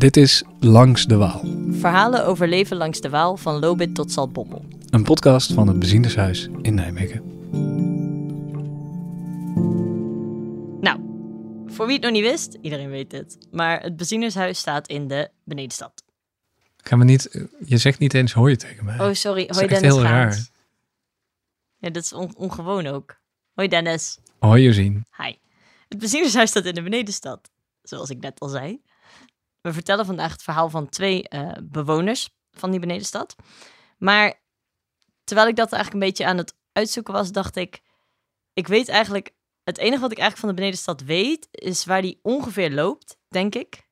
Dit 0.00 0.16
is 0.16 0.42
Langs 0.60 1.04
de 1.06 1.16
Waal, 1.16 1.44
Verhalen 1.70 2.26
over 2.26 2.48
leven 2.48 2.76
langs 2.76 3.00
de 3.00 3.08
Waal 3.10 3.36
van 3.36 3.58
Lobit 3.58 3.94
tot 3.94 4.12
Zaltbommel. 4.12 4.64
een 4.90 5.02
podcast 5.02 5.52
van 5.52 5.68
het 5.68 5.78
Beziendershuis 5.78 6.48
in 6.62 6.74
Nijmegen. 6.74 7.22
Nou, 10.80 11.00
voor 11.66 11.86
wie 11.86 11.94
het 11.94 12.02
nog 12.04 12.12
niet 12.12 12.22
wist, 12.22 12.58
iedereen 12.60 12.90
weet 12.90 13.12
het. 13.12 13.38
Maar 13.50 13.82
het 13.82 13.96
Bezienershuis 13.96 14.58
staat 14.58 14.88
in 14.88 15.08
de 15.08 15.30
Benedenstad. 15.44 16.02
Gaan 16.76 16.98
we 16.98 17.04
niet, 17.04 17.46
je 17.64 17.76
zegt 17.78 17.98
niet 17.98 18.14
eens 18.14 18.32
hoi 18.32 18.56
tegen 18.56 18.84
mij. 18.84 19.00
Oh, 19.00 19.12
sorry. 19.14 19.42
is 19.42 19.56
Hoi 19.56 19.68
Dennis 19.68 19.88
heel 19.92 20.02
Gaans. 20.02 20.36
raar. 20.36 20.46
Ja, 21.78 21.90
dat 21.90 22.02
is 22.02 22.12
on- 22.12 22.36
ongewoon 22.36 22.86
ook. 22.86 23.16
Hoi 23.54 23.68
Dennis. 23.68 24.18
Hoi 24.38 24.62
Josien. 24.62 25.06
Hi. 25.16 25.34
Het 25.88 25.98
Bezienershuis 25.98 26.50
staat 26.50 26.64
in 26.64 26.74
de 26.74 26.82
Benedenstad, 26.82 27.50
zoals 27.82 28.10
ik 28.10 28.20
net 28.20 28.40
al 28.40 28.48
zei. 28.48 28.80
We 29.60 29.72
vertellen 29.72 30.06
vandaag 30.06 30.32
het 30.32 30.42
verhaal 30.42 30.70
van 30.70 30.88
twee 30.88 31.28
eh, 31.28 31.50
bewoners 31.62 32.30
van 32.52 32.70
die 32.70 32.80
Benedenstad. 32.80 33.36
Maar 33.98 34.40
terwijl 35.24 35.48
ik 35.48 35.56
dat 35.56 35.72
eigenlijk 35.72 36.02
een 36.02 36.08
beetje 36.10 36.26
aan 36.26 36.36
het 36.36 36.54
uitzoeken 36.72 37.12
was, 37.12 37.32
dacht 37.32 37.56
ik... 37.56 37.80
Ik 38.52 38.66
weet 38.66 38.88
eigenlijk... 38.88 39.30
Het 39.64 39.78
enige 39.78 40.00
wat 40.00 40.10
ik 40.10 40.18
eigenlijk 40.18 40.38
van 40.38 40.48
de 40.48 40.54
Benedenstad 40.54 41.02
weet, 41.02 41.48
is 41.50 41.84
waar 41.84 42.02
die 42.02 42.18
ongeveer 42.22 42.70
loopt, 42.70 43.16
denk 43.28 43.54
ik. 43.54 43.88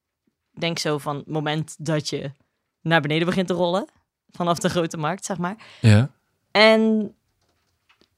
Denk 0.59 0.79
zo 0.79 0.99
van 0.99 1.17
het 1.17 1.27
moment 1.27 1.77
dat 1.79 2.09
je 2.09 2.33
naar 2.81 3.01
beneden 3.01 3.27
begint 3.27 3.47
te 3.47 3.55
rollen. 3.55 3.89
Vanaf 4.29 4.59
de 4.59 4.69
grote 4.69 4.97
markt, 4.97 5.25
zeg 5.25 5.39
maar. 5.39 5.57
Ja. 5.81 6.11
En 6.51 7.15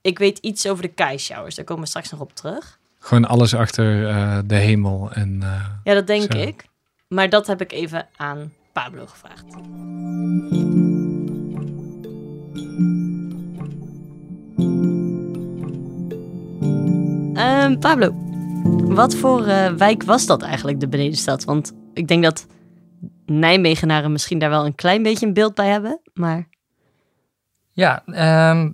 ik 0.01 0.19
weet 0.19 0.39
iets 0.39 0.67
over 0.67 0.83
de 0.83 0.89
Kai-showers. 0.89 1.55
Daar 1.55 1.65
komen 1.65 1.83
we 1.83 1.89
straks 1.89 2.11
nog 2.11 2.21
op 2.21 2.35
terug. 2.35 2.79
Gewoon 2.99 3.25
alles 3.25 3.55
achter 3.55 4.09
eh, 4.09 4.39
de 4.45 4.55
hemel 4.55 5.13
en 5.13 5.43
eh, 5.43 5.69
Ja, 5.85 5.95
dat 5.95 6.07
denk 6.07 6.33
Zo. 6.33 6.39
ik. 6.39 6.65
Maar 7.15 7.29
dat 7.29 7.47
heb 7.47 7.61
ik 7.61 7.73
even 7.73 8.09
aan 8.17 8.53
Pablo 8.73 9.07
gevraagd. 9.07 9.45
Ehm, 17.35 17.79
Pablo, 17.79 18.15
wat 18.95 19.15
voor 19.15 19.47
eh, 19.47 19.73
wijk 19.73 20.03
was 20.03 20.27
dat 20.27 20.43
eigenlijk, 20.43 20.81
de 20.81 20.89
Benedenstad? 20.89 21.45
Want 21.45 21.73
ik 21.95 22.09
denk 22.09 22.23
dat 22.23 22.47
Nijmegenaren 23.27 24.13
misschien 24.13 24.39
daar 24.39 24.51
wel 24.51 24.67
een 24.67 24.75
klein 24.75 25.03
beetje 25.03 25.27
een 25.27 25.35
beeld 25.35 25.55
bij 25.55 25.69
hebben. 25.69 26.01
Maar 26.15 26.49
Ja, 27.73 28.05
ehm, 28.07 28.71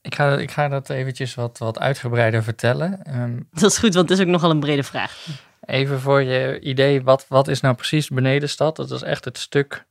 ik, 0.00 0.14
ga, 0.14 0.38
ik 0.38 0.50
ga 0.50 0.68
dat 0.68 0.90
eventjes 0.90 1.34
wat, 1.34 1.58
wat 1.58 1.78
uitgebreider 1.78 2.42
vertellen. 2.42 3.02
Ehm, 3.04 3.40
dat 3.50 3.70
is 3.70 3.78
goed, 3.78 3.94
want 3.94 4.08
het 4.08 4.18
is 4.18 4.24
ook 4.24 4.30
nogal 4.30 4.50
een 4.50 4.60
brede 4.60 4.82
vraag. 4.82 5.26
Even 5.66 6.00
voor 6.00 6.22
je 6.22 6.60
idee, 6.60 7.02
wat, 7.02 7.28
wat 7.28 7.48
is 7.48 7.60
nou 7.60 7.74
precies 7.74 8.08
Benedenstad? 8.08 8.76
Dat 8.76 8.90
is 8.90 9.02
echt 9.02 9.24
het 9.24 9.38
stuk 9.38 9.84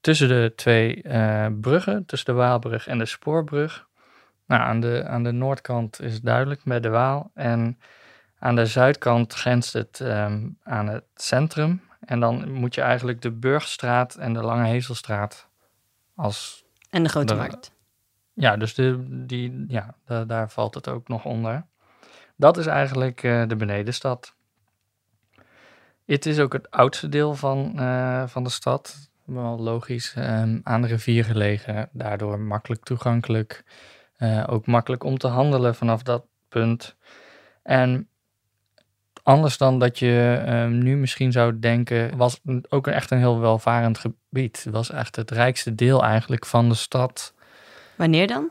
tussen 0.00 0.28
de 0.28 0.52
twee 0.56 1.02
eh, 1.02 1.46
bruggen, 1.60 2.06
tussen 2.06 2.34
de 2.34 2.40
Waalbrug 2.40 2.86
en 2.86 2.98
de 2.98 3.06
Spoorbrug. 3.06 3.86
Nou, 4.46 4.62
aan 4.62 4.80
de, 4.80 5.04
aan 5.06 5.22
de 5.22 5.32
noordkant 5.32 6.00
is 6.02 6.12
het 6.14 6.24
duidelijk 6.24 6.64
met 6.64 6.82
de 6.82 6.88
Waal. 6.88 7.30
En 7.34 7.78
aan 8.38 8.56
de 8.56 8.66
zuidkant 8.66 9.32
grenst 9.34 9.72
het 9.72 10.00
ehm, 10.00 10.48
aan 10.62 10.88
het 10.88 11.04
centrum. 11.14 11.82
En 12.00 12.20
dan 12.20 12.52
moet 12.52 12.74
je 12.74 12.80
eigenlijk 12.80 13.22
de 13.22 13.30
Burgstraat 13.30 14.14
en 14.14 14.32
de 14.32 14.42
Lange 14.42 14.66
Hezelstraat 14.66 15.48
als 16.14 16.64
En 16.90 17.02
de 17.02 17.08
Grote 17.08 17.32
De- 17.32 17.38
Markt. 17.38 17.72
Ja, 18.34 18.56
dus 18.56 18.74
de, 18.74 19.04
die, 19.26 19.64
ja, 19.68 19.94
da- 20.06 20.24
daar 20.24 20.50
valt 20.50 20.74
het 20.74 20.88
ook 20.88 21.08
nog 21.08 21.24
onder. 21.24 21.64
Dat 22.36 22.56
is 22.56 22.66
eigenlijk 22.66 23.22
eh, 23.22 23.42
de 23.48 23.56
benedenstad. 23.56 24.34
Het 26.12 26.26
is 26.26 26.38
ook 26.38 26.52
het 26.52 26.70
oudste 26.70 27.08
deel 27.08 27.34
van, 27.34 27.78
eh, 27.78 28.26
van 28.26 28.44
de 28.44 28.50
stad. 28.50 29.10
Wel 29.24 29.58
logisch. 29.58 30.14
ehm, 30.16 30.58
aan 30.62 30.82
de 30.82 30.88
rivier 30.88 31.24
gelegen, 31.24 31.88
daardoor 31.92 32.38
makkelijk 32.40 32.84
toegankelijk. 32.84 33.64
eh, 34.16 34.44
ook 34.46 34.66
makkelijk 34.66 35.04
om 35.04 35.18
te 35.18 35.26
handelen 35.26 35.74
vanaf 35.74 36.02
dat 36.02 36.24
punt. 36.48 36.96
En 37.62 38.08
anders 39.22 39.58
dan 39.58 39.78
dat 39.78 39.98
je 39.98 40.42
ehm, 40.46 40.78
nu 40.78 40.96
misschien 40.96 41.32
zou 41.32 41.58
denken, 41.58 42.16
was 42.16 42.40
het 42.44 42.70
ook 42.70 42.86
echt 42.86 43.10
een 43.10 43.18
heel 43.18 43.40
welvarend 43.40 43.98
gebied. 43.98 44.64
Het 44.64 44.72
was 44.72 44.90
echt 44.90 45.16
het 45.16 45.30
rijkste 45.30 45.74
deel 45.74 46.04
eigenlijk 46.04 46.46
van 46.46 46.68
de 46.68 46.74
stad 46.74 47.34
Wanneer 47.96 48.26
dan? 48.26 48.50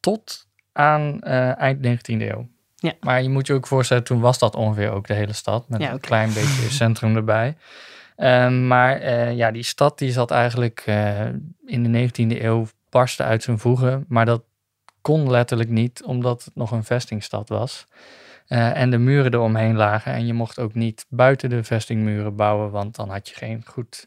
tot 0.00 0.48
aan 0.72 1.20
eh, 1.20 1.58
eind 1.58 1.82
19e 1.82 2.30
eeuw. 2.30 2.48
Ja. 2.80 2.92
Maar 3.00 3.22
je 3.22 3.28
moet 3.28 3.46
je 3.46 3.52
ook 3.52 3.66
voorstellen, 3.66 4.04
toen 4.04 4.20
was 4.20 4.38
dat 4.38 4.54
ongeveer 4.54 4.90
ook 4.90 5.06
de 5.06 5.14
hele 5.14 5.32
stad. 5.32 5.68
Met 5.68 5.80
Ja, 5.80 5.92
een 5.92 6.00
klein 6.00 6.32
beetje 6.32 6.70
centrum 6.82 7.16
erbij. 7.16 7.56
Ehm, 8.16 8.66
maar 8.66 9.00
eh, 9.00 9.36
ja, 9.36 9.50
die 9.50 9.62
stad 9.62 9.98
die 9.98 10.12
zat 10.12 10.30
eigenlijk 10.30 10.82
eh, 10.86 11.26
in 11.66 11.92
de 11.92 12.08
19e 12.08 12.42
eeuw 12.42 12.66
barstte 12.90 13.22
uit 13.22 13.42
zijn 13.42 13.58
voegen. 13.58 14.04
Maar 14.08 14.26
dat 14.26 14.42
kon 15.00 15.30
letterlijk 15.30 15.70
niet, 15.70 16.02
omdat 16.04 16.44
het 16.44 16.54
nog 16.54 16.70
een 16.70 16.84
vestingstad 16.84 17.48
was. 17.48 17.86
Eh, 18.46 18.76
en 18.76 18.90
de 18.90 18.98
muren 18.98 19.34
eromheen 19.34 19.76
lagen. 19.76 20.12
En 20.12 20.26
je 20.26 20.32
mocht 20.32 20.58
ook 20.58 20.74
niet 20.74 21.06
buiten 21.08 21.50
de 21.50 21.64
vestingmuren 21.64 22.36
bouwen, 22.36 22.70
want 22.70 22.96
dan 22.96 23.10
had 23.10 23.28
je 23.28 23.34
geen 23.34 23.62
goed 23.66 24.06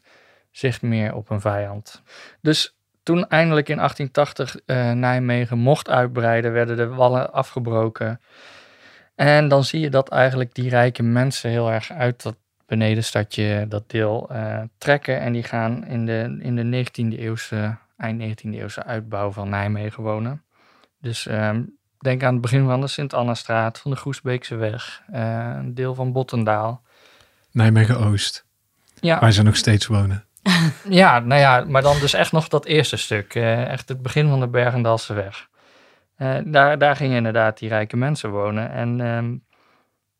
zicht 0.50 0.82
meer 0.82 1.14
op 1.14 1.30
een 1.30 1.40
vijand. 1.40 2.02
Dus 2.40 2.76
toen 3.02 3.28
eindelijk 3.28 3.68
in 3.68 3.76
1880 3.76 4.56
eh, 4.66 4.92
Nijmegen 4.92 5.58
mocht 5.58 5.90
uitbreiden, 5.90 6.52
werden 6.52 6.76
de 6.76 6.88
wallen 6.88 7.32
afgebroken. 7.32 8.20
En 9.14 9.48
dan 9.48 9.64
zie 9.64 9.80
je 9.80 9.90
dat 9.90 10.08
eigenlijk 10.08 10.54
die 10.54 10.68
rijke 10.68 11.02
mensen 11.02 11.50
heel 11.50 11.70
erg 11.72 11.92
uit 11.92 12.22
dat 12.22 12.36
benedenstadje, 12.66 13.66
dat 13.68 13.90
deel, 13.90 14.28
eh, 14.30 14.60
trekken. 14.78 15.20
En 15.20 15.32
die 15.32 15.42
gaan 15.42 15.86
in 15.86 16.06
de, 16.06 16.36
in 16.40 16.56
de 16.56 16.62
19e 16.64 17.18
eeuwse, 17.18 17.76
eind 17.96 18.20
19e 18.20 18.50
eeuwse 18.50 18.84
uitbouw 18.84 19.30
van 19.30 19.48
Nijmegen 19.48 20.02
wonen. 20.02 20.42
Dus 21.00 21.26
ehm, 21.26 21.62
denk 21.98 22.22
aan 22.22 22.32
het 22.32 22.42
begin 22.42 22.64
van 22.66 22.80
de 22.80 22.86
Sint-Anna-straat, 22.86 23.78
van 23.78 23.90
de 23.90 23.96
Groesbeekse 23.96 24.54
weg, 24.54 25.02
eh, 25.12 25.50
een 25.56 25.74
deel 25.74 25.94
van 25.94 26.12
Bottendaal. 26.12 26.82
Nijmegen-Oost, 27.50 28.44
Ja, 29.00 29.20
waar 29.20 29.32
ze 29.32 29.42
nog 29.42 29.56
steeds 29.56 29.86
wonen. 29.86 30.24
Ja, 30.88 31.18
nou 31.18 31.40
ja, 31.40 31.64
maar 31.68 31.82
dan 31.82 31.98
dus 32.00 32.12
echt 32.12 32.32
nog 32.32 32.48
dat 32.48 32.64
eerste 32.64 32.96
stuk. 32.96 33.34
eh, 33.34 33.62
echt 33.62 33.88
het 33.88 34.02
begin 34.02 34.28
van 34.28 34.40
de 34.40 34.48
Bergendalse 34.48 35.14
weg. 35.14 35.48
Eh, 36.16 36.38
daar, 36.44 36.78
daar 36.78 36.96
gingen 36.96 37.16
inderdaad 37.16 37.58
die 37.58 37.68
rijke 37.68 37.96
mensen 37.96 38.30
wonen. 38.30 38.70
En 38.70 39.00
ehm, 39.00 39.36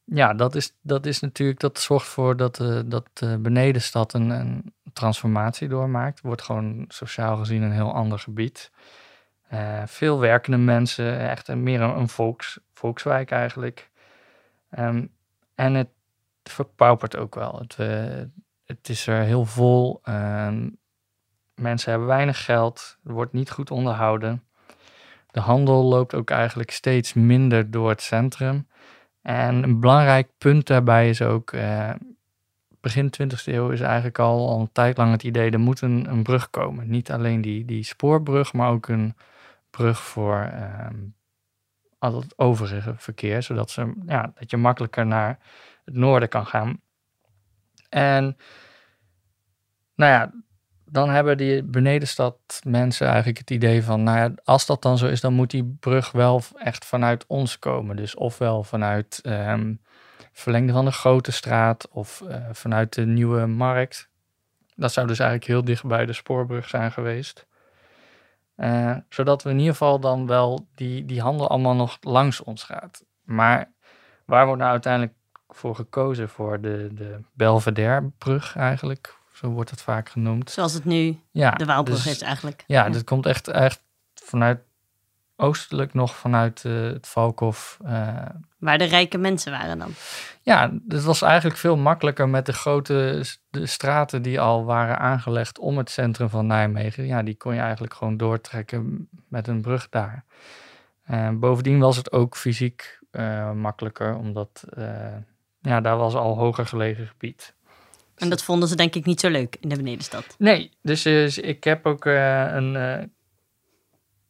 ja, 0.05 0.34
dat 0.34 0.55
is, 0.55 0.77
dat 0.82 1.06
is 1.06 1.21
natuurlijk, 1.21 1.60
dat 1.60 1.78
zorgt 1.81 2.06
voor 2.06 2.37
dat, 2.37 2.60
eh, 2.60 2.81
dat 2.84 3.09
de 3.12 3.38
benedenstad 3.38 4.12
een, 4.12 4.31
een 4.31 4.75
transformatie 4.93 5.69
doormaakt. 5.69 6.21
Wordt 6.21 6.43
gewoon 6.43 6.84
sociaal 6.88 7.37
gezien 7.37 7.62
een 7.62 7.72
heel 7.72 7.94
ander 7.94 8.19
gebied. 8.19 8.71
Eh, 9.49 9.83
veel 9.87 10.21
werkende 10.21 10.56
mensen, 10.56 11.19
echt 11.19 11.49
een, 11.49 11.62
meer 11.62 11.81
een, 11.81 12.09
volks, 12.09 12.60
volkswijk 12.72 13.31
eigenlijk. 13.31 13.91
Ehm, 14.71 15.06
en 15.54 15.75
het 15.75 15.88
verpaupert 16.43 17.16
ook 17.16 17.34
wel. 17.34 17.59
Het, 17.59 17.77
eh, 17.78 18.22
het 18.65 18.88
is 18.88 19.06
er 19.06 19.22
heel 19.22 19.44
vol. 19.44 20.00
ehm, 20.03 20.71
mensen 21.54 21.91
hebben 21.91 22.09
weinig 22.09 22.44
geld. 22.44 22.99
Wordt 23.03 23.33
niet 23.33 23.50
goed 23.50 23.71
onderhouden. 23.71 24.44
De 25.34 25.41
handel 25.41 25.83
loopt 25.84 26.15
ook 26.15 26.31
eigenlijk 26.31 26.71
steeds 26.71 27.12
minder 27.12 27.71
door 27.71 27.89
het 27.89 28.03
centrum. 28.03 28.69
En 29.22 29.62
een 29.62 29.81
belangrijk 29.81 30.28
punt 30.39 30.67
daarbij 30.67 31.09
is 31.09 31.22
ook. 31.22 31.53
eh, 31.53 31.91
begin 32.81 33.12
20e 33.22 33.45
eeuw 33.45 33.71
is 33.71 33.81
eigenlijk 33.81 34.19
al, 34.19 34.49
al 34.49 34.61
een 34.61 34.72
tijd 34.72 34.97
lang 34.97 35.11
het 35.12 35.22
idee. 35.22 35.50
er 35.50 35.61
moet 35.61 35.81
een, 35.81 36.06
een 36.11 36.22
brug 36.22 36.50
komen. 36.50 36.91
Niet 36.91 37.11
alleen 37.11 37.41
die, 37.41 37.65
die 37.65 37.83
spoorbrug, 37.83 38.53
maar 38.53 38.71
ook 38.71 38.89
een 38.89 39.17
brug 39.71 40.03
voor. 40.03 40.37
ehm, 40.37 40.97
al 41.99 42.21
het 42.21 42.39
overige 42.39 42.95
verkeer. 42.97 43.43
Zodat 43.43 43.71
ze, 43.71 43.93
ja, 44.06 44.33
dat 44.34 44.51
je 44.51 44.56
makkelijker 44.56 45.06
naar 45.06 45.39
het 45.84 45.95
noorden 45.95 46.28
kan 46.28 46.47
gaan. 46.47 46.81
En 47.89 48.37
nou 49.95 50.13
ja, 50.13 50.33
dan 50.94 51.10
hebben 51.10 51.36
die 51.36 51.62
benedenstad 51.62 52.36
mensen 52.66 53.06
eigenlijk 53.06 53.38
het 53.38 53.50
idee 53.50 53.82
van, 53.82 54.02
nou 54.02 54.18
ja, 54.18 54.32
als 54.44 54.66
dat 54.66 54.82
dan 54.82 54.98
zo 54.98 55.06
is, 55.06 55.20
dan 55.20 55.32
moet 55.32 55.50
die 55.50 55.76
brug 55.80 56.12
wel 56.12 56.42
echt 56.56 56.84
vanuit 56.84 57.24
ons 57.26 57.58
komen. 57.58 57.96
Dus 57.96 58.14
ofwel 58.14 58.62
vanuit 58.62 59.20
ehm 59.22 59.74
verlengde 60.32 60.72
van 60.72 60.84
de 60.84 60.92
grote 60.92 61.32
straat 61.32 61.88
of 61.88 62.20
eh, 62.20 62.36
vanuit 62.52 62.94
de 62.94 63.06
nieuwe 63.06 63.46
markt. 63.46 64.08
Dat 64.76 64.92
zou 64.92 65.06
dus 65.06 65.18
eigenlijk 65.18 65.50
heel 65.50 65.64
dicht 65.64 65.84
bij 65.84 66.06
de 66.06 66.12
spoorbrug 66.12 66.68
zijn 66.68 66.92
geweest. 66.92 67.46
Eh, 68.54 68.96
zodat 69.08 69.42
we 69.42 69.50
in 69.50 69.58
ieder 69.58 69.72
geval 69.72 70.00
dan 70.00 70.26
wel 70.26 70.66
die, 70.74 71.04
die 71.04 71.20
handel 71.20 71.48
allemaal 71.48 71.74
nog 71.74 71.98
langs 72.00 72.42
ons 72.42 72.62
gaat. 72.62 73.04
Maar 73.22 73.72
waar 74.24 74.46
wordt 74.46 74.60
nou 74.60 74.72
uiteindelijk 74.72 75.14
voor 75.48 75.74
gekozen? 75.74 76.28
Voor 76.28 76.60
de, 76.60 76.88
de 76.92 77.20
Belvedere-brug 77.32 78.56
eigenlijk. 78.56 79.22
Zo 79.44 79.50
wordt 79.50 79.70
het 79.70 79.82
vaak 79.82 80.08
genoemd. 80.08 80.50
Zoals 80.50 80.72
het 80.72 80.84
nu 80.84 81.20
Ja, 81.30 81.50
de 81.50 81.64
Waalbrug 81.64 82.02
dus- 82.02 82.12
is 82.12 82.22
eigenlijk. 82.22 82.64
Ja, 82.66 82.88
dat 82.88 83.04
komt 83.04 83.26
echt, 83.26 83.48
echt 83.48 83.82
vanuit 84.14 84.58
oostelijk 85.36 85.94
nog 85.94 86.16
vanuit 86.16 86.64
eh, 86.64 86.72
het 86.82 87.08
Valkhof. 87.08 87.78
eh, 87.84 88.16
Waar 88.58 88.78
de 88.78 88.84
rijke 88.84 89.18
mensen 89.18 89.52
waren 89.52 89.78
dan. 89.78 89.91
ja, 90.42 90.72
het 90.88 91.02
was 91.02 91.22
eigenlijk 91.22 91.56
veel 91.58 91.76
makkelijker 91.76 92.28
met 92.28 92.46
de 92.46 92.52
grote 92.52 93.24
de 93.50 93.66
straten 93.66 94.22
die 94.22 94.41
al 94.41 94.64
waren 94.64 94.98
aangelegd 94.98 95.58
om 95.58 95.78
het 95.78 95.91
centrum 95.91 96.28
van 96.28 96.46
Nijmegen. 96.46 97.06
Ja, 97.06 97.22
die 97.22 97.36
kon 97.36 97.54
je 97.54 97.60
eigenlijk 97.60 97.94
gewoon 97.94 98.16
doortrekken 98.16 99.08
met 99.28 99.48
een 99.48 99.62
brug 99.62 99.88
daar. 99.88 100.24
Eh, 101.04 101.28
bovendien 101.30 101.78
was 101.78 101.96
het 101.96 102.12
ook 102.12 102.36
fysiek 102.36 102.98
makkelijker, 103.54 104.16
omdat 104.16 104.64
ja, 105.60 105.80
daar 105.80 105.96
was 105.96 106.14
al 106.14 106.38
hoger 106.38 106.66
gelegen 106.66 107.06
gebied. 107.06 107.54
En 108.16 108.28
dat 108.28 108.43
vonden 108.43 108.69
ze 108.69 108.77
denk 108.77 108.95
ik 108.95 109.05
niet 109.05 109.21
zo 109.21 109.28
leuk 109.28 109.57
in 109.61 109.69
de 109.69 109.77
benedenstad. 109.77 110.34
Nee, 110.39 110.71
dus 110.83 111.05
eh, 111.05 111.37
ik 111.37 111.65
heb 111.65 111.87
ook 111.87 112.07
eh, 112.07 112.47
een 112.51 112.77
eh, 112.77 113.05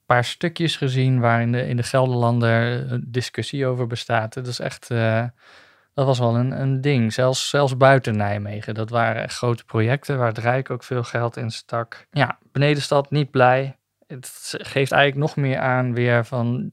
paar 0.06 0.24
stukjes 0.24 0.76
gezien 0.76 1.20
waar 1.20 1.42
in 1.42 1.52
de, 1.52 1.66
in 1.68 1.76
de 1.76 1.82
Gelderlander 1.82 2.90
een 2.92 3.04
discussie 3.06 3.66
over 3.66 3.86
bestaat. 3.86 4.34
Dat 4.34 4.46
is 4.46 4.58
echt, 4.58 4.90
eh, 4.90 5.24
dat 5.94 6.06
was 6.06 6.18
wel 6.18 6.36
een, 6.36 6.60
een 6.60 6.80
ding. 6.80 7.12
Zelfs, 7.12 7.48
zelfs 7.48 7.76
buiten 7.76 8.16
Nijmegen. 8.16 8.74
Dat 8.74 8.90
waren 8.90 9.28
grote 9.28 9.64
projecten 9.64 10.18
waar 10.18 10.28
het 10.28 10.38
Rijk 10.38 10.70
ook 10.70 10.82
veel 10.82 11.02
geld 11.02 11.36
in 11.36 11.50
stak. 11.50 12.06
Ja, 12.10 12.38
benedenstad 12.52 13.10
niet 13.10 13.30
blij. 13.30 13.78
Het 14.06 14.54
geeft 14.58 14.92
eigenlijk 14.92 15.26
nog 15.26 15.36
meer 15.36 15.58
aan 15.58 15.94
weer 15.94 16.24
van 16.24 16.72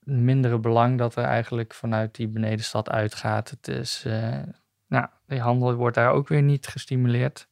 mindere 0.00 0.58
belang 0.58 0.98
dat 0.98 1.16
er 1.16 1.24
eigenlijk 1.24 1.74
vanuit 1.74 2.14
die 2.14 2.28
benedenstad 2.28 2.90
uitgaat. 2.90 3.50
Het 3.50 3.68
is, 3.68 4.02
eh, 4.06 4.38
nou, 4.92 5.06
die 5.26 5.40
handel 5.40 5.74
wordt 5.74 5.96
daar 5.96 6.12
ook 6.12 6.28
weer 6.28 6.42
niet 6.42 6.66
gestimuleerd. 6.66 7.48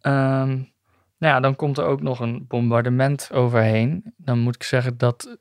Ehm, 0.00 0.48
nou 1.18 1.34
ja, 1.34 1.40
dan 1.40 1.56
komt 1.56 1.78
er 1.78 1.84
ook 1.84 2.02
nog 2.02 2.20
een 2.20 2.46
bombardement 2.48 3.32
overheen. 3.32 4.14
Dan 4.16 4.38
moet 4.38 4.54
ik 4.54 4.62
zeggen 4.62 4.98
dat, 4.98 5.38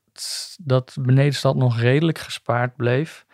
dat 0.58 0.92
de 0.94 1.02
benedenstad 1.02 1.56
nog 1.56 1.80
redelijk 1.80 2.18
gespaard 2.18 2.76
bleef. 2.76 3.26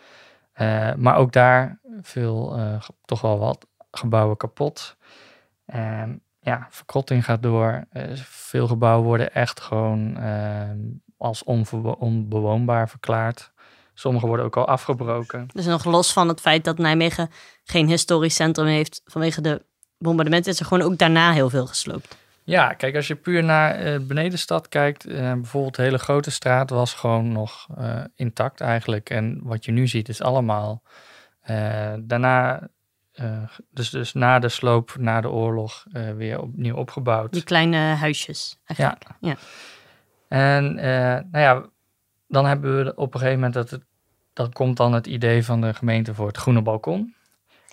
Eh, 0.52 0.94
maar 0.94 1.16
ook 1.16 1.32
daar 1.32 1.80
veel, 2.00 2.56
eh, 2.56 2.82
toch 3.04 3.20
wel 3.20 3.38
wat 3.38 3.66
gebouwen 3.90 4.36
kapot. 4.36 4.96
Ehm, 5.66 6.16
ja, 6.40 6.66
verkrotting 6.70 7.24
gaat 7.24 7.42
door. 7.42 7.84
Eh, 7.90 8.14
veel 8.24 8.66
gebouwen 8.66 9.06
worden 9.06 9.34
echt 9.34 9.60
gewoon 9.60 10.16
ehm, 10.16 10.78
als 11.16 11.44
onbewoonbaar 11.44 12.88
verklaard. 12.88 13.52
Sommige 13.94 14.26
worden 14.26 14.46
ook 14.46 14.56
al 14.56 14.68
afgebroken. 14.68 15.48
Dus 15.52 15.66
nog 15.66 15.84
los 15.84 16.12
van 16.12 16.28
het 16.28 16.40
feit 16.40 16.64
dat 16.64 16.78
Nijmegen 16.78 17.30
geen 17.64 17.88
historisch 17.88 18.34
centrum 18.34 18.66
heeft 18.66 19.00
vanwege 19.04 19.40
de 19.40 19.62
bombardementen, 19.98 20.52
is 20.52 20.60
er 20.60 20.66
gewoon 20.66 20.86
ook 20.86 20.98
daarna 20.98 21.32
heel 21.32 21.50
veel 21.50 21.66
gesloopt. 21.66 22.16
Ja, 22.44 22.72
kijk, 22.72 22.96
als 22.96 23.06
je 23.06 23.14
puur 23.14 23.44
naar 23.44 23.74
eh 23.74 24.00
benedenstad 24.00 24.68
kijkt, 24.68 25.04
eh, 25.04 25.32
bijvoorbeeld 25.32 25.76
de 25.76 25.82
hele 25.82 25.98
grote 25.98 26.30
straat 26.30 26.70
was 26.70 26.94
gewoon 26.94 27.32
nog 27.32 27.66
eh, 27.76 28.00
intact 28.14 28.60
eigenlijk. 28.60 29.10
En 29.10 29.40
wat 29.42 29.64
je 29.64 29.72
nu 29.72 29.86
ziet 29.86 30.08
is 30.08 30.22
allemaal 30.22 30.82
daarna, 32.00 32.68
dus, 33.70 33.90
dus 33.90 34.12
na 34.12 34.38
de 34.38 34.48
sloop, 34.48 34.94
na 34.98 35.20
de 35.20 35.30
oorlog, 35.30 35.84
weer 36.16 36.40
opnieuw 36.40 36.76
opgebouwd. 36.76 37.32
Die 37.32 37.42
kleine 37.42 37.76
huisjes. 37.76 38.58
Eigenlijk. 38.66 39.04
Ja. 39.20 39.36
En 40.34 40.78
eh, 40.78 41.22
nou 41.30 41.44
ja, 41.44 41.64
dan 42.34 42.46
hebben 42.46 42.84
we 42.84 42.94
op 42.94 43.14
een 43.14 43.20
gegeven 43.20 43.40
moment 43.40 43.54
dat 43.54 43.70
het, 43.70 43.82
dat 44.32 44.52
komt 44.52 44.76
dan 44.76 44.92
het 44.92 45.06
idee 45.06 45.44
van 45.44 45.60
de 45.60 45.74
gemeente 45.74 46.14
voor 46.14 46.26
het 46.26 46.36
groene 46.36 46.62
balkon. 46.62 47.14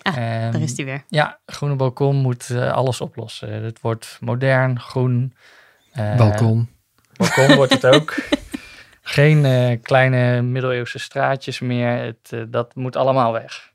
Ah, 0.02 0.16
En- 0.16 0.52
Daar 0.52 0.60
is 0.60 0.74
die 0.74 0.84
weer. 0.84 1.04
ja, 1.08 1.40
groene 1.46 1.74
balkon 1.76 2.16
moet 2.16 2.50
eh, 2.50 2.72
alles 2.72 3.00
oplossen. 3.00 3.62
Het 3.62 3.80
wordt 3.80 4.18
modern, 4.20 4.80
groen. 4.80 5.34
eh, 5.92 6.16
Balkon. 6.16 6.68
Balkon 7.16 7.54
wordt 7.60 7.72
het 7.72 7.86
ook. 7.86 8.14
Geen 9.02 9.44
eh, 9.44 9.78
kleine 9.82 10.42
middeleeuwse 10.42 10.98
straatjes 10.98 11.60
meer. 11.60 11.88
Het, 12.04 12.32
eh, 12.32 12.42
dat 12.48 12.74
moet 12.74 12.96
allemaal 12.96 13.32
weg. 13.32 13.70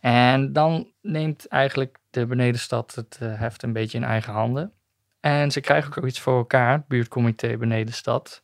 En 0.00 0.52
dan 0.52 0.90
neemt 1.02 1.48
eigenlijk 1.48 1.98
de 2.10 2.26
benedenstad 2.26 2.94
het 2.94 3.18
eh, 3.20 3.38
heft 3.38 3.62
een 3.62 3.72
beetje 3.72 3.98
in 3.98 4.04
eigen 4.04 4.32
handen. 4.32 4.72
En 5.20 5.50
ze 5.50 5.60
krijgen 5.60 5.96
ook 5.96 6.06
iets 6.06 6.20
voor 6.20 6.36
elkaar, 6.36 6.72
het 6.72 6.86
buurtcomité 6.88 7.56
benedenstad. 7.56 8.42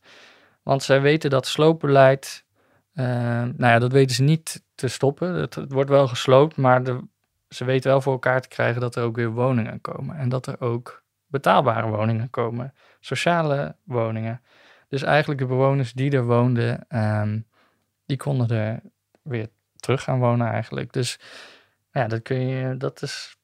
Want 0.67 0.83
zij 0.83 1.01
weten 1.01 1.31
dat 1.31 1.47
sloopbeleid, 1.47 2.45
eh, 2.93 3.07
nou 3.43 3.67
ja, 3.67 3.79
dat 3.79 3.93
weten 3.93 4.17
ze 4.17 4.23
niet 4.23 4.63
te 4.75 4.89
stoppen. 4.89 5.35
Het, 5.35 5.55
het 5.55 5.73
wordt 5.73 5.91
wel 5.91 6.09
gesloopt, 6.09 6.57
maar 6.57 6.85
de, 6.85 7.01
ze 7.49 7.65
weten 7.65 7.91
wel 7.91 8.01
voor 8.01 8.13
elkaar 8.13 8.41
te 8.41 8.49
krijgen 8.49 8.81
dat 8.81 8.97
er 8.97 9.05
ook 9.05 9.17
weer 9.17 9.31
woningen 9.31 9.81
komen. 9.81 10.17
En 10.17 10.29
dat 10.29 10.47
er 10.47 10.61
ook 10.61 11.03
betaalbare 11.27 11.89
woningen 11.89 12.31
komen. 12.31 12.75
Sociale 13.01 13.77
woningen. 13.85 14.43
Dus 14.89 15.03
eigenlijk 15.03 15.41
de 15.41 15.47
bewoners 15.47 15.93
die 15.93 16.11
er 16.11 16.25
woonden, 16.25 16.85
ehm, 16.89 17.41
die 18.07 18.17
konden 18.17 18.49
er 18.49 18.81
weer 19.23 19.49
terug 19.77 20.03
gaan 20.03 20.19
wonen 20.19 20.47
eigenlijk. 20.47 20.93
Dus 20.93 21.19
ja, 21.91 22.07
dat 22.07 22.23
kun 22.23 22.47
je, 22.47 22.77
dat 22.77 23.03
is, 23.03 23.36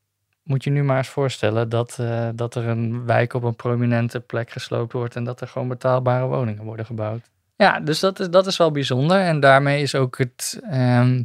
moet 0.43 0.65
je 0.65 0.71
nu 0.71 0.83
maar 0.83 0.97
eens 0.97 1.09
voorstellen 1.09 1.69
dat, 1.69 1.99
eh, 1.99 2.29
dat 2.35 2.55
er 2.55 2.69
een 2.69 3.07
wijk 3.07 3.35
op 3.35 3.43
een 3.43 3.57
prominente 3.57 4.21
plek 4.21 4.51
gesloopt 4.51 4.93
wordt 4.93 5.17
en 5.17 5.25
dat 5.25 5.41
er 5.41 5.49
gewoon 5.49 5.69
betaalbare 5.69 6.27
woningen 6.27 6.65
worden 6.65 6.87
gebouwd. 6.87 7.31
Ja, 7.57 7.81
dus 7.81 8.01
dat 8.01 8.21
is, 8.21 8.31
dat 8.31 8.47
is 8.47 8.57
wel 8.57 8.71
bijzonder. 8.71 9.21
En 9.21 9.41
daarmee 9.41 9.83
is 9.83 9.95
ook 9.95 10.19
het 10.19 10.61
ehm, 10.71 11.23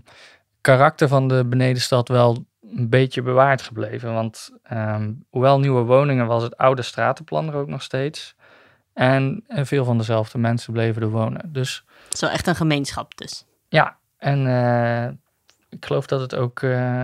karakter 0.61 1.07
van 1.07 1.27
de 1.27 1.45
benedenstad 1.45 2.07
wel 2.07 2.45
een 2.75 2.89
beetje 2.89 3.21
bewaard 3.21 3.61
gebleven. 3.61 4.13
Want 4.13 4.49
ehm, 4.63 5.11
hoewel 5.29 5.59
nieuwe 5.59 5.81
woningen 5.81 6.25
was 6.25 6.43
het 6.43 6.57
oude 6.57 6.81
stratenplan 6.81 7.47
er 7.47 7.55
ook 7.55 7.67
nog 7.67 7.81
steeds. 7.81 8.35
En, 8.93 9.43
en 9.47 9.65
veel 9.65 9.85
van 9.85 9.97
dezelfde 9.97 10.37
mensen 10.37 10.73
bleven 10.73 11.01
er 11.01 11.09
wonen. 11.09 11.53
Dus 11.53 11.83
Het 12.05 12.13
is 12.13 12.21
wel 12.21 12.29
echt 12.29 12.47
een 12.47 12.55
gemeenschap 12.55 13.17
dus. 13.17 13.45
ja, 13.69 13.97
en 14.17 14.47
eh, 14.47 15.07
ik 15.69 15.85
geloof 15.85 16.05
dat 16.05 16.21
het 16.21 16.35
ook 16.35 16.61
eh, 16.61 17.03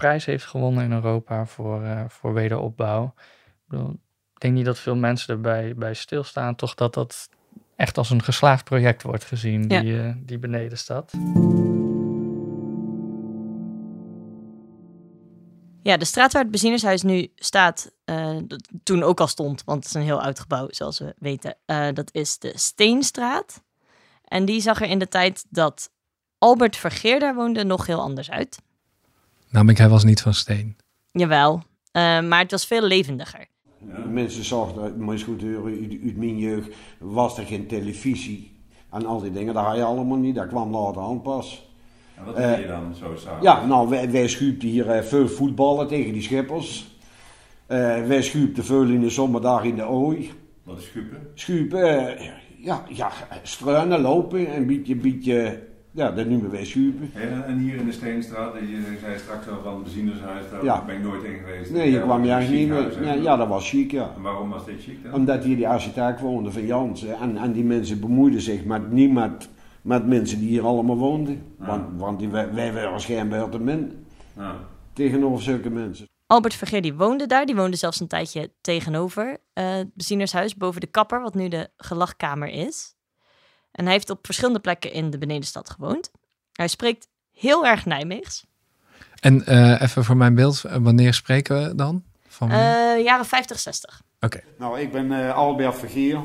prijs 0.00 0.24
heeft 0.24 0.44
gewonnen 0.44 0.84
in 0.84 0.92
Europa 0.92 1.46
voor, 1.46 1.82
eh, 1.82 2.04
voor 2.08 2.32
wederopbouw. 2.34 3.14
Ik, 3.16 3.62
bedoel, 3.68 3.90
ik 4.34 4.40
denk 4.40 4.54
niet 4.54 4.64
dat 4.64 4.78
veel 4.78 4.96
mensen 4.96 5.34
erbij 5.34 5.74
bij 5.76 5.94
stilstaan, 5.94 6.54
toch 6.54 6.74
dat 6.74 6.94
dat 6.94 7.28
echt 7.76 7.98
als 7.98 8.10
een 8.10 8.22
geslaagd 8.22 8.64
project 8.64 9.02
wordt 9.02 9.24
gezien, 9.24 9.64
Ja. 9.68 9.80
die, 9.80 10.00
eh, 10.02 10.12
die 10.16 10.38
benedenstad. 10.38 11.12
Ja, 15.82 15.96
de 15.96 16.04
straat 16.04 16.32
waar 16.32 16.42
het 16.42 16.50
benzinershuis 16.50 17.02
nu 17.02 17.32
staat, 17.34 17.92
dat 18.44 18.68
toen 18.82 19.02
ook 19.02 19.20
al 19.20 19.26
stond, 19.26 19.64
want 19.64 19.78
het 19.78 19.86
is 19.94 20.00
een 20.00 20.06
heel 20.06 20.22
oud 20.22 20.40
gebouw, 20.40 20.66
zoals 20.70 20.98
we 20.98 21.14
weten. 21.18 21.56
dat 21.94 22.08
is 22.12 22.38
de 22.38 22.52
Steenstraat. 22.54 23.62
En 24.24 24.44
die 24.44 24.60
zag 24.60 24.80
er 24.80 24.88
in 24.88 24.98
de 24.98 25.08
tijd 25.08 25.46
dat 25.48 25.90
Albert 26.38 26.76
Vergeer 26.76 27.20
daar 27.20 27.34
woonde 27.34 27.64
nog 27.64 27.86
heel 27.86 28.00
anders 28.00 28.30
uit. 28.30 28.58
Namelijk, 29.50 29.78
hij 29.78 29.88
was 29.88 30.04
niet 30.04 30.20
van 30.20 30.34
steen. 30.34 30.76
Jawel, 31.12 31.62
eh, 31.92 32.20
maar 32.20 32.38
het 32.38 32.50
was 32.50 32.66
veel 32.66 32.82
levendiger. 32.82 33.46
Mensen 34.08 34.44
zagen, 34.44 35.04
maar 35.04 35.14
is 35.14 35.22
goed 35.22 35.42
horen, 35.42 35.64
uit, 35.64 35.98
uit 36.04 36.16
mijn 36.16 36.38
jeugd 36.38 36.68
was 36.98 37.38
er 37.38 37.44
geen 37.44 37.66
televisie. 37.66 38.58
En 38.90 39.06
al 39.06 39.20
die 39.20 39.32
dingen, 39.32 39.54
dat 39.54 39.64
had 39.64 39.76
je 39.76 39.82
allemaal 39.82 40.18
niet. 40.18 40.34
Dat 40.34 40.46
kwam 40.48 40.70
later 40.70 41.02
aan 41.02 41.22
pas. 41.22 41.68
En 42.16 42.24
wat 42.24 42.34
Eh, 42.34 42.48
deed 42.48 42.58
je 42.58 42.66
dan 42.66 42.94
zo 42.94 43.16
s'avonds? 43.16 43.44
Ja, 43.44 43.66
nou, 43.66 43.88
wij, 43.88 44.10
wij 44.10 44.56
hier 44.58 44.90
eh, 44.90 45.02
veel 45.02 45.28
voetballen 45.28 45.88
tegen 45.88 46.12
die 46.12 46.22
schippers. 46.22 46.98
Eh, 47.66 48.06
wij 48.06 48.22
schuupten 48.22 48.64
veel 48.64 48.82
in 48.82 49.00
de 49.00 49.10
zomerdag 49.10 49.64
in 49.64 49.76
de 49.76 49.84
ooi. 49.84 50.30
Wat 50.62 50.78
is 50.78 50.84
schupen? 50.84 51.28
Schuipen, 51.34 52.18
eh, 52.18 52.30
ja, 52.56 52.84
ja, 52.88 53.10
struinen, 53.42 54.00
lopen, 54.00 54.56
een 54.56 54.66
beetje, 54.66 54.96
beetje, 54.96 55.68
ja, 55.90 56.10
dat 56.10 56.26
noemen 56.26 56.50
wij 56.50 56.64
schuipen. 56.64 57.10
En, 57.14 57.44
en 57.44 57.58
hier 57.58 57.74
in 57.76 57.86
de 57.86 57.92
Steenstraat, 57.92 58.54
je 58.54 58.96
zei 59.00 59.18
straks 59.18 59.48
al 59.48 59.60
van 59.62 59.74
het 59.74 59.82
benzinershuis, 59.82 60.44
daar 60.50 60.64
Ja. 60.64 60.84
ben 60.84 60.96
ik 60.96 61.02
nooit 61.02 61.22
in 61.22 61.38
geweest. 61.38 61.70
Nee, 61.70 61.90
je 61.90 61.96
Ja, 61.96 62.02
kwam 62.02 62.24
je 62.24 62.30
eigenlijk 62.30 62.70
een 62.70 62.84
niet 62.88 63.00
meer. 63.00 63.22
Ja, 63.22 63.36
dat 63.36 63.48
was 63.48 63.68
chic, 63.68 63.90
ja. 63.90 64.12
En 64.16 64.22
waarom 64.22 64.48
was 64.50 64.64
dit 64.64 64.82
chic 64.82 65.02
dan? 65.02 65.12
Omdat 65.12 65.44
hier 65.44 65.56
die 65.56 65.68
architect 65.68 66.20
woonde 66.20 66.50
van 66.52 66.66
Jansen. 66.66 67.14
En, 67.18 67.36
en 67.36 67.52
die 67.52 67.64
mensen 67.64 68.00
bemoeiden 68.00 68.40
zich 68.40 68.64
met, 68.64 68.90
niet 68.92 69.12
met, 69.12 69.48
met 69.82 70.06
mensen 70.06 70.38
die 70.38 70.48
hier 70.48 70.64
allemaal 70.66 70.96
woonden. 70.96 71.42
Want, 71.58 71.84
want 72.00 72.18
die, 72.18 72.28
wij, 72.28 72.52
wij 72.54 72.72
waren 72.72 73.00
schijnbaar 73.00 73.48
te 73.48 73.58
min 73.58 74.04
Nou, 74.34 74.54
tegenover 74.92 75.42
zulke 75.42 75.70
mensen. 75.70 76.08
Albert 76.26 76.54
Vergeer 76.54 76.82
die 76.82 76.94
woonde 76.94 77.26
daar, 77.26 77.46
die 77.46 77.56
woonde 77.56 77.76
zelfs 77.76 78.00
een 78.00 78.06
tijdje 78.06 78.50
tegenover 78.60 79.36
eh, 79.52 79.72
het 79.74 79.94
benzinershuis, 79.94 80.54
boven 80.56 80.80
de 80.80 80.86
kapper, 80.86 81.20
wat 81.22 81.34
nu 81.34 81.48
de 81.48 81.68
gelachkamer 81.76 82.48
is. 82.48 82.94
En 83.80 83.86
hij 83.86 83.94
heeft 83.94 84.10
op 84.10 84.18
verschillende 84.26 84.60
plekken 84.60 84.92
in 84.92 85.10
de 85.10 85.18
benedenstad 85.18 85.70
gewoond. 85.70 86.10
Hij 86.52 86.68
spreekt 86.68 87.08
heel 87.32 87.66
erg 87.66 87.86
Nijmeegs. 87.86 88.46
En 89.20 89.46
eh, 89.46 89.82
even 89.82 90.04
voor 90.04 90.16
mijn 90.16 90.34
beeld, 90.34 90.64
eh, 90.64 90.76
wanneer 90.80 91.14
spreken 91.14 91.62
we 91.62 91.74
dan? 91.74 92.04
Van? 92.28 92.50
Eh, 92.50 92.56
jaren 93.04 93.24
50, 93.24 93.58
60. 93.58 94.02
Oké. 94.20 94.40
Nou, 94.58 94.80
ik 94.80 94.92
ben 94.92 95.12
eh, 95.12 95.34
Albert 95.34 95.78
Vergeer. 95.78 96.20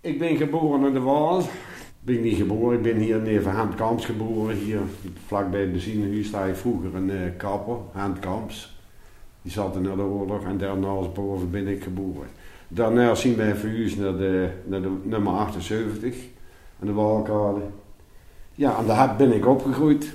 Ik 0.00 0.18
ben 0.18 0.36
geboren 0.36 0.86
in 0.86 0.92
de 0.92 1.00
Waal. 1.00 1.40
Ik 1.40 1.46
ben 2.00 2.20
niet 2.20 2.36
geboren, 2.36 2.76
ik 2.76 2.82
ben 2.82 2.96
hier 2.96 3.20
neer 3.20 3.42
van 3.42 3.54
Hand 3.54 3.74
Kamps 3.74 4.04
geboren. 4.04 4.56
Hier 4.56 4.80
vlakbij 5.26 5.60
het 5.60 5.72
benzinehuis 5.72 6.26
sta 6.26 6.44
je 6.44 6.54
vroeger 6.54 6.94
een 6.94 7.10
eh, 7.10 7.36
kapper, 7.36 7.76
Hand 7.92 8.18
Kamps. 8.18 8.76
Die 9.42 9.52
zat 9.52 9.74
er 9.74 9.80
na 9.80 9.94
de 9.94 10.02
oorlog 10.02 10.44
en 10.44 10.58
daarnaast 10.58 11.12
boven 11.12 11.50
ben 11.50 11.68
ik 11.68 11.82
geboren. 11.82 12.28
Daarna 12.68 13.14
zien 13.14 13.36
wij 13.36 13.54
verhuisd 13.54 13.96
naar 13.96 14.16
de, 14.16 14.50
naar 14.64 14.82
de 14.82 14.96
nummer 15.02 15.32
78 15.32 16.14
aan 16.80 16.86
de 16.86 16.92
Walkade. 16.92 17.60
Ja, 18.54 18.78
en 18.78 18.86
daar 18.86 19.16
ben 19.16 19.32
ik 19.32 19.46
opgegroeid. 19.46 20.12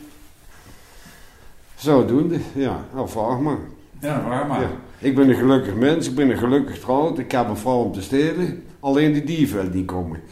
Zodoende, 1.76 2.40
ja, 2.56 2.86
vraag 3.06 3.40
maar. 3.40 3.60
Ja, 4.02 4.28
waar 4.28 4.48
maar. 4.48 4.62
Ja. 4.62 4.72
Ik 4.98 5.16
ben 5.16 5.30
een 5.30 5.36
gelukkig 5.36 5.76
mens, 5.76 6.08
ik 6.08 6.16
ben 6.16 6.30
een 6.30 6.38
gelukkig 6.38 6.80
trouwd, 6.80 7.20
ik 7.20 7.32
heb 7.32 7.48
een 7.48 7.58
vrouw 7.58 7.84
om 7.84 7.92
te 7.92 8.02
stelen. 8.02 8.64
Alleen 8.80 9.14
die 9.14 9.24
dieven 9.24 9.72
die 9.72 9.86
komen. 9.86 10.22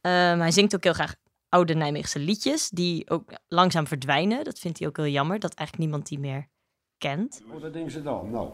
Ehm, 0.00 0.38
hij 0.38 0.50
zingt 0.50 0.74
ook 0.74 0.84
heel 0.84 0.92
graag 0.92 1.14
oude 1.48 1.74
Nijmeegse 1.74 2.18
liedjes, 2.18 2.68
die 2.68 3.10
ook 3.10 3.30
langzaam 3.48 3.86
verdwijnen. 3.86 4.44
Dat 4.44 4.58
vindt 4.58 4.78
hij 4.78 4.88
ook 4.88 4.96
heel 4.96 5.06
jammer, 5.06 5.38
dat 5.38 5.54
eigenlijk 5.54 5.88
niemand 5.88 6.08
die 6.08 6.18
meer 6.18 6.48
kent. 6.98 7.42
Oh, 7.54 7.62
dat 7.62 7.72
denken 7.72 7.92
ze 7.92 8.02
dan, 8.02 8.30
nou. 8.30 8.48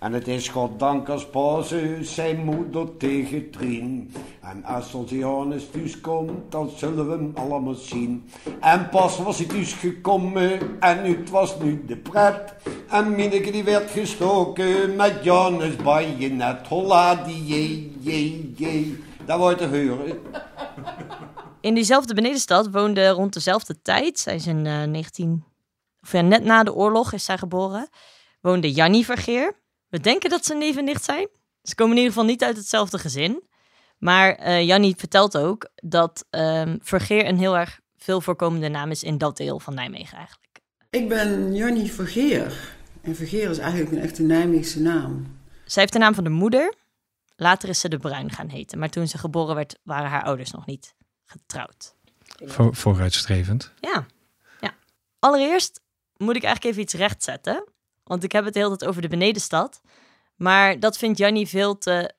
En 0.00 0.12
het 0.12 0.28
is 0.28 0.48
goddank 0.48 1.08
als 1.08 1.26
Pazus 1.26 2.14
zijn 2.14 2.44
moeder 2.44 2.96
tegen 2.96 3.50
Trien. 3.50 4.12
En 4.40 4.64
als 4.64 4.94
ons 4.94 5.10
Johannes 5.10 5.70
thuis 5.70 6.00
komt, 6.00 6.52
dan 6.52 6.70
zullen 6.76 7.08
we 7.08 7.12
hem 7.12 7.32
allemaal 7.34 7.74
zien. 7.74 8.24
En 8.60 8.88
pas 8.88 9.18
was 9.18 9.38
hij 9.38 9.46
thuis 9.46 9.72
gekomen, 9.72 10.80
en 10.80 11.04
het 11.04 11.30
was 11.30 11.58
nu 11.58 11.84
de 11.86 11.96
pret. 11.96 12.54
En 12.88 13.14
Mineke 13.14 13.50
die 13.50 13.64
werd 13.64 13.90
gestoken 13.90 14.96
met 14.96 15.24
Johannes 15.24 15.76
bajonet. 15.76 16.66
Holla 16.66 17.14
die 17.14 17.46
je, 17.46 17.90
je, 18.00 18.52
je. 18.56 18.98
Dat 19.26 19.38
wordt 19.38 19.58
te 19.58 19.66
horen. 19.66 20.20
In 21.60 21.74
diezelfde 21.74 22.14
benedenstad 22.14 22.70
woonde 22.70 23.08
rond 23.08 23.32
dezelfde 23.32 23.82
tijd, 23.82 24.18
zij 24.18 24.34
is 24.34 24.46
in 24.46 24.66
eh, 24.66 24.82
19, 24.82 25.44
of 26.02 26.12
ja, 26.12 26.20
net 26.20 26.44
na 26.44 26.62
de 26.62 26.74
oorlog 26.74 27.12
is 27.12 27.24
zij 27.24 27.38
geboren, 27.38 27.88
woonde 28.40 28.72
Jannie 28.72 29.04
Vergeer. 29.04 29.54
We 29.88 30.00
denken 30.00 30.30
dat 30.30 30.44
ze 30.44 30.54
neef 30.54 30.76
en 30.76 30.84
nicht 30.84 31.04
zijn. 31.04 31.28
Ze 31.62 31.74
komen 31.74 31.92
in 31.92 32.02
ieder 32.02 32.12
geval 32.12 32.28
niet 32.28 32.44
uit 32.44 32.56
hetzelfde 32.56 32.98
gezin. 32.98 33.42
Maar 33.98 34.34
eh 34.34 34.66
Jannie 34.66 34.94
vertelt 34.96 35.38
ook 35.38 35.70
dat 35.74 36.26
ehm, 36.30 36.76
Vergeer 36.80 37.26
een 37.26 37.38
heel 37.38 37.56
erg 37.56 37.80
veel 37.96 38.20
voorkomende 38.20 38.68
naam 38.68 38.90
is 38.90 39.02
in 39.02 39.18
dat 39.18 39.36
deel 39.36 39.60
van 39.60 39.74
Nijmegen 39.74 40.16
eigenlijk. 40.16 40.60
Ik 40.90 41.08
ben 41.08 41.54
Jannie 41.54 41.92
Vergeer. 41.92 42.74
En 43.00 43.16
Vergeer 43.16 43.50
is 43.50 43.58
eigenlijk 43.58 43.92
een 43.92 44.00
echte 44.00 44.22
Nijmeegse 44.22 44.80
naam. 44.80 45.40
Zij 45.64 45.82
heeft 45.82 45.92
de 45.92 45.98
naam 45.98 46.14
van 46.14 46.24
de 46.24 46.30
moeder. 46.30 46.74
Later 47.36 47.68
is 47.68 47.80
ze 47.80 47.88
de 47.88 47.98
Bruin 47.98 48.30
gaan 48.30 48.48
heten. 48.48 48.78
Maar 48.78 48.88
toen 48.88 49.08
ze 49.08 49.18
geboren 49.18 49.54
werd, 49.54 49.78
waren 49.82 50.10
haar 50.10 50.22
ouders 50.24 50.50
nog 50.50 50.66
niet 50.66 50.94
getrouwd. 51.24 51.94
Voor, 52.44 52.74
vooruitstrevend. 52.74 53.72
Ja. 53.80 54.06
ja. 54.60 54.74
Allereerst 55.18 55.80
moet 56.22 56.36
ik 56.36 56.42
eigenlijk 56.42 56.74
even 56.74 56.82
iets 56.82 56.94
rechtzetten. 56.94 57.64
Want 58.04 58.24
ik 58.24 58.32
heb 58.32 58.44
het 58.44 58.54
de 58.54 58.60
hele 58.60 58.76
tijd 58.76 58.90
over 58.90 59.02
de 59.02 59.08
benedenstad. 59.08 59.80
Maar 60.36 60.80
dat 60.80 60.98
vindt 60.98 61.18
Jannie 61.18 61.48
veel 61.48 61.78
te 61.78 62.12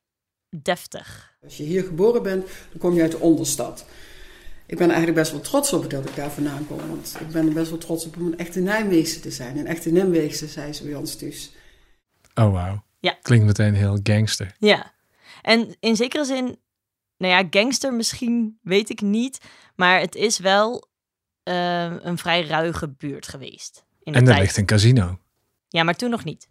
deftig. 0.50 1.36
Als 1.43 1.57
je 1.57 1.63
hier 1.63 1.83
geboren 1.83 2.24
bent, 2.24 2.45
dan 2.45 2.79
kom 2.79 2.93
je 2.93 3.01
uit 3.01 3.12
de 3.12 3.19
onderstad. 3.19 3.86
Ik 4.65 4.77
ben 4.77 4.88
eigenlijk 4.88 5.17
best 5.17 5.31
wel 5.31 5.41
trots 5.41 5.74
op 5.74 5.89
dat 5.89 6.10
ik 6.10 6.15
daar 6.15 6.31
vandaan 6.31 6.67
kom. 6.67 6.77
Want 6.77 7.17
ik 7.19 7.27
ben 7.27 7.48
er 7.48 7.53
best 7.53 7.69
wel 7.69 7.79
trots 7.79 8.05
op 8.05 8.17
om 8.17 8.25
een 8.25 8.38
echte 8.38 8.60
Nijmeegse 8.60 9.19
te 9.19 9.31
zijn. 9.31 9.57
Een 9.57 9.67
echte 9.67 9.89
Nimweegse, 9.89 10.48
zei 10.48 10.74
ze 10.74 10.83
bij 10.83 10.95
ons 10.95 11.15
thuis. 11.15 11.51
Oh, 12.36 12.51
wauw. 12.51 12.83
Ja. 13.00 13.17
Klinkt 13.22 13.45
meteen 13.45 13.75
heel 13.75 14.00
gangster. 14.03 14.55
Ja. 14.60 14.93
En 15.41 15.75
in 15.79 15.95
zekere 15.95 16.25
zin, 16.25 16.60
nou 17.17 17.33
ja, 17.33 17.48
gangster 17.50 17.93
misschien, 17.93 18.60
weet 18.62 18.89
ik 18.89 19.01
niet. 19.01 19.38
Maar 19.75 20.00
het 20.00 20.15
is 20.15 20.38
wel 20.38 20.88
eh, 21.43 21.95
een 22.00 22.17
vrij 22.17 22.45
ruige 22.45 22.89
buurt 22.89 23.27
geweest. 23.27 23.86
In 24.03 24.12
de 24.12 24.17
En 24.19 24.25
er 24.25 24.31
tijd. 24.31 24.39
ligt 24.39 24.57
een 24.57 24.65
casino. 24.65 25.19
Ja, 25.67 25.83
maar 25.83 25.95
toen 25.95 26.10
nog 26.10 26.24
niet. 26.24 26.48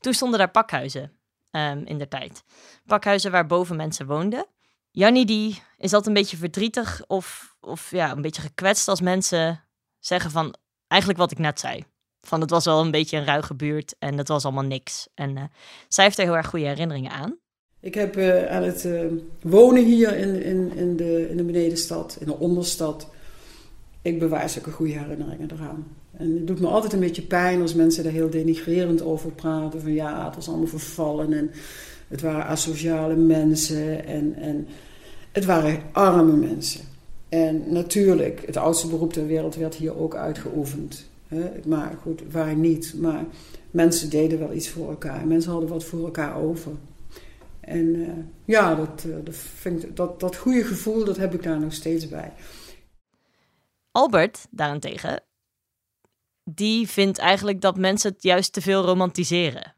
Toen 0.00 0.12
stonden 0.12 0.38
daar 0.38 0.50
pakhuizen 0.50 1.12
ehm, 1.50 1.82
in 1.84 1.98
de 1.98 2.08
tijd. 2.08 2.42
Pakhuizen 2.86 3.30
waar 3.30 3.46
boven 3.46 3.76
mensen 3.76 4.06
woonden. 4.06 4.46
Jannie 4.90 5.26
die 5.26 5.62
is 5.78 5.92
altijd 5.92 6.06
een 6.06 6.22
beetje 6.22 6.36
verdrietig 6.36 7.04
of, 7.06 7.56
of 7.60 7.90
ja, 7.90 8.10
een 8.12 8.22
beetje 8.22 8.42
gekwetst 8.42 8.88
als 8.88 9.00
mensen 9.00 9.64
zeggen 9.98 10.30
van 10.30 10.54
eigenlijk 10.88 11.20
wat 11.20 11.30
ik 11.30 11.38
net 11.38 11.60
zei. 11.60 11.84
Van 12.20 12.40
het 12.40 12.50
was 12.50 12.64
wel 12.64 12.80
een 12.80 12.90
beetje 12.90 13.16
een 13.16 13.24
ruige 13.24 13.54
buurt 13.54 13.94
en 13.98 14.18
het 14.18 14.28
was 14.28 14.44
allemaal 14.44 14.64
niks. 14.64 15.08
En 15.14 15.36
eh, 15.36 15.42
zij 15.88 16.04
heeft 16.04 16.18
er 16.18 16.24
heel 16.24 16.36
erg 16.36 16.46
goede 16.46 16.66
herinneringen 16.66 17.10
aan. 17.10 17.38
Ik 17.80 17.94
heb 17.94 18.16
eh, 18.16 18.46
aan 18.46 18.62
het 18.62 18.84
eh, 18.84 19.00
wonen 19.40 19.84
hier 19.84 20.16
in, 20.16 20.42
in, 20.42 20.72
in, 20.76 20.96
de, 20.96 21.28
in 21.30 21.36
de 21.36 21.44
benedenstad, 21.44 22.16
in 22.20 22.26
de 22.26 22.38
onderstad. 22.38 23.08
Ik 24.02 24.18
bewaar 24.18 24.50
zulke 24.50 24.70
goede 24.70 24.92
herinneringen 24.92 25.50
eraan. 25.52 25.86
En 26.16 26.34
het 26.34 26.46
doet 26.46 26.60
me 26.60 26.66
altijd 26.66 26.92
een 26.92 27.00
beetje 27.00 27.22
pijn 27.22 27.60
als 27.60 27.74
mensen 27.74 28.04
daar 28.04 28.12
heel 28.12 28.30
denigrerend 28.30 29.02
over 29.02 29.30
praten. 29.30 29.80
Van 29.80 29.92
ja, 29.92 30.24
het 30.24 30.34
was 30.34 30.48
allemaal 30.48 30.66
vervallen 30.66 31.32
en 31.32 31.50
het 32.08 32.20
waren 32.20 32.46
asociale 32.46 33.16
mensen 33.16 34.06
en, 34.06 34.34
en 34.36 34.66
het 35.32 35.44
waren 35.44 35.80
arme 35.92 36.36
mensen. 36.36 36.80
En 37.28 37.62
natuurlijk, 37.68 38.42
het 38.46 38.56
oudste 38.56 38.86
beroep 38.86 39.12
ter 39.12 39.26
wereld 39.26 39.54
werd 39.54 39.74
hier 39.74 39.98
ook 39.98 40.14
uitgeoefend. 40.14 41.08
Hè? 41.28 41.50
Maar 41.66 41.98
goed, 42.02 42.22
waar 42.30 42.56
niet. 42.56 42.94
Maar 43.00 43.24
mensen 43.70 44.10
deden 44.10 44.38
wel 44.38 44.52
iets 44.52 44.68
voor 44.68 44.88
elkaar. 44.88 45.26
Mensen 45.26 45.50
hadden 45.50 45.68
wat 45.68 45.84
voor 45.84 46.04
elkaar 46.04 46.36
over. 46.36 46.72
En 47.60 47.94
eh, 47.94 48.08
ja, 48.44 48.74
dat, 48.74 49.06
eh, 49.64 49.72
dat, 49.94 50.20
dat 50.20 50.36
goede 50.36 50.64
gevoel, 50.64 51.04
dat 51.04 51.16
heb 51.16 51.34
ik 51.34 51.42
daar 51.42 51.60
nog 51.60 51.72
steeds 51.72 52.08
bij. 52.08 52.32
Albert 53.92 54.46
daarentegen, 54.50 55.22
die 56.44 56.88
vindt 56.88 57.18
eigenlijk 57.18 57.60
dat 57.60 57.76
mensen 57.76 58.12
het 58.12 58.22
juist 58.22 58.52
te 58.52 58.60
veel 58.60 58.84
romantiseren. 58.84 59.76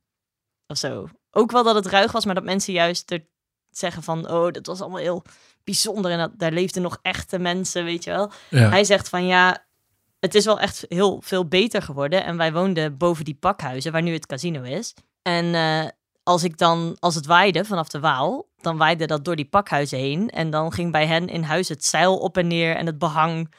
Of 0.67 0.77
zo. 0.77 1.09
Ook 1.31 1.51
wel 1.51 1.63
dat 1.63 1.75
het 1.75 1.87
ruig 1.87 2.13
was, 2.13 2.25
maar 2.25 2.35
dat 2.35 2.45
mensen 2.45 2.73
juist 2.73 3.11
er 3.11 3.27
zeggen 3.71 4.03
van, 4.03 4.31
oh, 4.31 4.51
dat 4.51 4.67
was 4.67 4.81
allemaal 4.81 5.01
heel 5.01 5.25
bijzonder 5.65 6.11
en 6.11 6.19
dat, 6.19 6.39
daar 6.39 6.53
leefden 6.53 6.83
nog 6.83 6.99
echte 7.03 7.39
mensen, 7.39 7.85
weet 7.85 8.05
je 8.05 8.11
wel. 8.11 8.31
Ja. 8.51 8.69
Hij 8.69 8.85
zegt 8.85 9.09
van, 9.09 9.27
ja, 9.27 9.67
het 10.21 10.35
is 10.35 10.45
wel 10.45 10.61
echt 10.61 10.85
heel 10.89 11.21
veel 11.23 11.49
beter 11.49 11.83
geworden. 11.83 12.25
En 12.25 12.37
wij 12.37 12.53
woonden 12.53 12.97
boven 12.97 13.25
die 13.25 13.35
pakhuizen, 13.35 13.93
waar 13.93 14.03
nu 14.03 14.13
het 14.13 14.27
casino 14.27 14.63
is. 14.63 14.95
En 15.23 15.55
eh, 15.55 15.89
als 16.23 16.45
ik 16.45 16.59
dan, 16.59 16.97
als 16.99 17.15
het 17.15 17.27
waaide 17.27 17.65
vanaf 17.65 17.89
de 17.89 18.01
Waal, 18.01 18.49
dan 18.61 18.77
waaide 18.77 19.07
dat 19.07 19.25
door 19.25 19.37
die 19.37 19.49
pakhuizen 19.49 19.99
heen. 19.99 20.31
En 20.31 20.51
dan 20.51 20.73
ging 20.73 20.93
bij 20.93 21.07
hen 21.07 21.29
in 21.29 21.43
huis 21.43 21.69
het 21.69 21.85
zeil 21.85 22.19
op 22.19 22.37
en 22.37 22.47
neer 22.47 22.77
en 22.77 22.87
het 22.87 22.99
behang 22.99 23.55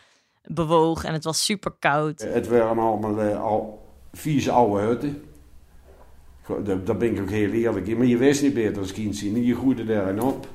bewoog 0.47 1.03
en 1.03 1.13
het 1.13 1.23
was 1.23 1.45
super 1.45 1.71
koud. 1.79 2.21
Het 2.21 2.47
waren 2.47 2.67
allemaal 2.83 3.21
eh, 3.21 3.41
al 3.43 3.85
vieze 4.13 4.51
oude 4.51 4.81
hutten. 4.85 5.23
Daar, 6.85 6.97
ben 6.97 7.11
ik 7.15 7.21
ook 7.21 7.29
heel 7.29 7.49
eerlijk 7.51 7.87
in. 7.87 7.97
Maar 7.97 8.05
je 8.05 8.17
wist 8.17 8.41
niet 8.41 8.53
beter 8.53 8.81
als 8.81 8.91
kind 8.93 9.15
zien. 9.15 9.43
Je 9.45 9.55
groeide 9.55 9.83
daarin 9.85 10.21
op. 10.21 10.47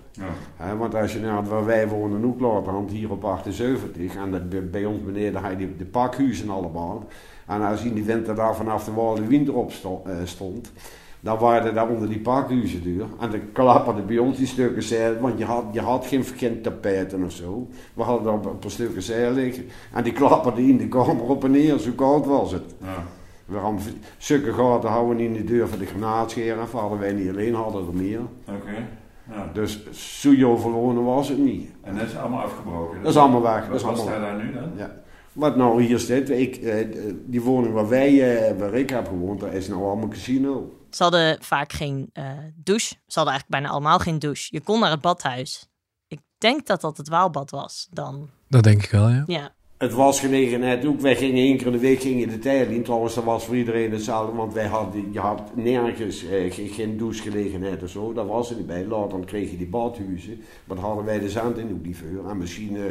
Ja. 0.58 0.76
Want 0.76 0.94
als 0.94 1.12
je 1.12 1.20
naar 1.20 1.44
waar 1.44 1.64
wij 1.64 1.88
wonen 1.88 2.24
ook 2.24 2.40
laterhand 2.40 2.90
hier 2.90 3.10
op 3.10 3.24
78 3.24 4.16
en 4.16 4.30
dat, 4.30 4.70
bij- 4.70 4.84
ons 4.84 5.02
beneden 5.02 5.40
had 5.40 5.50
je 5.50 5.56
die, 5.56 5.76
de 5.76 5.84
pakhuizen 5.84 6.50
allemaal. 6.50 7.06
En 7.46 7.62
als 7.62 7.82
in 7.82 7.94
die 7.94 8.04
winter 8.04 8.34
daar 8.34 8.56
vanaf 8.56 8.84
de 8.84 8.92
wal 8.92 9.14
de 9.14 9.26
wind 9.26 9.48
erop 9.48 9.72
sto- 9.72 10.02
eh, 10.06 10.12
stond, 10.24 10.72
dan 11.20 11.38
waren 11.38 11.74
daar 11.74 11.88
onder 11.88 12.08
die 12.08 12.20
pakhuizen 12.20 12.82
duur. 12.82 13.06
En 13.20 13.30
dan 13.30 13.40
klapperde 13.52 14.02
bij 14.02 14.18
ons 14.18 14.36
die 14.36 14.46
stukken 14.46 14.82
zeil, 14.82 15.18
want 15.20 15.38
je 15.38 15.44
had, 15.44 15.64
je 15.72 15.80
had 15.80 16.06
geen, 16.06 16.24
geen 16.24 16.62
tapijten 16.62 17.24
of 17.24 17.32
zo. 17.32 17.68
We 17.94 18.02
hadden 18.02 18.24
daar 18.24 18.34
een 18.34 18.58
paar 18.58 18.70
stukken 18.70 19.02
zeil 19.02 19.32
liggen. 19.32 19.64
En 19.92 20.02
die 20.02 20.12
klapperden 20.12 20.68
in 20.68 20.76
de 20.76 20.88
kamer 20.88 21.22
op 21.22 21.44
en 21.44 21.50
neer, 21.50 21.78
zo 21.78 21.90
koud 21.96 22.26
was 22.26 22.52
het. 22.52 22.74
Ja. 22.82 23.04
We 23.44 23.56
hadden 23.56 23.82
stukken 24.18 24.54
gaten 24.54 24.90
houden 24.90 25.18
in 25.18 25.32
de 25.32 25.44
deur 25.44 25.68
van 25.68 25.78
de 25.78 25.86
granaatscheren. 25.86 26.66
Hadden 26.72 26.98
wij 26.98 27.12
niet 27.12 27.28
alleen, 27.28 27.54
hadden 27.54 27.86
er 27.86 27.94
meer. 27.94 28.20
Oké. 28.48 28.88
Ja. 29.30 29.50
Dus 29.52 29.90
zo 29.92 30.32
jouw 30.32 30.58
verloren 30.58 31.04
was 31.04 31.28
het 31.28 31.38
niet. 31.38 31.70
En 31.80 31.96
dat 31.96 32.06
is 32.06 32.16
allemaal 32.16 32.42
afgebroken. 32.42 33.02
Dat 33.02 33.10
is 33.10 33.16
allemaal 33.16 33.42
weg, 33.42 33.60
dat 33.60 33.66
Wat 33.68 33.76
is 33.76 33.82
was 33.82 34.00
allemaal 34.00 34.20
daar 34.20 34.44
nu 34.44 34.52
dan? 34.52 34.70
Ja. 34.76 34.96
Wat 35.32 35.56
nou 35.56 35.82
hier 35.82 36.30
ik, 36.30 36.56
eh, 36.56 36.86
die 37.26 37.42
woning 37.42 37.74
waar 37.74 37.88
wij, 37.88 38.38
eh, 38.38 38.58
waar 38.58 38.74
ik 38.74 38.90
heb 38.90 39.08
gewoond, 39.08 39.40
daar 39.40 39.54
is 39.54 39.68
nou 39.68 39.82
allemaal 39.82 40.08
casino. 40.08 40.70
Ze 40.96 41.02
hadden 41.02 41.42
vaak 41.42 41.72
geen 41.72 42.10
eh, 42.12 42.24
douche. 42.54 42.88
Ze 42.88 43.18
hadden 43.18 43.32
eigenlijk 43.32 43.48
bijna 43.48 43.68
allemaal 43.68 43.98
geen 43.98 44.18
douche. 44.18 44.48
Je 44.50 44.60
kon 44.60 44.80
naar 44.80 44.90
het 44.90 45.00
badhuis. 45.00 45.68
Ik 46.08 46.20
denk 46.38 46.66
dat 46.66 46.80
dat 46.80 46.96
het 46.96 47.08
Waalbad 47.08 47.50
was 47.50 47.88
dan. 47.90 48.28
Dat 48.48 48.62
denk 48.62 48.82
ik 48.84 48.90
wel, 48.90 49.08
ja. 49.08 49.22
Ja. 49.26 49.54
Het 49.78 49.92
was 49.92 50.20
gelegenheid 50.20 50.84
ook, 50.86 51.00
wij 51.00 51.16
gingen 51.16 51.36
één 51.42 51.56
keer 51.56 51.66
in 51.66 51.72
de 51.72 51.78
week 51.78 52.00
gingen 52.00 52.28
de 52.28 52.38
tijd 52.38 52.68
in. 52.70 52.82
Trouwens, 52.84 53.14
dat 53.14 53.24
was 53.24 53.44
voor 53.44 53.56
iedereen 53.56 53.92
hetzelfde, 53.92 54.36
want 54.36 54.52
wij 54.52 54.66
hadden, 54.66 55.12
je 55.12 55.18
had 55.18 55.56
nergens 55.56 56.24
eh, 56.24 56.52
ge- 56.52 56.68
geen 56.68 56.96
douchegelegenheid 56.96 57.82
of 57.82 57.88
zo. 57.90 58.12
Dat 58.12 58.26
was 58.26 58.50
er 58.50 58.56
niet 58.56 58.66
bij. 58.66 58.84
Later 58.86 59.08
dan 59.08 59.24
kreeg 59.24 59.50
je 59.50 59.56
die 59.56 59.66
badhuizen, 59.68 60.36
maar 60.64 60.76
dan 60.76 60.84
hadden 60.86 61.04
wij 61.04 61.18
de 61.18 61.30
zand 61.30 61.58
in 61.58 61.70
ook 61.72 61.84
niet 61.84 61.96
voor. 61.96 62.30
En 62.30 62.38
misschien, 62.38 62.76
eh, 62.76 62.82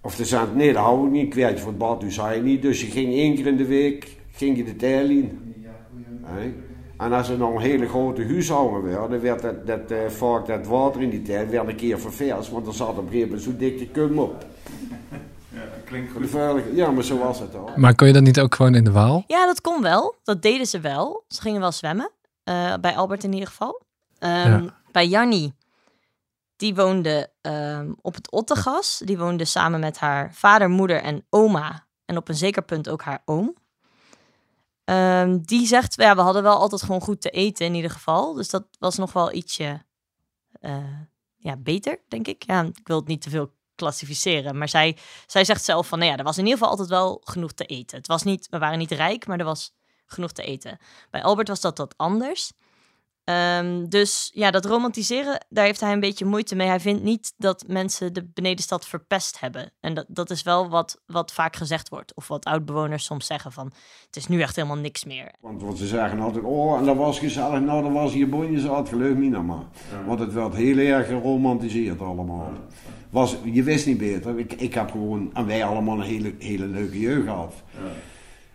of 0.00 0.16
de 0.16 0.24
zand, 0.24 0.54
nee, 0.54 0.72
dat 0.72 0.82
hou 0.82 1.06
ik 1.06 1.12
niet. 1.12 1.22
Een 1.22 1.28
kwartje 1.30 1.58
voor 1.58 1.68
het 1.68 1.78
badhuis 1.78 2.16
had 2.16 2.34
je 2.34 2.40
niet. 2.42 2.62
Dus 2.62 2.80
je 2.80 2.86
ging 2.86 3.12
één 3.14 3.34
keer 3.34 3.46
in 3.46 3.56
de 3.56 3.66
week, 3.66 4.16
ging 4.32 4.56
je 4.56 4.64
de 4.64 4.76
tijd 4.76 5.08
in. 5.10 5.49
Hè? 6.30 6.54
En 6.98 7.12
als 7.12 7.28
er 7.28 7.36
nog 7.38 7.54
een 7.54 7.60
hele 7.60 7.88
grote 7.88 8.24
huishouden 8.24 8.82
werd, 8.90 9.10
dan 9.10 9.20
werd 9.20 9.42
dat, 9.42 9.66
dat, 9.66 9.90
eh, 9.90 9.98
vaak 10.08 10.46
dat 10.46 10.66
water 10.66 11.02
in 11.02 11.10
die 11.10 11.22
tijd 11.22 11.50
werd 11.50 11.68
een 11.68 11.76
keer 11.76 12.00
ververs, 12.00 12.50
want 12.50 12.66
er 12.66 12.74
zat 12.74 12.88
op 12.88 12.96
een 12.98 13.04
gegeven 13.04 13.26
moment 13.28 13.42
zo'n 13.42 13.56
dikke 13.56 13.86
kum 13.86 14.18
op. 14.18 14.44
Ja, 15.54 15.60
klinkt 15.84 16.12
goed. 16.12 16.30
Ja, 16.74 16.90
maar 16.90 17.04
zo 17.04 17.18
was 17.18 17.38
het 17.40 17.54
al. 17.54 17.70
Maar 17.76 17.94
kon 17.94 18.06
je 18.06 18.12
dat 18.12 18.22
niet 18.22 18.40
ook 18.40 18.54
gewoon 18.54 18.74
in 18.74 18.84
de 18.84 18.90
Waal? 18.92 19.24
ja, 19.26 19.46
dat 19.46 19.60
kon 19.60 19.82
wel. 19.82 20.14
Dat 20.24 20.42
deden 20.42 20.66
ze 20.66 20.80
wel. 20.80 21.24
Ze 21.28 21.40
gingen 21.40 21.60
wel 21.60 21.72
zwemmen. 21.72 22.10
eh, 22.44 22.74
bij 22.80 22.96
Albert 22.96 23.24
in 23.24 23.32
ieder 23.32 23.48
geval. 23.48 23.82
Ehm, 24.18 24.48
Ja. 24.62 24.62
Bij 24.92 25.06
Jannie, 25.06 25.54
die 26.56 26.74
woonde 26.74 27.28
ehm, 27.40 27.92
op 28.00 28.14
het 28.14 28.30
Ottegas. 28.30 29.02
Die 29.04 29.18
woonde 29.18 29.44
samen 29.44 29.80
met 29.80 29.98
haar 29.98 30.34
vader, 30.34 30.68
moeder 30.70 31.02
en 31.02 31.24
oma. 31.30 31.84
En 32.04 32.16
op 32.16 32.28
een 32.28 32.34
zeker 32.34 32.62
punt 32.62 32.88
ook 32.88 33.02
haar 33.02 33.22
oom. 33.24 33.54
Ehm, 34.90 35.38
die 35.42 35.66
zegt, 35.66 35.96
ja, 35.96 36.14
we 36.14 36.20
hadden 36.20 36.42
wel 36.42 36.56
altijd 36.56 36.82
gewoon 36.82 37.00
goed 37.00 37.20
te 37.20 37.30
eten 37.30 37.66
in 37.66 37.74
ieder 37.74 37.90
geval. 37.90 38.34
Dus 38.34 38.48
dat 38.48 38.66
was 38.78 38.96
nog 38.96 39.12
wel 39.12 39.32
ietsje 39.32 39.84
eh, 40.52 41.00
ja, 41.36 41.56
beter, 41.56 41.98
denk 42.08 42.26
ik. 42.26 42.42
Ja, 42.42 42.62
ik 42.62 42.86
wil 42.86 42.96
het 42.96 43.06
niet 43.06 43.22
te 43.22 43.30
veel 43.30 43.52
klassificeren. 43.74 44.58
Maar 44.58 44.68
zij, 44.68 44.96
zij 45.26 45.44
zegt 45.44 45.64
zelf 45.64 45.88
van, 45.88 45.98
nou 45.98 46.10
ja, 46.10 46.16
er 46.16 46.24
was 46.24 46.38
in 46.38 46.44
ieder 46.44 46.58
geval 46.58 46.70
altijd 46.70 46.88
wel 46.88 47.20
genoeg 47.24 47.52
te 47.52 47.64
eten. 47.64 47.98
Het 47.98 48.06
was 48.06 48.22
niet, 48.22 48.48
we 48.48 48.58
waren 48.58 48.78
niet 48.78 48.90
rijk, 48.90 49.26
maar 49.26 49.38
er 49.38 49.44
was 49.44 49.74
genoeg 50.06 50.32
te 50.32 50.42
eten. 50.42 50.78
Bij 51.10 51.22
Albert 51.22 51.48
was 51.48 51.60
dat 51.60 51.78
wat 51.78 51.94
anders. 51.96 52.52
Ehm, 53.30 53.88
dus 53.88 54.30
ja, 54.34 54.50
dat 54.50 54.64
romantiseren, 54.64 55.44
daar 55.48 55.64
heeft 55.64 55.80
hij 55.80 55.92
een 55.92 56.00
beetje 56.00 56.24
moeite 56.24 56.54
mee. 56.54 56.68
Hij 56.68 56.80
vindt 56.80 57.02
niet 57.02 57.32
dat 57.36 57.64
mensen 57.66 58.12
de 58.12 58.30
benedenstad 58.34 58.86
verpest 58.86 59.40
hebben. 59.40 59.72
En 59.80 59.94
dat, 59.94 60.04
dat 60.08 60.30
is 60.30 60.42
wel 60.42 60.68
wat, 60.68 61.00
wat 61.06 61.32
vaak 61.32 61.56
gezegd 61.56 61.88
wordt. 61.88 62.14
Of 62.14 62.28
wat 62.28 62.44
oudbewoners 62.44 63.04
soms 63.04 63.26
zeggen 63.26 63.52
van, 63.52 63.72
het 64.06 64.16
is 64.16 64.26
nu 64.26 64.40
echt 64.40 64.56
helemaal 64.56 64.76
niks 64.76 65.04
meer. 65.04 65.32
Want 65.40 65.62
wat 65.62 65.78
ze 65.78 65.86
zeggen 65.86 66.20
altijd, 66.20 66.44
oh, 66.44 66.78
en 66.78 66.84
dat 66.84 66.96
was 66.96 67.18
gezellig, 67.18 67.60
nou, 67.60 67.82
dat 67.82 67.92
was 67.92 68.12
hier 68.12 68.28
bonje 68.28 68.60
zat, 68.60 68.88
geloof 68.88 69.14
me 69.14 69.28
nou 69.28 69.44
maar. 69.44 69.64
Want 70.06 70.20
het 70.20 70.32
werd 70.32 70.54
heel 70.54 70.78
erg 70.78 71.06
geromantiseerd 71.06 72.00
allemaal. 72.00 72.52
Was, 73.10 73.36
je 73.44 73.62
wist 73.62 73.86
niet 73.86 73.98
beter. 73.98 74.38
Ik, 74.38 74.52
ik 74.52 74.74
heb 74.74 74.90
gewoon, 74.90 75.30
en 75.34 75.46
wij 75.46 75.64
allemaal 75.64 75.96
een 75.96 76.02
hele, 76.02 76.34
hele 76.38 76.66
leuke 76.66 77.00
jeugd 77.00 77.24
gehad. 77.24 77.54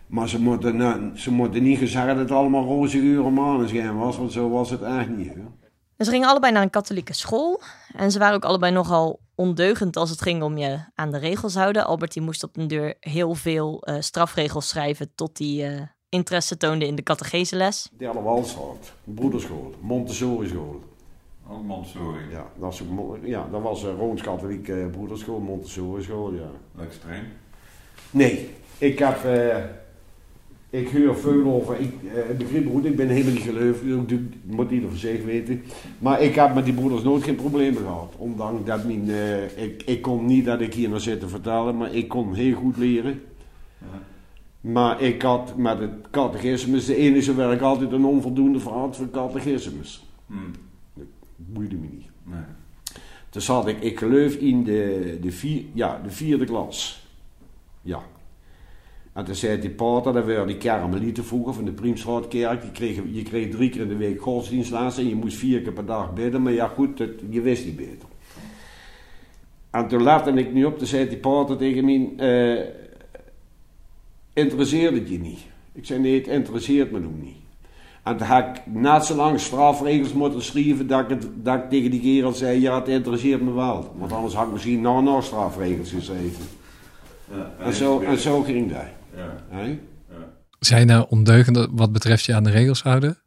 Maar 0.06 0.28
ze 0.28 0.40
moeten, 0.40 0.76
nou, 0.76 1.16
ze 1.18 1.30
moeten 1.30 1.62
niet 1.62 1.78
zeggen 1.78 2.06
dat 2.06 2.18
het 2.18 2.30
allemaal 2.30 2.64
roze 2.64 2.98
uren 2.98 3.32
maneschijn 3.32 3.96
was, 3.98 4.16
want 4.16 4.32
zo 4.32 4.48
was 4.50 4.70
het 4.70 4.82
echt 4.82 5.08
niet. 5.08 5.34
Hè. 5.34 5.42
Ze 6.04 6.10
gingen 6.10 6.28
allebei 6.28 6.52
naar 6.52 6.62
een 6.62 6.70
katholieke 6.70 7.12
school. 7.12 7.60
En 7.94 8.10
ze 8.10 8.18
waren 8.18 8.34
ook 8.34 8.44
allebei 8.44 8.72
nogal 8.72 9.20
ondeugend 9.34 9.96
als 9.96 10.10
het 10.10 10.22
ging 10.22 10.42
om 10.42 10.58
je 10.58 10.78
aan 10.94 11.10
de 11.10 11.18
regels 11.18 11.54
houden. 11.54 11.86
Albert 11.86 12.12
die 12.12 12.22
moest 12.22 12.42
op 12.42 12.54
de 12.54 12.66
deur 12.66 12.94
heel 13.00 13.34
veel 13.34 13.82
eh, 13.82 13.96
strafregels 14.00 14.68
schrijven 14.68 15.10
tot 15.14 15.38
hij 15.38 15.74
eh, 15.76 15.82
interesse 16.08 16.56
toonde 16.56 16.86
in 16.86 16.94
de 16.94 17.02
catecheseles. 17.02 17.88
Derde 17.98 18.20
Walstraat, 18.20 18.92
broederschool, 19.04 19.74
Montessori 19.80 20.48
school. 20.48 20.80
Ook 21.48 21.62
Montessori. 21.62 22.20
Ja, 22.30 22.46
dat 22.58 22.78
was, 22.78 22.82
ja, 23.22 23.48
dat 23.50 23.62
was 23.62 23.82
een 23.82 23.96
Rooms-Katholiek 23.96 24.68
eh, 24.68 24.86
broederschool, 24.86 25.38
Montessori 25.40 26.02
school, 26.02 26.32
ja. 26.32 26.50
Leuk 26.74 26.92
streng. 26.92 27.22
Nee, 28.10 28.50
ik 28.78 28.98
heb. 28.98 29.24
eh, 29.24 29.56
ik 30.78 30.88
hoor 30.88 31.16
veel 31.16 31.44
over. 31.44 31.80
Ik 31.80 31.92
eh, 32.52 32.66
goed, 32.72 32.84
ik 32.84 32.96
ben 32.96 33.08
helemaal 33.08 33.32
niet 33.32 33.42
geloofd. 33.42 33.88
Dat 33.88 34.08
doe- 34.08 34.28
moet 34.42 34.70
ieder 34.70 34.88
voor 34.88 34.98
zich 34.98 35.24
weten. 35.24 35.62
Maar 35.98 36.20
ik 36.22 36.34
heb 36.34 36.54
met 36.54 36.64
die 36.64 36.74
broeders 36.74 37.02
nooit 37.02 37.22
geen 37.22 37.34
problemen 37.36 37.82
gehad. 37.82 38.14
Ondanks 38.18 38.66
dat 38.66 38.84
mijn. 38.84 39.10
eh, 39.10 39.64
ik, 39.64 39.82
ik 39.86 40.02
kon 40.02 40.26
niet 40.26 40.44
dat 40.44 40.60
ik 40.60 40.74
hier 40.74 40.88
naar 40.88 41.00
zit 41.00 41.20
te 41.20 41.28
vertellen, 41.28 41.76
maar 41.76 41.94
ik 41.94 42.08
kon 42.08 42.34
heel 42.34 42.54
goed 42.54 42.76
leren. 42.76 43.20
Ja. 43.78 44.02
Maar 44.60 45.00
ik 45.02 45.22
had 45.22 45.56
met 45.56 45.78
het 45.78 45.92
catechismus, 46.10 46.86
de 46.86 46.96
enige 46.96 47.34
waar 47.34 47.52
ik 47.52 47.60
altijd 47.60 47.92
een 47.92 48.04
onvoldoende 48.04 48.60
voor 48.60 48.72
had 48.72 48.96
voor 48.96 49.10
catechismus. 49.10 50.06
Hm. 50.26 50.34
Boeide 51.36 51.74
me 51.76 51.86
niet. 51.92 52.06
Nee. 52.24 52.40
Toen 53.30 53.42
zat 53.42 53.66
ik, 53.68 53.80
ik 53.80 53.98
geloof 53.98 54.32
in 54.34 54.64
de, 54.64 55.18
de, 55.20 55.30
vier, 55.32 55.62
ja, 55.72 56.00
de 56.04 56.10
vierde 56.10 56.44
klas. 56.44 57.06
Ja. 57.82 58.02
En 59.16 59.24
toen 59.24 59.34
zei 59.34 59.60
die 59.60 59.70
pater, 59.70 60.12
dat 60.12 60.26
waren 60.26 60.46
die 60.46 60.56
karmelieten 60.56 61.24
vroeger 61.24 61.54
van 61.54 61.64
de 61.64 61.72
Priemstraatkerk. 61.72 62.62
Je 62.62 62.70
kreeg, 62.70 63.00
je 63.12 63.22
kreeg 63.22 63.50
drie 63.50 63.70
keer 63.70 63.80
in 63.80 63.88
de 63.88 63.96
week 63.96 64.20
godsdienstles 64.20 64.98
en 64.98 65.08
je 65.08 65.14
moest 65.14 65.36
vier 65.36 65.60
keer 65.60 65.72
per 65.72 65.86
dag 65.86 66.12
bidden. 66.14 66.42
Maar 66.42 66.52
ja 66.52 66.68
goed, 66.68 66.96
dat, 66.96 67.08
je 67.30 67.40
wist 67.40 67.64
niet 67.64 67.76
beter. 67.76 68.08
En 69.70 69.88
toen 69.88 70.02
lette 70.02 70.30
ik 70.30 70.52
nu 70.52 70.64
op, 70.64 70.78
toen 70.78 70.86
zei 70.86 71.08
die 71.08 71.18
pater 71.18 71.56
tegen 71.56 71.84
mij, 71.84 72.10
eh 72.16 72.64
interesseert 74.32 74.94
het 74.94 75.08
je 75.08 75.18
niet? 75.18 75.40
Ik 75.72 75.86
zei, 75.86 76.00
nee, 76.00 76.14
het 76.14 76.26
interesseert 76.26 76.90
me 76.90 76.98
ook 76.98 77.22
niet. 77.22 77.36
En 78.02 78.16
toen 78.16 78.26
heb 78.26 78.56
ik 78.56 78.62
net 78.66 79.04
zo 79.04 79.14
lang 79.14 79.40
strafregels 79.40 80.12
moeten 80.12 80.42
schrijven 80.42 80.86
dat 80.86 81.00
ik, 81.00 81.08
het, 81.08 81.28
dat 81.34 81.54
ik 81.54 81.70
tegen 81.70 81.90
die 81.90 82.00
kerel 82.00 82.32
zei, 82.32 82.60
ja, 82.60 82.78
het 82.78 82.88
interesseert 82.88 83.40
me 83.40 83.52
wel. 83.52 83.92
Want 83.98 84.12
anders 84.12 84.34
had 84.34 84.46
ik 84.46 84.52
misschien 84.52 84.80
nog 84.80 85.02
nog 85.02 85.24
strafregels 85.24 85.90
geschreven. 85.90 86.44
Ja. 87.30 87.64
En 87.64 87.72
zo, 87.72 88.00
en 88.00 88.18
zo 88.18 88.42
ging 88.42 88.72
dat. 88.72 88.84
Ja. 89.16 89.34
Zijn 90.58 90.86
nou 90.86 91.06
ondeugend 91.08 91.68
wat 91.70 91.92
betreft 91.92 92.24
je 92.24 92.34
aan 92.34 92.44
de 92.44 92.50
regels 92.50 92.82
houden? 92.82 93.18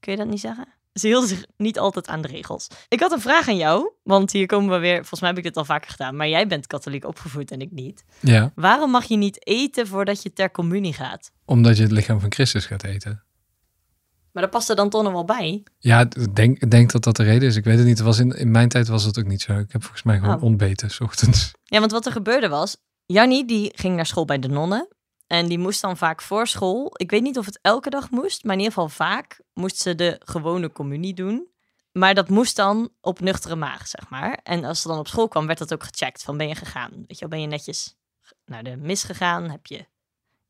Kun 0.00 0.12
je 0.12 0.18
dat 0.18 0.26
niet 0.28 0.40
zeggen? 0.40 0.68
Ze 0.92 1.06
hielden 1.06 1.28
zich 1.28 1.46
niet 1.56 1.78
altijd 1.78 2.06
aan 2.08 2.20
de 2.22 2.28
regels. 2.28 2.66
Ik 2.88 3.00
had 3.00 3.12
een 3.12 3.20
vraag 3.20 3.48
aan 3.48 3.56
jou, 3.56 3.90
want 4.02 4.32
hier 4.32 4.46
komen 4.46 4.70
we 4.70 4.78
weer. 4.78 4.96
Volgens 4.96 5.20
mij 5.20 5.28
heb 5.28 5.38
ik 5.38 5.44
dit 5.44 5.56
al 5.56 5.64
vaker 5.64 5.90
gedaan, 5.90 6.16
maar 6.16 6.28
jij 6.28 6.46
bent 6.46 6.66
katholiek 6.66 7.04
opgevoed 7.06 7.50
en 7.50 7.60
ik 7.60 7.70
niet. 7.70 8.04
Ja, 8.20 8.52
Waarom 8.54 8.90
mag 8.90 9.04
je 9.04 9.16
niet 9.16 9.46
eten 9.46 9.86
voordat 9.86 10.22
je 10.22 10.32
ter 10.32 10.50
communie 10.50 10.92
gaat? 10.92 11.30
omdat 11.44 11.76
je 11.76 11.82
het 11.82 11.92
lichaam 11.92 12.20
van 12.20 12.32
Christus 12.32 12.66
gaat 12.66 12.84
eten. 12.84 13.22
Maar 14.32 14.42
dat 14.42 14.52
past 14.52 14.68
er 14.70 14.76
dan 14.76 14.90
toch 14.90 15.02
nog 15.02 15.12
wel 15.12 15.24
bij. 15.24 15.62
Ja, 15.78 16.00
ik 16.00 16.34
denk, 16.36 16.70
denk 16.70 16.92
dat 16.92 17.04
dat 17.04 17.16
de 17.16 17.22
reden 17.22 17.48
is. 17.48 17.56
Ik 17.56 17.64
weet 17.64 17.76
het 17.78 17.86
niet. 17.86 17.96
Het 17.98 18.06
was 18.06 18.18
in, 18.18 18.30
in 18.30 18.50
mijn 18.50 18.68
tijd 18.68 18.88
was 18.88 19.04
het 19.04 19.18
ook 19.18 19.26
niet 19.26 19.40
zo. 19.42 19.52
Ik 19.58 19.72
heb 19.72 19.82
volgens 19.82 20.02
mij 20.02 20.18
gewoon 20.18 20.34
Oh. 20.36 20.42
ontbeten, 20.42 20.90
s 20.90 21.00
ochtends. 21.00 21.50
Ja, 21.64 21.78
want 21.80 21.92
wat 21.92 22.06
er 22.06 22.12
gebeurde 22.12 22.48
was, 22.48 22.76
Jannie 23.06 23.46
die 23.46 23.72
ging 23.74 23.96
naar 23.96 24.06
school 24.06 24.24
bij 24.24 24.38
de 24.38 24.48
nonnen. 24.48 24.88
En 25.30 25.48
die 25.48 25.58
moest 25.58 25.80
dan 25.80 25.96
vaak 25.96 26.22
voor 26.22 26.46
school, 26.46 26.90
ik 26.92 27.10
weet 27.10 27.22
niet 27.22 27.38
of 27.38 27.46
het 27.46 27.58
elke 27.62 27.90
dag 27.90 28.10
moest, 28.10 28.44
maar 28.44 28.52
in 28.52 28.58
ieder 28.58 28.74
geval 28.74 28.88
vaak 28.88 29.40
moest 29.54 29.76
ze 29.76 29.94
de 29.94 30.20
gewone 30.24 30.72
communie 30.72 31.14
doen. 31.14 31.48
Maar 31.92 32.14
dat 32.14 32.28
moest 32.28 32.56
dan 32.56 32.88
op 33.00 33.20
nuchtere 33.20 33.56
maag, 33.56 33.86
zeg 33.86 34.08
maar. 34.08 34.38
En 34.42 34.64
als 34.64 34.82
ze 34.82 34.88
dan 34.88 34.98
op 34.98 35.08
school 35.08 35.28
kwam, 35.28 35.46
werd 35.46 35.58
dat 35.58 35.72
ook 35.72 35.82
gecheckt. 35.82 36.22
Van 36.22 36.36
ben 36.36 36.48
je 36.48 36.54
gegaan? 36.54 36.90
Weet 36.90 37.06
je 37.08 37.18
wel, 37.18 37.28
ben 37.28 37.40
je 37.40 37.46
netjes 37.46 37.96
naar 38.44 38.62
de 38.62 38.76
mis 38.76 39.04
gegaan? 39.04 39.50
Heb 39.50 39.66
je 39.66 39.86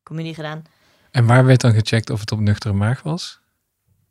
communie 0.03 0.33
gedaan? 0.33 0.63
En 1.11 1.25
waar 1.25 1.45
werd 1.45 1.61
dan 1.61 1.73
gecheckt 1.73 2.09
of 2.09 2.19
het 2.19 2.31
op 2.31 2.39
nuchtere 2.39 2.73
maag 2.73 3.01
was? 3.01 3.39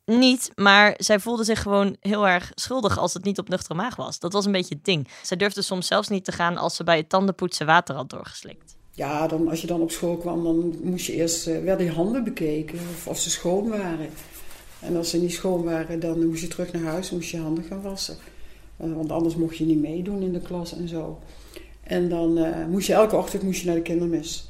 Niet, 0.04 0.52
maar 0.54 0.94
zij 0.96 1.20
voelde 1.20 1.44
zich 1.44 1.62
gewoon 1.62 1.96
heel 2.00 2.28
erg 2.28 2.50
schuldig 2.54 2.98
als 2.98 3.14
het 3.14 3.24
niet 3.24 3.38
op 3.38 3.48
nuchtere 3.48 3.74
maag 3.74 3.96
was. 3.96 4.18
Dat 4.18 4.32
was 4.32 4.44
een 4.44 4.52
beetje 4.52 4.74
het 4.74 4.84
ding. 4.84 5.08
Zij 5.22 5.36
durfde 5.36 5.62
soms 5.62 5.86
zelfs 5.86 6.08
niet 6.08 6.24
te 6.24 6.32
gaan 6.32 6.56
als 6.56 6.76
ze 6.76 6.84
bij 6.84 6.96
het 6.96 7.08
tandenpoetsen 7.08 7.66
water 7.66 7.94
had 7.94 8.10
doorgeslikt. 8.10 8.78
Ja, 9.00 9.26
dan, 9.26 9.48
als 9.48 9.60
je 9.60 9.66
dan 9.66 9.80
op 9.80 9.90
school 9.90 10.16
kwam, 10.16 10.44
dan 10.44 10.74
moest 10.82 11.06
je 11.06 11.12
eerst, 11.12 11.46
eh, 11.46 11.62
werden 11.62 11.86
je 11.86 11.92
handen 11.92 12.24
bekeken 12.24 12.78
of, 12.78 13.06
of 13.06 13.18
ze 13.18 13.30
schoon 13.30 13.68
waren. 13.68 14.08
En 14.80 14.96
als 14.96 15.10
ze 15.10 15.20
niet 15.20 15.32
schoon 15.32 15.64
waren, 15.64 16.00
dan 16.00 16.26
moest 16.26 16.40
je 16.40 16.48
terug 16.48 16.72
naar 16.72 16.82
huis 16.82 17.10
moest 17.10 17.30
je 17.30 17.38
handen 17.38 17.64
gaan 17.64 17.82
wassen. 17.82 18.16
Eh, 18.76 18.92
want 18.92 19.12
anders 19.12 19.36
mocht 19.36 19.56
je 19.56 19.64
niet 19.64 19.80
meedoen 19.80 20.22
in 20.22 20.32
de 20.32 20.40
klas 20.40 20.76
en 20.76 20.88
zo. 20.88 21.18
En 21.82 22.08
dan 22.08 22.38
eh, 22.38 22.66
moest 22.66 22.86
je 22.86 22.92
elke 22.92 23.16
ochtend 23.16 23.42
moest 23.42 23.60
je 23.60 23.66
naar 23.66 23.74
de 23.74 23.82
kindermis 23.82 24.48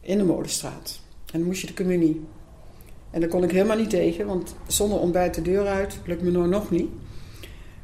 in 0.00 0.18
de 0.18 0.24
Molenstraat. 0.24 1.00
En 1.32 1.38
dan 1.38 1.48
moest 1.48 1.60
je 1.60 1.66
de 1.66 1.74
communie. 1.74 2.20
En 3.10 3.20
daar 3.20 3.28
kon 3.28 3.44
ik 3.44 3.50
helemaal 3.50 3.78
niet 3.78 3.90
tegen, 3.90 4.26
want 4.26 4.54
zonder 4.66 4.98
ontbijt 4.98 5.34
de 5.34 5.42
deur 5.42 5.66
uit, 5.66 5.98
lukt 6.06 6.22
me 6.22 6.30
nog 6.30 6.70
niet. 6.70 6.88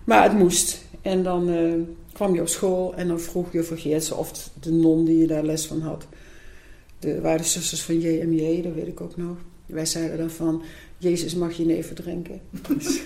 Maar 0.04 0.22
het 0.22 0.38
moest. 0.38 0.84
En 1.02 1.22
dan 1.22 1.48
kwam 2.12 2.34
je 2.34 2.40
op 2.40 2.48
school 2.48 2.94
en 2.94 3.08
dan 3.08 3.20
vroeg 3.20 3.52
je 3.52 3.62
vergeet 3.62 4.04
ze 4.04 4.14
of 4.14 4.50
de 4.60 4.72
non 4.72 5.04
die 5.04 5.18
je 5.18 5.26
daar 5.26 5.44
les 5.44 5.66
van 5.66 5.80
had. 5.80 6.06
De, 6.98 7.20
waren 7.20 7.38
de 7.38 7.48
zusters 7.48 7.82
van 7.82 8.00
JMJ, 8.00 8.62
dat 8.62 8.74
weet 8.74 8.86
ik 8.86 9.00
ook 9.00 9.16
nog. 9.16 9.36
Wij 9.66 9.86
zeiden 9.86 10.18
dan 10.18 10.30
van, 10.30 10.62
Jezus 10.98 11.34
mag 11.34 11.52
je 11.52 11.64
neven 11.64 11.94
drinken. 11.94 12.40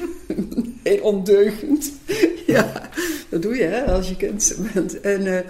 Heel 0.83 1.03
ondeugend. 1.03 1.92
ja, 2.47 2.90
dat 3.29 3.42
doe 3.42 3.57
je 3.57 3.62
hè, 3.62 3.85
als 3.85 4.09
je 4.09 4.16
kind 4.16 4.57
bent. 4.73 5.01
En 5.01 5.37
eh, 5.37 5.45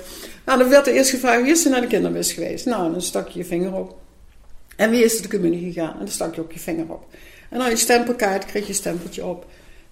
nou, 0.44 0.58
dan 0.58 0.68
werd 0.68 0.86
er 0.86 0.94
eerst 0.94 1.10
gevraagd, 1.10 1.42
wie 1.42 1.50
is 1.50 1.64
er 1.64 1.70
naar 1.70 1.80
de 1.80 1.86
kindermis 1.86 2.32
geweest? 2.32 2.66
Nou, 2.66 2.92
dan 2.92 3.02
stak 3.02 3.28
je 3.28 3.38
je 3.38 3.44
vinger 3.44 3.74
op. 3.74 3.98
En 4.76 4.90
wie 4.90 5.04
is 5.04 5.16
er 5.16 5.22
de 5.22 5.28
communie 5.28 5.72
gegaan? 5.72 5.92
En 5.92 5.98
dan 5.98 6.08
stak 6.08 6.34
je 6.34 6.40
ook 6.40 6.52
je 6.52 6.58
vinger 6.58 6.92
op. 6.92 7.06
En 7.50 7.58
dan 7.58 7.70
je 7.70 7.76
stempelkaart, 7.76 8.44
kreeg 8.44 8.66
je 8.66 8.72
stempeltje 8.72 9.24
op. 9.24 9.46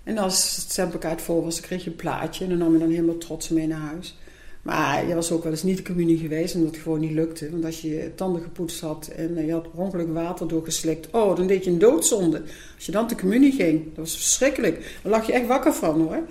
En 0.04 0.18
als 0.18 0.56
het 0.56 0.70
stempelkaart 0.70 1.22
vol 1.22 1.44
was, 1.44 1.54
dan 1.54 1.64
kreeg 1.64 1.84
je 1.84 1.90
een 1.90 1.96
plaatje. 1.96 2.44
En 2.44 2.50
dan 2.50 2.58
nam 2.58 2.72
je 2.72 2.78
dan 2.78 2.90
helemaal 2.90 3.18
trots 3.18 3.48
mee 3.48 3.66
naar 3.66 3.80
huis. 3.80 4.16
Maar 4.62 5.08
je 5.08 5.14
was 5.14 5.30
ook 5.30 5.42
wel 5.42 5.52
eens 5.52 5.62
niet 5.62 5.76
de 5.76 5.82
communie 5.82 6.18
geweest, 6.18 6.54
omdat 6.54 6.74
het 6.74 6.82
gewoon 6.82 7.00
niet 7.00 7.12
lukte. 7.12 7.50
Want 7.50 7.64
als 7.64 7.80
je 7.80 7.88
je 7.88 8.14
tanden 8.14 8.42
gepoetst 8.42 8.80
had 8.80 9.10
en 9.16 9.46
je 9.46 9.52
had 9.52 9.66
ongeluk 9.74 10.12
water 10.12 10.48
doorgeslikt... 10.48 11.10
Oh, 11.10 11.36
dan 11.36 11.46
deed 11.46 11.64
je 11.64 11.70
een 11.70 11.78
doodzonde. 11.78 12.42
Als 12.74 12.86
je 12.86 12.92
dan 12.92 13.06
de 13.06 13.16
communie 13.16 13.52
ging, 13.52 13.84
dat 13.84 13.96
was 13.96 14.16
verschrikkelijk. 14.16 14.98
Dan 15.02 15.12
lag 15.12 15.26
je 15.26 15.32
echt 15.32 15.46
wakker 15.46 15.72
van, 15.72 16.00
hoor. 16.00 16.22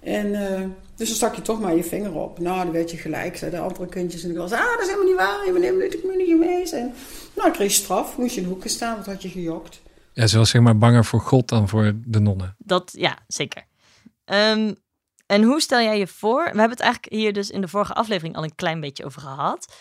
En 0.00 0.34
eh, 0.34 0.62
dus 0.96 1.08
dan 1.08 1.16
stak 1.16 1.34
je 1.34 1.42
toch 1.42 1.60
maar 1.60 1.76
je 1.76 1.84
vinger 1.84 2.14
op. 2.14 2.38
Nou, 2.38 2.64
dan 2.64 2.72
werd 2.72 2.90
je 2.90 2.96
gelijk. 2.96 3.36
Zeiden 3.36 3.60
de 3.60 3.66
andere 3.66 3.86
kindjes 3.86 4.22
in 4.22 4.28
de 4.28 4.34
klas... 4.34 4.52
Ah, 4.52 4.70
dat 4.70 4.80
is 4.80 4.86
helemaal 4.86 5.06
niet 5.06 5.16
waar. 5.16 5.46
Je 5.46 5.52
bent 5.52 5.64
helemaal 5.64 5.82
niet 5.82 5.92
de 5.92 6.00
communie 6.00 6.26
geweest. 6.26 6.72
En 6.72 6.92
nou, 7.36 7.50
kreeg 7.50 7.76
je 7.76 7.82
straf. 7.82 8.18
Moest 8.18 8.34
je 8.34 8.40
in 8.40 8.46
de 8.46 8.52
hoeken 8.52 8.70
staan, 8.70 8.94
want 8.94 9.06
had 9.06 9.22
je 9.22 9.28
gejokt. 9.28 9.82
Ja, 10.14 10.26
ze 10.26 10.38
was 10.38 10.50
zeg 10.50 10.62
maar 10.62 10.78
banger 10.78 11.04
voor 11.04 11.20
God 11.20 11.48
dan 11.48 11.68
voor 11.68 11.92
de 12.04 12.20
nonnen. 12.20 12.54
Dat, 12.58 12.92
ja, 12.96 13.18
zeker. 13.26 13.64
Ehm, 14.24 14.72
en 15.26 15.42
hoe 15.42 15.60
stel 15.60 15.80
jij 15.80 15.98
je 15.98 16.06
voor? 16.06 16.42
We 16.42 16.48
hebben 16.58 16.70
het 16.70 16.80
eigenlijk 16.80 17.12
hier 17.14 17.32
dus 17.32 17.50
in 17.50 17.60
de 17.60 17.68
vorige 17.68 17.92
aflevering 17.94 18.36
al 18.36 18.44
een 18.44 18.54
klein 18.54 18.80
beetje 18.80 19.04
over 19.04 19.20
gehad. 19.20 19.74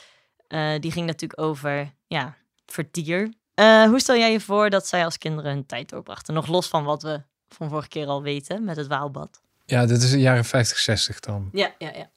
Eh, 0.47 0.71
die 0.79 0.91
ging 0.91 1.05
natuurlijk 1.05 1.41
over, 1.41 1.93
ja, 2.07 2.35
vertier. 2.65 3.33
Eh, 3.53 3.83
hoe 3.83 3.99
stel 3.99 4.15
jij 4.15 4.31
je 4.31 4.39
voor 4.39 4.69
dat 4.69 4.87
zij 4.87 5.05
als 5.05 5.17
kinderen 5.17 5.51
hun 5.51 5.65
tijd 5.65 5.89
doorbrachten? 5.89 6.33
Nog 6.33 6.47
los 6.47 6.67
van 6.67 6.83
wat 6.83 7.01
we 7.03 7.21
van 7.49 7.69
vorige 7.69 7.87
keer 7.87 8.07
al 8.07 8.21
weten 8.21 8.63
met 8.63 8.75
het 8.75 8.87
Waalbad. 8.87 9.41
Ja, 9.65 9.85
dit 9.85 10.01
is 10.01 10.11
de 10.11 10.19
jaren 10.19 10.45
50, 10.45 10.77
60 10.77 11.19
dan. 11.19 11.49
Ja, 11.51 11.71
ja, 11.77 11.87
ja. 11.95 12.11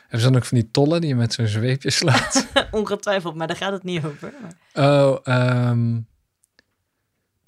Hebben 0.00 0.20
ze 0.20 0.26
dan 0.26 0.36
ook 0.36 0.44
van 0.44 0.58
die 0.58 0.70
tollen 0.70 1.00
die 1.00 1.08
je 1.10 1.16
met 1.16 1.32
zo'n 1.32 1.46
zweepje 1.46 1.90
slaat? 1.90 2.46
Ongetwijfeld, 2.70 3.34
maar 3.34 3.46
daar 3.46 3.56
gaat 3.56 3.72
het 3.72 3.82
niet 3.82 4.04
over. 4.04 4.34
Maar- 4.42 4.84
oh, 5.04 5.18
ehm, 5.22 5.98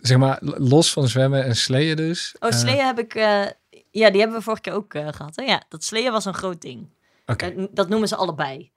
zeg 0.02 0.18
maar, 0.18 0.38
los 0.40 0.92
van 0.92 1.08
zwemmen 1.08 1.44
en 1.44 1.56
sleeën 1.56 1.96
dus. 1.96 2.36
Oh, 2.40 2.48
Eh, 2.48 2.58
sleeën 2.58 2.86
heb 2.86 2.98
ik... 2.98 3.14
eh, 3.14 3.46
ja, 3.90 4.10
die 4.10 4.20
hebben 4.20 4.38
we 4.38 4.42
vorige 4.44 4.62
keer 4.62 4.72
ook 4.72 4.94
eh, 4.94 5.08
gehad. 5.10 5.36
Hè? 5.36 5.44
Ja, 5.44 5.62
dat 5.68 5.84
sleeën 5.84 6.12
was 6.12 6.24
een 6.24 6.34
groot 6.34 6.60
ding. 6.60 6.88
Oké. 7.26 7.54
Dat, 7.54 7.68
dat 7.72 7.88
noemen 7.88 8.08
ze 8.08 8.16
allebei. 8.16 8.70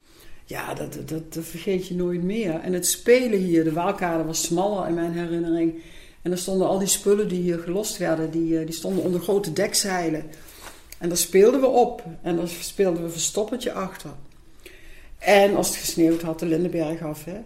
Ja, 0.46 0.74
dat, 0.74 0.94
dat, 0.94 1.34
dat 1.34 1.46
vergeet 1.46 1.88
je 1.88 1.96
nooit 1.96 2.24
meer. 2.24 2.60
En 2.60 2.74
het 2.74 2.88
spelen 2.88 3.40
hier, 3.40 3.64
de 3.64 3.72
Waalkade 3.74 4.24
was 4.24 4.42
smaller 4.42 4.88
in 4.88 4.94
mijn 4.94 5.12
herinnering. 5.14 5.82
En 6.22 6.32
er 6.32 6.38
stonden 6.38 6.68
al 6.68 6.80
die 6.80 6.88
spullen 6.88 7.28
die 7.28 7.42
hier 7.42 7.60
gelost 7.60 7.98
werden, 7.98 8.32
die, 8.32 8.66
die 8.66 8.76
stonden 8.76 9.04
onder 9.04 9.22
grote 9.22 9.54
dekzeilen. 9.54 10.30
En 10.98 11.08
daar 11.10 11.18
speelden 11.18 11.60
we 11.60 11.68
op. 11.68 12.04
En 12.22 12.36
daar 12.36 12.48
speelden 12.48 13.04
we 13.04 13.10
verstoppertje 13.10 13.72
achter. 13.74 14.10
En 15.18 15.56
als 15.56 15.68
het 15.68 15.76
gesneeuwd 15.76 16.22
had, 16.22 16.40
de 16.40 16.46
Lindenberg 16.46 17.02
af. 17.02 17.26
Hè? 17.26 17.40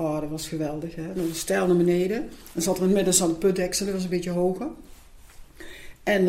Oh, 0.00 0.20
dat 0.20 0.30
was 0.30 0.48
geweldig. 0.48 0.94
Hè? 0.94 1.12
Dan 1.14 1.28
stijl 1.32 1.66
naar 1.66 1.76
beneden. 1.76 2.28
Dan 2.52 2.62
zat 2.62 2.76
er 2.76 2.80
in 2.80 2.86
het 2.86 2.96
midden 2.96 3.14
zo'n 3.14 3.28
de 3.28 3.34
putdeksel, 3.34 3.86
dat 3.86 3.94
was 3.94 4.04
een 4.04 4.10
beetje 4.10 4.30
hoger. 4.30 4.66
En 6.02 6.26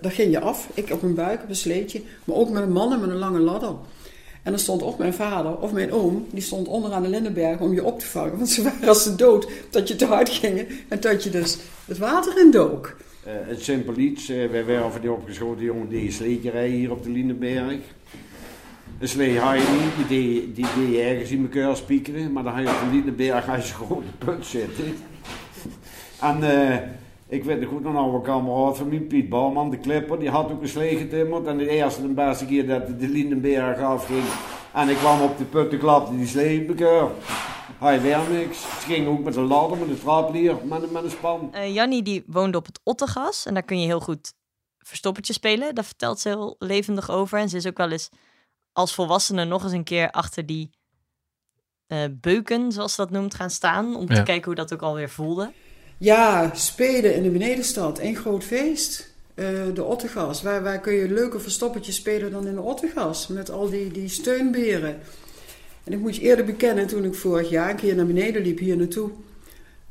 daar 0.00 0.12
ging 0.12 0.32
je 0.32 0.40
af. 0.40 0.68
Ik 0.74 0.90
op 0.90 1.02
mijn 1.02 1.14
buik, 1.14 1.42
op 1.42 1.48
een 1.48 1.56
sleetje. 1.56 2.02
Maar 2.24 2.36
ook 2.36 2.50
met 2.50 2.62
een 2.62 2.72
man 2.72 2.92
en 2.92 3.00
met 3.00 3.10
een 3.10 3.16
lange 3.16 3.38
ladder. 3.38 3.74
En 4.42 4.50
dan 4.50 4.58
stond 4.58 4.82
of 4.82 4.98
mijn 4.98 5.14
vader 5.14 5.58
of 5.58 5.72
mijn 5.72 5.92
oom, 5.92 6.26
die 6.30 6.42
stond 6.42 6.68
onderaan 6.68 7.02
de 7.02 7.08
Lindenberg 7.08 7.60
om 7.60 7.72
je 7.72 7.84
op 7.84 7.98
te 7.98 8.06
vangen. 8.06 8.36
Want 8.36 8.48
ze 8.48 8.62
waren 8.62 8.88
als 8.88 9.02
ze 9.02 9.14
dood, 9.14 9.48
dat 9.70 9.88
je 9.88 9.96
te 9.96 10.04
hard 10.04 10.28
ging 10.28 10.66
en 10.88 11.00
dat 11.00 11.24
je 11.24 11.30
dus 11.30 11.58
het 11.84 11.98
water 11.98 12.38
in 12.38 12.50
dook. 12.50 12.96
Eh, 13.24 13.32
het 13.46 13.62
simpel 13.62 13.96
iets, 13.96 14.28
eh, 14.28 14.50
wij 14.50 14.64
werden 14.64 14.92
van 14.92 15.00
die 15.00 15.12
opgeschoten 15.12 15.64
jongen 15.64 15.88
die 15.88 16.12
sleetje 16.12 16.60
hier 16.60 16.90
op 16.90 17.02
de 17.02 17.10
Lindenberg. 17.10 17.78
Een 19.00 19.08
slee 19.08 19.38
had 19.38 19.56
je 19.56 19.90
niet, 19.96 20.08
die 20.08 20.52
die 20.52 20.90
je 20.90 21.02
ergens 21.02 21.30
in 21.30 21.50
elkaar 21.52 21.76
spiekeren, 21.76 22.32
maar 22.32 22.42
dan 22.42 22.52
ga 22.52 22.58
je 22.58 22.68
op 22.68 22.80
de 22.84 22.90
Lindenberg 22.90 23.48
als 23.48 23.68
je 23.68 23.74
gewoon 23.74 24.02
de 24.02 24.24
put 24.24 24.46
zitten. 24.46 24.84
En 26.20 26.42
eh, 26.42 26.78
ik 27.28 27.44
weet 27.44 27.60
nog 27.60 27.68
goed, 27.68 27.84
een 27.84 27.96
oude 27.96 28.20
kameraad 28.20 28.76
van 28.76 28.88
mij, 28.88 28.98
Piet 28.98 29.28
Bouwman, 29.28 29.70
de 29.70 29.80
clipper, 29.80 30.18
die 30.18 30.30
had 30.30 30.50
ook 30.52 30.62
een 30.62 30.68
slee 30.68 30.96
getimmerd. 30.96 31.46
En 31.46 31.58
de 31.58 31.68
eerste 31.68 32.02
en 32.02 32.14
beste 32.14 32.46
keer 32.46 32.66
dat 32.66 33.00
de 33.00 33.08
Lindenberg 33.08 33.78
afging 33.78 34.24
en 34.74 34.88
ik 34.88 34.96
kwam 34.96 35.20
op 35.20 35.38
de 35.38 35.44
put, 35.44 35.70
toen 35.70 35.78
klapte 35.78 36.16
die 36.16 36.26
slee 36.26 36.62
in 36.62 36.68
elkaar. 36.68 37.08
Je 37.92 38.00
weer 38.00 38.20
niks. 38.30 38.60
Ze 38.60 38.86
ging 38.86 39.08
ook 39.08 39.24
met 39.24 39.36
een 39.36 39.46
ladder, 39.46 39.78
met 39.78 39.88
een 39.88 40.00
traplier, 40.00 40.56
met, 40.64 40.90
met 40.90 41.02
een 41.02 41.10
span. 41.10 41.48
Eh 41.52 41.74
Jannie 41.74 42.02
die 42.02 42.24
woonde 42.26 42.58
op 42.58 42.66
het 42.66 42.80
Ottegas. 42.84 43.46
En 43.46 43.54
daar 43.54 43.62
kun 43.62 43.80
je 43.80 43.86
heel 43.86 44.00
goed 44.00 44.32
verstoppertje 44.78 45.32
spelen. 45.32 45.74
Daar 45.74 45.84
vertelt 45.84 46.20
ze 46.20 46.28
heel 46.28 46.56
levendig 46.58 47.10
over. 47.10 47.38
En 47.38 47.48
ze 47.48 47.56
is 47.56 47.66
ook 47.66 47.76
wel 47.76 47.90
eens 47.90 48.10
als 48.72 48.94
volwassene 48.94 49.44
nog 49.44 49.62
eens 49.62 49.72
een 49.72 49.84
keer 49.84 50.10
achter 50.10 50.46
die 50.46 50.70
eh, 51.86 52.04
beuken, 52.10 52.72
zoals 52.72 52.94
ze 52.94 53.00
dat 53.00 53.10
noemt, 53.10 53.34
gaan 53.34 53.50
staan. 53.50 53.96
Om 53.96 54.06
te 54.06 54.22
kijken 54.22 54.44
hoe 54.44 54.54
dat 54.54 54.72
ook 54.72 54.82
alweer 54.82 55.10
voelde. 55.10 55.52
Ja, 55.98 56.50
spelen 56.54 57.14
in 57.14 57.22
de 57.22 57.30
benedenstad, 57.30 57.98
één 57.98 58.16
groot 58.16 58.44
feest. 58.44 59.12
Eh, 59.34 59.46
de 59.74 59.84
Ottegas, 59.84 60.42
waar, 60.42 60.62
waar 60.62 60.80
kun 60.80 60.92
je 60.92 61.12
leuker 61.12 61.40
verstoppertjes 61.40 61.96
spelen 61.96 62.30
dan 62.30 62.46
in 62.46 62.54
de 62.54 62.60
Ottegas? 62.60 63.26
Met 63.26 63.50
al 63.50 63.70
die, 63.70 63.90
die 63.90 64.08
steunberen. 64.08 65.00
En 65.84 65.92
ik 65.92 65.98
moet 65.98 66.16
je 66.16 66.22
eerder 66.22 66.44
bekennen, 66.44 66.86
toen 66.86 67.04
ik 67.04 67.14
vorig 67.14 67.50
jaar 67.50 67.70
een 67.70 67.76
keer 67.76 67.94
naar 67.94 68.06
beneden 68.06 68.42
liep, 68.42 68.58
hier 68.58 68.76
naartoe. 68.76 69.10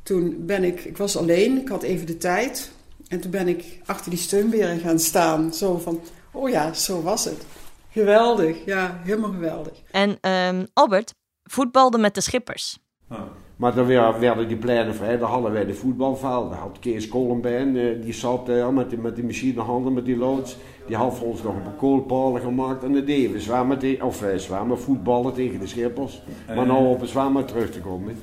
Toen 0.03 0.45
ben 0.45 0.63
ik, 0.63 0.85
ik 0.85 0.97
was 0.97 1.17
alleen, 1.17 1.61
ik 1.61 1.67
had 1.67 1.83
even 1.83 2.05
de 2.05 2.17
tijd. 2.17 2.71
En 3.07 3.19
toen 3.19 3.31
ben 3.31 3.47
ik 3.47 3.79
achter 3.85 4.09
die 4.09 4.19
steunberen 4.19 4.79
gaan 4.79 4.99
staan. 4.99 5.53
Zo 5.53 5.77
van, 5.77 6.01
oh 6.31 6.49
ja, 6.49 6.73
zo 6.73 7.01
was 7.01 7.25
het. 7.25 7.43
Geweldig, 7.91 8.65
ja, 8.65 8.99
helemaal 9.03 9.31
geweldig. 9.31 9.73
En 9.91 10.17
ehm, 10.21 10.65
Albert 10.73 11.13
voetbalde 11.43 11.97
met 11.97 12.15
de 12.15 12.21
schippers. 12.21 12.79
Ah. 13.07 13.19
Maar 13.55 13.75
dan 13.75 13.85
weer- 13.85 14.19
werden 14.19 14.47
die 14.47 14.57
pleinen 14.57 14.95
vrij, 14.95 15.17
dan 15.17 15.29
hadden 15.29 15.51
wij 15.51 15.65
de 15.65 15.73
voetbalvelden. 15.73 16.49
Daar 16.49 16.59
had 16.59 16.79
Kees 16.79 17.07
Kollenbein, 17.07 17.77
eh, 17.77 18.01
die 18.01 18.13
zat 18.13 18.45
daar 18.45 18.73
met 18.73 18.89
die, 18.89 18.99
met 18.99 19.15
die 19.15 19.23
machinehanden, 19.23 19.93
met 19.93 20.05
die 20.05 20.17
loods. 20.17 20.57
Die 20.87 20.95
had 20.95 21.15
voor 21.15 21.27
ons 21.27 21.43
nog 21.43 21.53
een 21.55 21.75
koolpalen 21.77 22.41
gemaakt. 22.41 22.83
En 22.83 22.93
dat 22.93 23.05
deden 23.05 23.31
we 23.31 23.97
of 24.01 24.19
wij 24.19 24.39
zwemmen, 24.39 24.79
voetballen 24.79 25.33
tegen 25.33 25.59
de 25.59 25.67
schippers. 25.67 26.21
Maar 26.55 26.65
nou 26.65 26.87
op 26.87 27.01
een 27.01 27.07
zwemmen 27.07 27.45
terug 27.45 27.71
te 27.71 27.79
komen. 27.79 28.19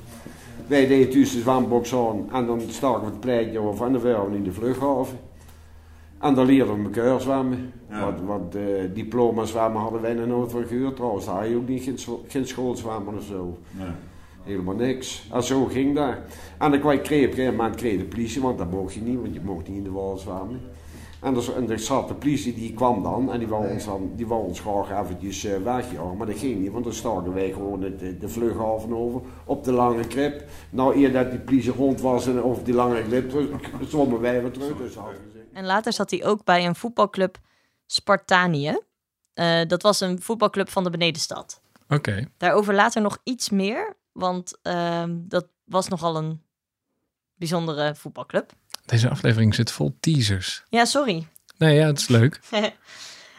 Wij 0.66 0.86
deden 0.86 1.10
tussen 1.10 1.36
de 1.36 1.42
zwembok 1.42 1.86
aan 1.92 2.28
en 2.32 2.46
dan 2.46 2.60
staken 2.68 3.00
we 3.00 3.06
het 3.06 3.20
pleintje 3.20 3.58
over 3.58 3.86
en 3.86 3.92
dan 3.92 4.02
waren 4.02 4.30
we 4.30 4.36
in 4.36 4.42
de 4.44 4.52
vluchthaven. 4.52 5.18
En 6.20 6.34
dan 6.34 6.46
leerden 6.46 6.76
we 6.76 6.84
elkaar 6.84 7.20
zwemmen. 7.20 7.72
Ja. 7.88 8.00
Want, 8.00 8.20
want 8.20 8.54
eh, 8.54 8.62
diploma 8.94 9.44
zwemmen 9.44 9.80
hadden 9.80 10.00
wij 10.00 10.14
nog 10.14 10.26
nooit 10.26 10.50
van 10.50 10.66
gehoord 10.66 10.96
trouwens. 10.96 11.24
Daar 11.24 11.38
had 11.38 11.48
je 11.48 11.56
ook 11.56 11.68
niet 11.68 11.82
geen, 11.82 11.98
geen 12.26 12.46
schoolzwemmen 12.46 13.14
of 13.14 13.24
zo. 13.24 13.58
Nee. 13.70 13.86
Helemaal 14.42 14.74
niks. 14.74 15.28
En 15.32 15.42
zo 15.42 15.64
ging 15.64 15.94
dat. 15.94 16.14
En 16.58 16.70
dan 16.70 16.80
kwam 16.80 17.00
kreeg 17.00 17.32
op 17.32 17.38
een 17.38 17.44
moment 17.44 17.74
kreeg 17.74 17.98
de 17.98 18.04
politie, 18.04 18.42
want 18.42 18.58
dat 18.58 18.70
mocht 18.70 18.94
je 18.94 19.00
niet, 19.00 19.20
want 19.20 19.34
je 19.34 19.40
mocht 19.44 19.68
niet 19.68 19.76
in 19.76 19.82
de 19.82 19.90
wal 19.90 20.16
zwemmen. 20.16 20.60
En 21.20 21.36
er, 21.36 21.54
en 21.56 21.70
er 21.70 21.78
zat 21.78 22.08
de 22.08 22.14
politie, 22.14 22.54
die 22.54 22.72
kwam 22.74 23.02
dan 23.02 23.32
en 23.32 23.38
die 23.38 23.48
wou 23.48 23.68
ons, 23.68 23.84
dan, 23.84 24.10
die 24.16 24.26
wou 24.26 24.44
ons 24.44 24.60
graag 24.60 25.02
eventjes 25.02 25.44
eh, 25.44 25.52
wegjagen. 25.64 26.16
Maar 26.16 26.26
dat 26.26 26.38
ging 26.38 26.60
niet, 26.60 26.72
want 26.72 26.84
dan 26.84 26.92
staken 26.92 27.34
wij 27.34 27.52
gewoon 27.52 27.82
het, 27.82 27.98
de, 27.98 28.18
de 28.18 28.28
vluchthaven 28.28 28.96
over 28.96 29.20
op 29.44 29.64
de 29.64 29.72
lange 29.72 30.06
krip. 30.06 30.44
Nou, 30.70 30.96
eer 30.96 31.12
dat 31.12 31.30
die 31.30 31.40
politie 31.40 31.72
rond 31.72 32.00
was 32.00 32.26
en 32.26 32.42
over 32.42 32.64
die 32.64 32.74
lange 32.74 33.02
krip, 33.02 33.32
zwommen 33.88 34.20
wij 34.20 34.42
weer 34.42 34.50
terug. 34.50 34.76
Dus. 34.76 34.96
En 35.56 35.64
later 35.64 35.92
zat 35.92 36.10
hij 36.10 36.24
ook 36.24 36.44
bij 36.44 36.66
een 36.66 36.74
voetbalclub 36.74 37.38
Spartanië. 37.86 38.78
Eh, 39.34 39.60
dat 39.66 39.82
was 39.82 40.00
een 40.00 40.22
voetbalclub 40.22 40.68
van 40.68 40.84
de 40.84 40.90
benedenstad. 40.90 41.60
Oké. 41.88 42.28
Daarover 42.36 42.74
later 42.74 43.02
nog 43.02 43.18
iets 43.24 43.50
meer, 43.50 43.96
want 44.12 44.58
ehm, 44.62 45.14
dat 45.16 45.46
was 45.64 45.88
nogal 45.88 46.16
een 46.16 46.42
bijzondere 47.34 47.94
voetbalclub. 47.94 48.52
Deze 48.84 49.08
aflevering 49.08 49.54
zit 49.54 49.70
vol 49.70 49.96
teasers. 50.00 50.64
Ja, 50.68 50.84
sorry. 50.84 51.28
Nee, 51.58 51.74
ja, 51.74 51.86
het 51.86 51.98
is 51.98 52.08
leuk. 52.08 52.40
en 52.50 52.62
Het 52.62 52.74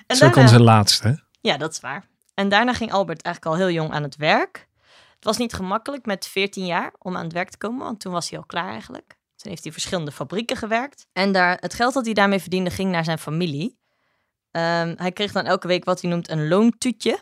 is 0.07 0.23
ook 0.23 0.35
onze 0.35 0.61
laatste. 0.61 1.23
Ja, 1.41 1.57
dat 1.57 1.71
is 1.71 1.79
waar. 1.79 2.05
En 2.33 2.49
daarna 2.49 2.73
ging 2.73 2.91
Albert 2.91 3.21
eigenlijk 3.21 3.55
al 3.55 3.65
heel 3.65 3.75
jong 3.75 3.93
aan 3.93 4.03
het 4.03 4.15
werk. 4.15 4.67
Het 5.15 5.23
was 5.23 5.37
niet 5.37 5.53
gemakkelijk 5.53 6.05
met 6.05 6.27
14 6.27 6.65
jaar 6.65 6.93
om 6.99 7.17
aan 7.17 7.23
het 7.23 7.33
werk 7.33 7.49
te 7.49 7.57
komen, 7.57 7.85
want 7.85 7.99
toen 7.99 8.11
was 8.11 8.29
hij 8.29 8.39
al 8.39 8.45
klaar 8.45 8.69
eigenlijk. 8.69 9.16
Toen 9.37 9.51
heeft 9.51 9.63
hij 9.63 9.71
verschillende 9.71 10.11
fabrieken 10.11 10.57
gewerkt. 10.57 11.07
En 11.13 11.31
daar, 11.31 11.57
het 11.59 11.73
geld 11.73 11.93
dat 11.93 12.05
hij 12.05 12.13
daarmee 12.13 12.39
verdiende 12.39 12.69
ging 12.69 12.91
naar 12.91 13.03
zijn 13.03 13.17
familie. 13.19 13.77
Ehm, 14.51 14.93
hij 14.97 15.11
kreeg 15.11 15.31
dan 15.31 15.45
elke 15.45 15.67
week 15.67 15.83
wat 15.85 16.01
hij 16.01 16.09
noemt 16.09 16.29
een 16.29 16.47
loontuutje. 16.47 17.19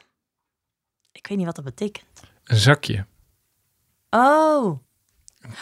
Ik 1.12 1.28
weet 1.28 1.38
niet 1.38 1.46
wat 1.46 1.56
dat 1.56 1.66
betekent. 1.66 2.06
Een 2.44 2.58
zakje. 2.58 3.06
Oh. 4.10 4.80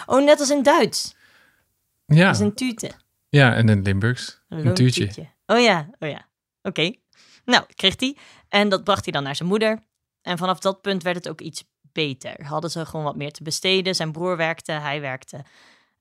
Oh, 0.05 0.23
net 0.23 0.39
als 0.39 0.49
in 0.49 0.63
Duits. 0.63 1.15
Ja, 2.05 2.25
Dat 2.25 2.35
is 2.35 2.41
een 2.41 2.53
tute. 2.55 2.91
ja 3.29 3.53
en 3.55 3.69
in 3.69 3.81
Limburgs. 3.81 4.41
Een 4.49 4.65
Een 4.65 4.73
tuutje. 4.73 5.31
Oh 5.45 5.59
ja, 5.59 5.89
oh 5.99 6.09
ja. 6.09 6.27
Oké. 6.61 6.93
Nou, 7.45 7.65
kreeg 7.75 7.99
hij. 7.99 8.17
En 8.49 8.69
dat 8.69 8.83
bracht 8.83 9.03
hij 9.03 9.13
dan 9.13 9.23
naar 9.23 9.35
zijn 9.35 9.49
moeder. 9.49 9.83
En 10.21 10.37
vanaf 10.37 10.59
dat 10.59 10.81
punt 10.81 11.03
werd 11.03 11.15
het 11.15 11.29
ook 11.29 11.41
iets 11.41 11.63
beter. 11.81 12.45
Hadden 12.45 12.69
ze 12.71 12.85
gewoon 12.85 13.05
wat 13.05 13.15
meer 13.15 13.31
te 13.31 13.43
besteden. 13.43 13.95
Zijn 13.95 14.11
broer 14.11 14.37
werkte, 14.37 14.71
hij 14.71 15.01
werkte. 15.01 15.43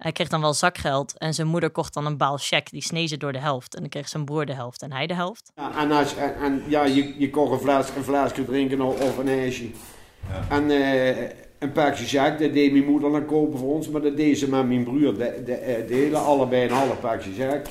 Hij 0.03 0.13
kreeg 0.13 0.29
dan 0.29 0.41
wel 0.41 0.55
zakgeld. 0.55 1.19
En 1.19 1.35
zijn 1.35 1.47
moeder 1.47 1.71
kocht 1.71 1.95
dan 1.95 2.07
een 2.07 2.17
baal 2.17 2.37
check. 2.37 2.71
Die 2.71 2.83
snee 2.83 3.07
ze 3.07 3.17
door 3.17 3.33
de 3.33 3.39
helft. 3.39 3.75
En 3.75 3.81
dan 3.81 3.89
kreeg 3.89 4.09
zijn 4.09 4.25
broer 4.25 4.47
de 4.47 4.55
helft 4.55 4.83
en 4.83 4.93
hij 4.93 5.07
de 5.07 5.15
helft. 5.15 5.53
Ja, 5.57 5.79
en, 5.79 5.93
als, 5.93 6.17
en, 6.17 6.37
en 6.37 6.63
ja, 6.69 6.85
je, 6.85 7.15
je 7.19 7.31
kon 7.31 7.53
een, 7.53 7.59
fles, 7.59 7.89
een 7.97 8.05
flesje 8.05 8.45
drinken 8.45 8.81
of, 8.81 9.01
of 9.01 9.19
een 9.19 9.29
ijsje. 9.29 9.71
Ja. 10.29 10.57
En 10.57 10.71
eh, 10.71 11.31
een 11.59 11.73
pakje 11.73 12.05
Jack, 12.05 12.39
dat 12.39 12.53
deed 12.53 12.73
mijn 12.73 12.85
moeder 12.85 13.11
dan 13.11 13.27
kopen 13.27 13.59
voor 13.59 13.75
ons, 13.75 13.89
maar 13.89 14.01
dat 14.01 14.17
deed 14.17 14.39
ze 14.39 14.49
met 14.49 14.67
mijn 14.67 14.85
broer 14.85 15.19
de, 15.19 15.43
de, 15.45 15.55
eh, 15.55 15.89
delen. 15.89 16.25
Allebei 16.25 16.65
een 16.65 16.71
half 16.71 17.01
pakje 17.01 17.35
Jack. 17.35 17.67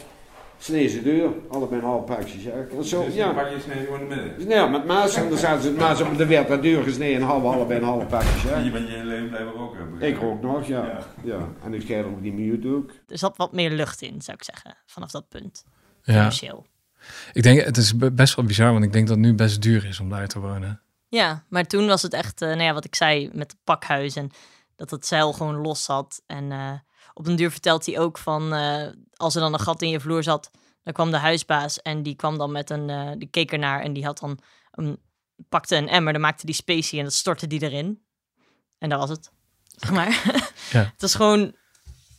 Snee 0.62 0.88
ze 0.88 1.02
deur, 1.02 1.30
allebei 1.50 1.82
een 1.82 1.88
half 1.88 2.06
pakje 2.06 2.42
Jack. 2.42 2.70
En 2.72 2.84
zo, 2.84 3.06
Dus 3.06 3.14
ja. 3.14 3.26
dan 3.26 3.36
pak 3.36 3.50
je 3.50 3.60
snel 3.60 3.84
gewoon 3.84 4.02
in 4.02 4.10
de 4.10 4.16
midden. 4.16 4.50
Ja, 4.50 4.68
met 4.68 4.86
maas, 4.86 5.16
en 5.16 5.30
dan 5.30 5.38
zaten 5.38 5.62
ze 5.62 5.68
het 5.68 5.78
maas 5.78 6.02
op 6.02 6.18
de 6.18 6.26
werd 6.26 6.48
dat 6.48 6.62
deur 6.62 6.84
gesneden, 6.84 7.22
een 7.22 7.28
half, 7.28 7.44
allebei 7.44 7.80
een 7.80 7.86
half 7.86 8.08
pakje 8.08 8.52
En 8.52 8.64
je 8.64 8.72
bent 8.72 8.88
je 8.88 8.94
hele 8.94 9.06
leven 9.06 9.28
blijven 9.30 9.52
roken. 9.52 10.02
Ik 10.02 10.18
rook 10.18 10.42
nog, 10.42 10.68
ja. 10.68 10.86
Ja. 10.86 11.00
ja. 11.24 11.48
En 11.64 11.74
ik 11.74 11.82
schrijf 11.82 12.06
ook 12.06 12.22
die 12.22 12.34
mute 12.34 12.68
ook. 12.68 12.92
Er 13.08 13.18
zat 13.18 13.38
wat 13.38 13.52
meer 13.54 13.70
lucht 13.72 14.02
in, 14.02 14.22
zou 14.22 14.38
ik 14.38 14.44
zeggen. 14.44 14.78
Vanaf 14.86 15.12
dat 15.12 15.30
punt. 15.30 15.64
Ja. 16.02 16.14
Financieel. 16.14 16.66
Ik 17.34 17.44
denk, 17.44 17.62
het 17.62 17.78
is 17.78 17.96
be- 17.98 18.12
best 18.12 18.36
wel 18.36 18.46
bizar, 18.46 18.72
want 18.72 18.84
ik 18.84 18.94
denk 18.94 19.08
dat 19.08 19.18
het 19.18 19.26
nu 19.26 19.34
best 19.34 19.62
duur 19.62 19.86
is 19.86 20.00
om 20.00 20.10
daar 20.10 20.28
te 20.28 20.40
wonen. 20.40 20.82
Ja, 21.08 21.44
maar 21.50 21.66
toen 21.66 21.88
was 21.88 22.02
het 22.02 22.14
echt, 22.14 22.42
eh, 22.42 22.48
nou 22.48 22.62
ja, 22.62 22.74
wat 22.74 22.86
ik 22.86 22.96
zei 22.96 23.30
met 23.34 23.52
het 23.52 23.60
pakhuis 23.64 24.16
en 24.16 24.30
dat 24.76 24.92
het 24.92 25.06
zeil 25.06 25.34
gewoon 25.34 25.56
los 25.56 25.84
zat. 25.84 26.22
En 26.28 26.52
eh, 26.52 26.72
op 27.14 27.28
een 27.28 27.36
duur 27.36 27.52
vertelt 27.52 27.86
hij 27.86 28.00
ook 28.00 28.18
van, 28.18 28.54
eh, 28.54 28.88
als 29.16 29.36
er 29.36 29.42
dan 29.42 29.54
een 29.54 29.60
gat 29.60 29.82
in 29.82 29.90
je 29.90 30.00
vloer 30.00 30.24
zat, 30.24 30.52
dan 30.84 30.94
kwam 30.94 31.12
de 31.12 31.18
huisbaas 31.18 31.82
en 31.82 32.04
die 32.04 32.16
kwam 32.16 32.38
dan 32.38 32.52
met 32.52 32.70
een, 32.70 32.90
eh, 32.90 33.12
die 33.18 33.30
keek 33.30 33.52
ernaar 33.52 33.82
en 33.82 33.94
die 33.94 34.06
had 34.06 34.20
dan, 34.20 34.40
een, 34.72 35.00
pakte 35.50 35.76
een 35.76 35.90
emmer, 35.90 36.14
dan 36.14 36.22
maakte 36.22 36.46
die 36.46 36.56
specie 36.56 36.98
en 36.98 37.04
dat 37.04 37.14
stortte 37.14 37.48
die 37.48 37.62
erin. 37.62 38.04
En 38.78 38.90
dat 38.90 39.00
was 39.00 39.10
het. 39.10 39.32
Zeg 39.76 39.92
maar. 39.92 40.22
Ja. 40.72 40.80
Het 40.94 41.02
was 41.02 41.16
gewoon 41.16 41.56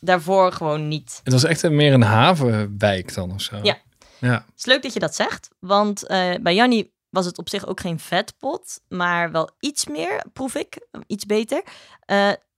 daarvoor 0.00 0.52
gewoon 0.52 0.88
niet. 0.88 1.20
Het 1.24 1.32
was 1.32 1.44
echt 1.44 1.70
meer 1.70 1.92
een 1.92 2.02
havenwijk 2.02 3.14
dan 3.14 3.32
of 3.32 3.40
zo. 3.40 3.58
Ja. 3.62 3.78
Ja. 4.18 4.32
Het 4.32 4.58
is 4.58 4.64
leuk 4.64 4.82
dat 4.82 4.92
je 4.92 5.00
dat 5.00 5.14
zegt, 5.14 5.50
want 5.58 6.06
eh, 6.06 6.34
bij 6.40 6.54
Jannie 6.54 6.94
was 7.08 7.26
het 7.26 7.38
op 7.38 7.48
zich 7.48 7.66
ook 7.66 7.80
geen 7.80 7.98
vetpot, 7.98 8.80
maar 8.88 9.30
wel 9.30 9.50
iets 9.60 9.86
meer, 9.86 10.24
proef 10.32 10.54
ik, 10.54 10.86
iets 11.06 11.26
beter. 11.26 11.62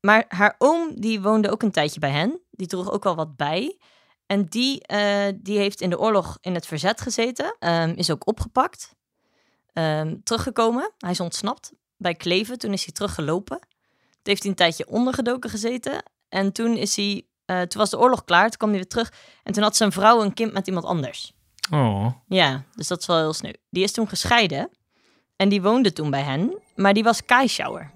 Maar 0.05 0.25
haar 0.29 0.55
oom, 0.59 1.01
die 1.01 1.21
woonde 1.21 1.51
ook 1.51 1.63
een 1.63 1.71
tijdje 1.71 2.01
bij 2.01 2.11
hen. 2.11 2.41
Die 2.51 2.67
droeg 2.67 2.91
ook 2.91 3.05
wel 3.05 3.15
wat 3.15 3.37
bij. 3.37 3.79
En 4.27 4.45
die, 4.45 4.87
eh, 4.87 5.33
die 5.37 5.59
heeft 5.59 5.81
in 5.81 5.91
de 5.91 5.99
oorlog 5.99 6.39
in 6.41 6.55
het 6.55 6.67
verzet 6.67 7.01
gezeten, 7.01 7.57
ehm, 7.59 7.93
is 7.97 8.11
ook 8.11 8.27
opgepakt, 8.27 8.95
ehm, 9.73 10.17
teruggekomen. 10.23 10.93
Hij 10.99 11.11
is 11.11 11.21
ontsnapt 11.21 11.73
bij 11.97 12.15
Kleven, 12.15 12.59
toen 12.59 12.73
is 12.73 12.85
hij 12.85 12.95
teruggelopen. 12.95 13.59
Toen 13.61 14.23
heeft 14.23 14.43
hij 14.43 14.51
een 14.51 14.57
tijdje 14.57 14.89
ondergedoken 14.89 15.51
gezeten. 15.51 16.03
En 16.29 16.53
toen, 16.53 16.77
is 16.77 16.97
hij, 16.97 17.27
eh, 17.45 17.61
toen 17.61 17.81
was 17.81 17.91
de 17.91 17.99
oorlog 17.99 18.25
klaar, 18.25 18.49
toen 18.49 18.59
kwam 18.59 18.71
hij 18.71 18.79
weer 18.79 18.89
terug. 18.89 19.13
En 19.43 19.53
toen 19.53 19.63
had 19.63 19.77
zijn 19.77 19.93
vrouw 19.93 20.23
een 20.23 20.35
kind 20.35 20.53
met 20.53 20.67
iemand 20.67 20.85
anders. 20.85 21.33
Oh. 21.71 22.07
Ja, 22.27 22.65
dus 22.73 22.89
dat 22.89 23.01
is 23.01 23.07
wel 23.07 23.19
heel 23.19 23.33
sneu. 23.33 23.53
Die 23.71 23.83
is 23.83 23.93
toen 23.93 24.09
gescheiden 24.09 24.71
en 25.37 25.49
die 25.49 25.63
woonde 25.63 25.93
toen 25.93 26.11
bij 26.11 26.23
hen, 26.23 26.59
maar 26.75 26.95
die 26.95 27.05
was 27.05 27.25
kaaishouwer. 27.25 27.93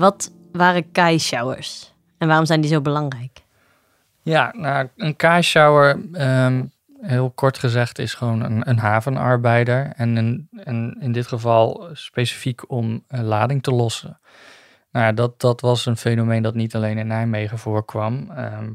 Wat 0.00 0.32
waren 0.52 0.92
kaaishouwers 0.92 1.94
en 2.18 2.28
waarom 2.28 2.46
zijn 2.46 2.60
die 2.60 2.70
zo 2.70 2.80
belangrijk? 2.80 3.42
Ja, 4.22 4.52
nou, 4.56 4.88
een 4.96 5.16
kaaisshower, 5.16 6.00
ehm, 6.12 6.64
heel 7.00 7.30
kort 7.30 7.58
gezegd, 7.58 7.98
is 7.98 8.14
gewoon 8.14 8.42
een, 8.42 8.68
een 8.68 8.78
havenarbeider. 8.78 9.92
En 9.96 10.16
in, 10.16 10.48
en 10.64 10.96
in 11.00 11.12
dit 11.12 11.26
geval 11.26 11.88
specifiek 11.92 12.70
om 12.70 13.04
lading 13.08 13.62
te 13.62 13.70
lossen. 13.72 14.20
Nou, 14.92 15.06
ja, 15.06 15.12
dat, 15.12 15.40
dat 15.40 15.60
was 15.60 15.86
een 15.86 15.96
fenomeen 15.96 16.42
dat 16.42 16.54
niet 16.54 16.74
alleen 16.74 16.98
in 16.98 17.06
Nijmegen 17.06 17.58
voorkwam. 17.58 18.30
Ehm, 18.30 18.72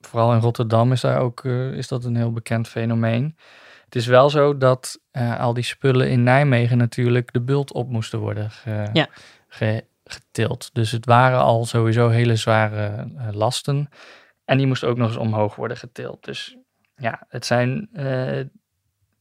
vooral 0.00 0.32
in 0.32 0.40
Rotterdam 0.40 0.92
is, 0.92 1.00
daar 1.00 1.18
ook, 1.20 1.44
eh, 1.44 1.72
is 1.72 1.88
dat 1.88 2.04
een 2.04 2.16
heel 2.16 2.32
bekend 2.32 2.68
fenomeen. 2.68 3.36
Het 3.84 3.94
is 3.94 4.06
wel 4.06 4.30
zo 4.30 4.58
dat 4.58 5.00
eh, 5.10 5.40
al 5.40 5.54
die 5.54 5.64
spullen 5.64 6.10
in 6.10 6.22
Nijmegen 6.22 6.78
natuurlijk 6.78 7.32
de 7.32 7.40
bult 7.40 7.72
op 7.72 7.88
moesten 7.88 8.18
worden 8.18 8.50
ge- 8.50 8.88
Ja. 8.92 9.08
ge- 9.48 9.84
getild. 10.04 10.70
Dus 10.72 10.90
het 10.90 11.06
waren 11.06 11.40
al 11.40 11.64
sowieso 11.64 12.08
hele 12.08 12.36
zware 12.36 13.10
eh, 13.16 13.28
lasten. 13.32 13.88
En 14.44 14.58
die 14.58 14.66
moest 14.66 14.84
ook 14.84 14.96
nog 14.96 15.08
eens 15.08 15.16
omhoog 15.16 15.54
worden 15.54 15.76
getild. 15.76 16.24
Dus 16.24 16.56
ja, 16.96 17.26
het 17.28 17.46
zijn 17.46 17.88
eh, 17.92 18.44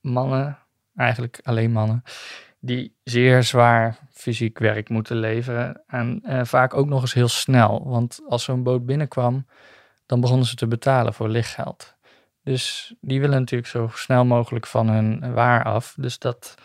mannen, 0.01 0.57
eigenlijk 0.95 1.39
alleen 1.43 1.71
mannen, 1.71 2.03
die 2.59 2.95
zeer 3.03 3.43
zwaar 3.43 3.97
fysiek 4.09 4.59
werk 4.59 4.89
moeten 4.89 5.17
leveren. 5.17 5.83
En 5.87 6.19
eh, 6.23 6.43
vaak 6.43 6.73
ook 6.73 6.87
nog 6.87 7.01
eens 7.01 7.13
heel 7.13 7.27
snel. 7.27 7.83
Want 7.87 8.21
als 8.27 8.43
zo'n 8.43 8.63
boot 8.63 8.85
binnenkwam, 8.85 9.45
dan 10.05 10.21
begonnen 10.21 10.45
ze 10.45 10.55
te 10.55 10.67
betalen 10.67 11.13
voor 11.13 11.29
lichtgeld. 11.29 11.95
Dus 12.43 12.93
die 13.01 13.19
willen 13.19 13.39
natuurlijk 13.39 13.69
zo 13.69 13.89
snel 13.93 14.25
mogelijk 14.25 14.67
van 14.67 14.89
hun 14.89 15.33
waar 15.33 15.63
af. 15.63 15.95
Dus 15.97 16.19
dat 16.19 16.55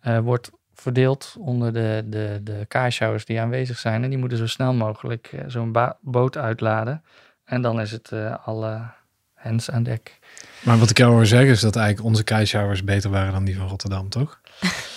eh, 0.00 0.18
wordt 0.18 0.50
verdeeld 0.74 1.34
onder 1.38 1.72
de, 1.72 2.04
de, 2.06 2.40
de 2.42 3.22
die 3.24 3.40
aanwezig 3.40 3.78
zijn. 3.78 4.02
En 4.02 4.08
die 4.08 4.18
moeten 4.18 4.38
zo 4.38 4.46
snel 4.46 4.74
mogelijk 4.74 5.30
eh, 5.32 5.40
zo'n 5.46 5.76
boot 6.00 6.36
uitladen. 6.36 7.02
En 7.44 7.62
dan 7.62 7.80
is 7.80 7.90
het 7.90 8.12
eh, 8.12 8.34
alle 8.44 8.80
hens 9.34 9.70
aan 9.70 9.82
dek. 9.82 10.18
Maar 10.62 10.78
wat 10.78 10.90
ik 10.90 10.98
jou 10.98 11.12
hoor 11.12 11.26
zeggen 11.26 11.50
is 11.50 11.60
dat 11.60 11.76
eigenlijk 11.76 12.06
onze 12.06 12.24
kaaishouwers 12.24 12.84
beter 12.84 13.10
waren 13.10 13.32
dan 13.32 13.44
die 13.44 13.56
van 13.56 13.68
Rotterdam, 13.68 14.08
toch? 14.08 14.40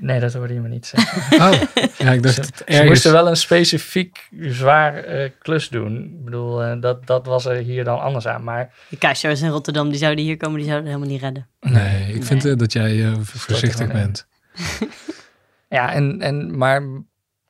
Nee, 0.00 0.20
dat 0.20 0.32
hoorde 0.32 0.54
je 0.54 0.60
me 0.60 0.68
niet 0.68 0.86
zeggen. 0.86 1.38
Oh, 1.46 1.60
ja, 1.98 2.12
ik 2.12 2.22
dacht 2.22 2.34
Ze, 2.34 2.64
ergens... 2.64 2.88
moesten 2.88 3.12
wel 3.12 3.28
een 3.28 3.36
specifiek 3.36 4.28
zwaar 4.40 4.94
eh, 4.94 5.30
klus 5.38 5.68
doen. 5.68 6.04
Ik 6.04 6.24
bedoel, 6.24 6.80
dat, 6.80 7.06
dat 7.06 7.26
was 7.26 7.44
er 7.46 7.56
hier 7.56 7.84
dan 7.84 8.00
anders 8.00 8.26
aan. 8.26 8.44
Maar 8.44 8.72
De 8.88 8.96
kaaishouwers 8.96 9.44
in 9.44 9.50
Rotterdam, 9.50 9.88
die 9.88 9.98
zouden 9.98 10.24
hier 10.24 10.36
komen, 10.36 10.58
die 10.58 10.66
zouden 10.68 10.88
helemaal 10.88 11.08
niet 11.08 11.20
redden. 11.20 11.46
Nee, 11.60 12.12
ik 12.12 12.24
vind 12.24 12.58
dat 12.58 12.72
jij 12.72 13.04
eh, 13.04 13.12
voorzichtig 13.20 13.92
bent. 13.92 14.26
ja, 15.68 15.92
en, 15.92 16.20
en, 16.20 16.58
maar 16.58 16.82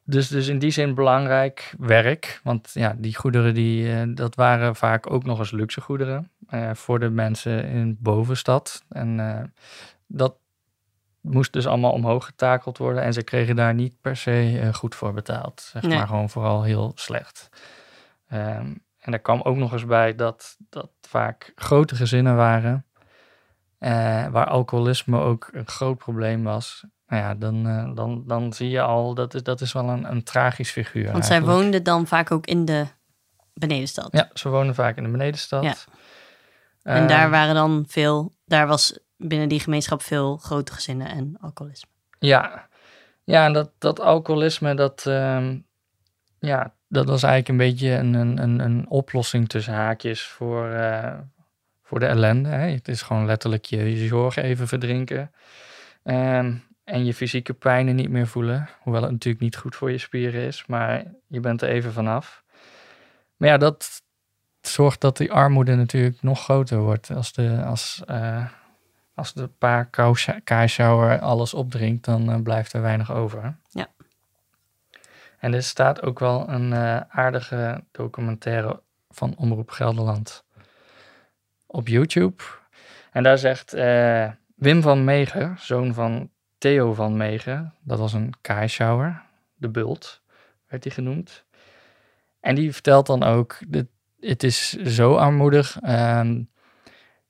dus, 0.05 0.29
dus 0.29 0.49
in 0.49 0.59
die 0.59 0.70
zin 0.70 0.94
belangrijk 0.94 1.75
werk. 1.79 2.40
Want 2.42 2.70
ja, 2.73 2.94
die 2.99 3.14
goederen, 3.16 3.55
die, 3.55 3.92
eh, 3.92 4.03
dat 4.14 4.35
waren 4.35 4.77
vaak 4.77 5.11
ook 5.11 5.25
nog 5.25 5.38
eens 5.38 5.51
luxe 5.51 5.81
goederen. 5.81 6.31
eh, 6.49 6.70
voor 6.75 6.99
de 6.99 7.11
mensen 7.11 7.64
in 7.64 7.96
bovenstad. 8.01 8.85
En 8.88 9.20
eh, 9.20 9.44
dat 10.07 10.37
moest 11.20 11.53
dus 11.53 11.66
allemaal 11.66 11.92
omhoog 11.92 12.25
getakeld 12.25 12.79
worden. 12.79 13.03
En 13.03 13.12
ze 13.12 13.23
kregen 13.23 13.57
daar 13.57 13.75
niet 13.75 13.94
per 14.01 14.16
se 14.16 14.70
goed 14.73 14.94
voor 14.94 15.12
betaald. 15.12 15.61
Zeg 15.61 15.83
Nee. 15.83 15.99
maar 15.99 16.07
gewoon 16.07 16.31
vooral 16.31 16.62
heel 16.62 16.92
slecht. 16.94 17.49
Ehm, 18.29 18.75
en 18.99 19.12
er 19.12 19.18
kwam 19.18 19.40
ook 19.40 19.57
nog 19.57 19.73
eens 19.73 19.87
bij 19.87 20.14
dat 20.14 20.57
dat 20.70 20.90
vaak 21.01 21.53
grote 21.55 21.94
gezinnen 21.94 22.37
waren. 22.37 22.85
waar 24.33 24.46
alcoholisme 24.46 25.18
ook 25.20 25.49
een 25.53 25.66
groot 25.66 25.99
probleem 25.99 26.42
was. 26.42 26.85
Nou 27.11 27.23
ja, 27.23 27.35
dan, 27.35 27.68
eh, 27.68 27.94
dan, 27.94 28.23
dan 28.27 28.53
zie 28.53 28.70
je 28.70 28.81
al, 28.81 29.14
dat 29.14 29.35
is, 29.35 29.42
dat 29.42 29.61
is 29.61 29.73
wel 29.73 29.88
een, 29.88 30.11
een 30.11 30.23
tragisch 30.23 30.70
figuur. 30.70 31.12
Want 31.12 31.27
zij 31.27 31.42
woonden 31.42 31.83
dan 31.83 32.07
vaak 32.07 32.31
ook 32.31 32.46
in 32.46 32.64
de 32.64 32.87
benedenstad. 33.55 34.09
Ja, 34.12 34.31
ze 34.35 34.49
wonen 34.49 34.75
vaak 34.75 34.96
in 34.96 35.03
de 35.03 35.11
benedenstad. 35.11 35.62
Ja. 35.62 35.75
En 36.83 37.07
daar 37.07 37.31
waren 37.31 37.55
dan 37.55 37.85
veel, 37.88 38.33
daar 38.44 38.66
was 38.66 38.99
binnen 39.16 39.49
die 39.49 39.61
gemeenschap 39.61 40.03
veel 40.03 40.37
grote 40.37 40.73
gezinnen 40.73 41.09
en 41.09 41.37
alcoholisme. 41.40 41.90
Ja, 42.18 42.68
ja 43.25 43.44
en 43.44 43.53
dat, 43.53 43.70
dat 43.79 44.01
alcoholisme, 44.01 44.75
dat, 44.75 45.07
ehm, 45.07 45.59
ja, 46.38 46.75
dat 46.88 47.07
was 47.07 47.23
eigenlijk 47.23 47.49
een 47.49 47.68
beetje 47.68 47.90
een, 47.90 48.14
een, 48.14 48.42
een, 48.42 48.59
een 48.59 48.88
oplossing 48.88 49.49
tussen 49.49 49.75
haakjes 49.75 50.23
voor, 50.23 50.70
eh, 50.70 51.18
voor 51.83 51.99
de 51.99 52.07
ellende. 52.07 52.49
Hè. 52.49 52.68
Het 52.70 52.88
is 52.88 53.03
gewoon 53.03 53.27
letterlijk 53.27 53.64
je, 53.64 54.01
je 54.01 54.07
zorgen 54.07 54.42
even 54.42 54.68
verdrinken. 54.68 55.33
Ehm, 56.03 56.55
en 56.90 57.05
je 57.05 57.14
fysieke 57.14 57.55
pijnen 57.55 57.94
niet 57.94 58.11
meer 58.11 58.26
voelen. 58.26 58.68
Hoewel 58.81 59.03
het 59.03 59.11
natuurlijk 59.11 59.42
niet 59.42 59.57
goed 59.57 59.76
voor 59.76 59.90
je 59.90 59.98
spieren 59.98 60.40
is, 60.40 60.66
maar 60.66 61.05
je 61.26 61.40
bent 61.40 61.62
er 61.62 61.68
even 61.68 61.92
vanaf. 61.92 62.44
Maar 63.37 63.48
ja, 63.48 63.57
dat 63.57 64.03
zorgt 64.61 65.00
dat 65.00 65.16
die 65.16 65.33
armoede 65.33 65.74
natuurlijk 65.74 66.22
nog 66.22 66.42
groter 66.42 66.79
wordt. 66.79 67.11
Als 67.11 67.33
de, 67.33 67.62
als, 67.64 68.03
eh, 68.07 68.44
als 69.14 69.33
de 69.33 69.46
paar 69.46 69.90
kaaishouwer 70.44 71.20
alles 71.20 71.55
opdrinkt, 71.55 72.05
dan 72.05 72.31
eh, 72.31 72.42
blijft 72.42 72.72
er 72.72 72.83
weinig 72.83 73.12
over. 73.12 73.57
Ja. 73.68 73.87
En 75.38 75.55
er 75.55 75.62
staat 75.62 76.03
ook 76.03 76.18
wel 76.18 76.48
een 76.48 76.72
eh, 76.72 77.00
aardige 77.09 77.85
documentaire 77.92 78.83
van 79.11 79.35
Omroep 79.37 79.70
Gelderland 79.70 80.44
op 81.66 81.88
YouTube. 81.88 82.42
En 83.12 83.22
daar 83.22 83.38
zegt 83.38 83.72
Wim 84.55 84.83
van 84.83 85.05
Meegen, 85.05 85.57
zoon 85.59 85.94
van 85.94 86.31
Theo 86.61 86.94
van 86.94 87.16
Meegen, 87.16 87.75
dat 87.83 87.99
was 87.99 88.12
een 88.12 88.33
kaaishouwer, 88.40 89.23
de 89.55 89.68
bult 89.68 90.23
werd 90.68 90.85
hij 90.85 90.92
genoemd. 90.92 91.44
En 92.40 92.55
die 92.55 92.73
vertelt 92.73 93.07
dan 93.07 93.23
ook, 93.23 93.59
het 94.20 94.42
is 94.42 94.68
zo 94.73 95.14
armoedig 95.14 95.79
ehm, 95.83 96.42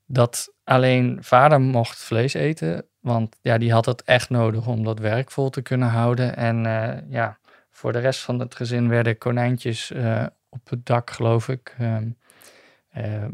dat 0.06 0.52
alleen 0.64 1.18
vader 1.24 1.60
mocht 1.60 1.98
vlees 1.98 2.34
eten, 2.34 2.84
want 3.00 3.36
ja, 3.42 3.58
die 3.58 3.72
had 3.72 3.86
het 3.86 4.02
echt 4.02 4.30
nodig 4.30 4.66
om 4.66 4.84
dat 4.84 4.98
werk 4.98 5.30
vol 5.30 5.50
te 5.50 5.62
kunnen 5.62 5.88
houden. 5.88 6.36
En 6.36 6.66
eh, 6.66 7.10
ja, 7.10 7.38
voor 7.70 7.92
de 7.92 7.98
rest 7.98 8.20
van 8.20 8.38
het 8.38 8.54
gezin 8.54 8.88
werden 8.88 9.18
konijntjes 9.18 9.90
eh, 9.90 10.26
op 10.48 10.68
het 10.70 10.86
dak, 10.86 11.10
geloof 11.10 11.48
ik, 11.48 11.76
eh, 11.78 13.24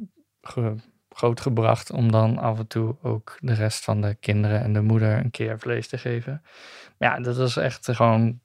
ge- 0.43 0.77
grootgebracht 1.17 1.91
om 1.91 2.13
dan 2.13 2.39
af 2.39 2.59
en 2.59 2.67
toe 2.67 2.97
ook 3.03 3.37
de 3.41 3.55
rest 3.55 3.85
van 3.85 4.01
de 4.01 4.15
kinderen 4.21 4.61
en 4.63 4.73
de 4.73 4.81
moeder 4.83 5.19
een 5.19 5.31
keer 5.31 5.59
vlees 5.59 5.89
te 5.89 5.99
geven. 5.99 6.43
Ja, 6.99 7.21
dat 7.21 7.37
was 7.37 7.57
echt 7.57 7.89
gewoon 7.93 8.41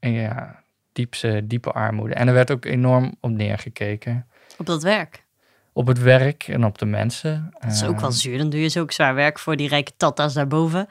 eh, 0.00 0.20
ja, 0.22 0.62
diepse, 0.92 1.40
diepe 1.46 1.70
armoede. 1.72 2.14
En 2.14 2.28
er 2.28 2.34
werd 2.34 2.50
ook 2.50 2.64
enorm 2.64 3.14
op 3.20 3.30
neergekeken. 3.30 4.26
Op 4.58 4.66
dat 4.66 4.82
werk. 4.82 5.24
Op 5.72 5.86
het 5.86 5.98
werk 6.02 6.48
en 6.48 6.64
op 6.64 6.78
de 6.78 6.86
mensen. 6.86 7.50
Dat 7.60 7.72
is 7.72 7.84
ook 7.84 8.00
wel 8.00 8.08
Eh, 8.08 8.14
zuur. 8.14 8.38
Dan 8.38 8.50
doe 8.50 8.60
je 8.60 8.68
zo 8.68 8.80
ook 8.80 8.92
zwaar 8.92 9.14
werk 9.14 9.38
voor 9.38 9.56
die 9.56 9.68
rijke 9.68 9.92
tata's 9.96 10.32
daarboven. 10.34 10.78
En 10.80 10.86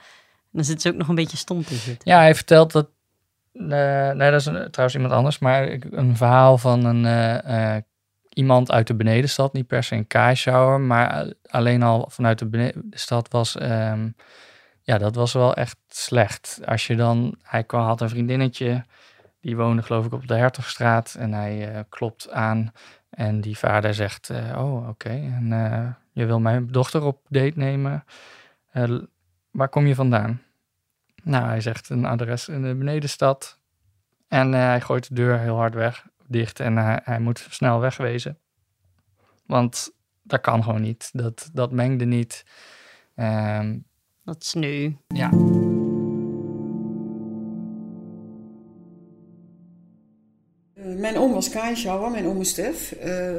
dan 0.52 0.64
zitten 0.64 0.82
ze 0.82 0.90
ook 0.92 1.00
nog 1.00 1.08
een 1.08 1.16
beetje 1.16 1.38
stom 1.38 1.64
te 1.64 1.76
zitten. 1.76 2.12
Ja, 2.12 2.18
hij 2.20 2.36
vertelt 2.36 2.72
dat. 2.72 2.88
eh, 3.54 3.62
nee, 4.12 4.32
dat 4.32 4.40
is 4.40 4.46
een- 4.46 4.72
trouwens 4.72 4.96
iemand 4.96 5.14
anders, 5.14 5.40
maar 5.40 5.64
ik- 5.68 5.86
een 5.92 6.18
verhaal 6.18 6.58
van 6.58 6.86
een, 6.86 7.06
eh, 7.06 7.76
iemand 8.34 8.72
uit 8.72 8.88
de 8.88 8.96
benedenstad, 8.96 9.54
niet 9.54 9.68
per 9.68 9.84
se 9.84 9.96
een 9.96 10.08
kaaishouwer, 10.08 10.80
maar 10.80 11.34
alleen 11.50 11.84
al 11.84 12.06
vanuit 12.10 12.40
de 12.40 12.46
benedenstad 12.46 13.32
was. 13.32 13.58
ehm, 13.58 14.10
ja, 14.82 14.98
dat 14.98 15.16
was 15.16 15.34
wel 15.34 15.54
echt 15.54 15.78
slecht. 15.88 16.60
Als 16.66 16.88
je 16.88 16.96
dan, 16.96 17.36
hij 17.42 17.64
kwam, 17.64 17.86
had 17.86 18.02
een 18.02 18.10
vriendinnetje, 18.10 18.84
die 19.42 19.56
woonde 19.56 19.82
geloof 19.84 20.06
ik 20.06 20.14
op 20.14 20.28
de 20.28 20.36
Hertogstraat 20.36 21.16
en 21.20 21.34
hij 21.34 21.74
eh, 21.74 21.80
klopt 21.90 22.32
aan 22.32 22.72
en 23.10 23.42
die 23.42 23.58
vader 23.58 23.94
zegt, 23.94 24.30
eh, 24.30 24.58
oh 24.58 24.88
oké, 24.88 25.10
en 25.10 25.54
eh, 25.54 25.88
je 26.12 26.26
wil 26.26 26.40
mijn 26.40 26.68
dochter 26.68 27.04
op 27.04 27.20
date 27.30 27.54
nemen. 27.56 28.04
Waar 29.52 29.70
kom 29.70 29.88
je 29.88 29.96
vandaan? 29.96 30.42
Nou, 31.24 31.46
hij 31.46 31.62
zegt 31.62 31.90
een 31.90 32.06
adres 32.06 32.48
in 32.48 32.62
de 32.62 32.76
benedenstad. 32.76 33.60
En 34.28 34.52
hij 34.52 34.82
gooit 34.82 35.08
de 35.08 35.16
deur 35.16 35.40
heel 35.40 35.56
hard 35.56 35.74
weg, 35.74 36.06
dicht. 36.28 36.60
En 36.60 36.78
hij, 36.78 37.00
hij 37.04 37.20
moet 37.20 37.48
snel 37.50 37.80
wegwezen. 37.80 38.40
Want 39.46 39.92
dat 40.22 40.42
kan 40.42 40.64
gewoon 40.64 40.82
niet. 40.82 41.10
Dat, 41.14 41.50
dat 41.54 41.72
mengde 41.72 42.06
niet. 42.06 42.44
Ehm, 43.16 43.80
Dat 44.24 44.42
is 44.42 44.54
nu. 44.54 44.98
ja, 45.08 45.30
Eh, 50.74 50.96
mijn 51.00 51.18
oom 51.18 51.32
was 51.34 51.50
Kaaischouwer, 51.50 52.12
mijn 52.12 52.26
oom 52.26 52.44
Stef. 52.44 52.92
Eh, 52.92 53.32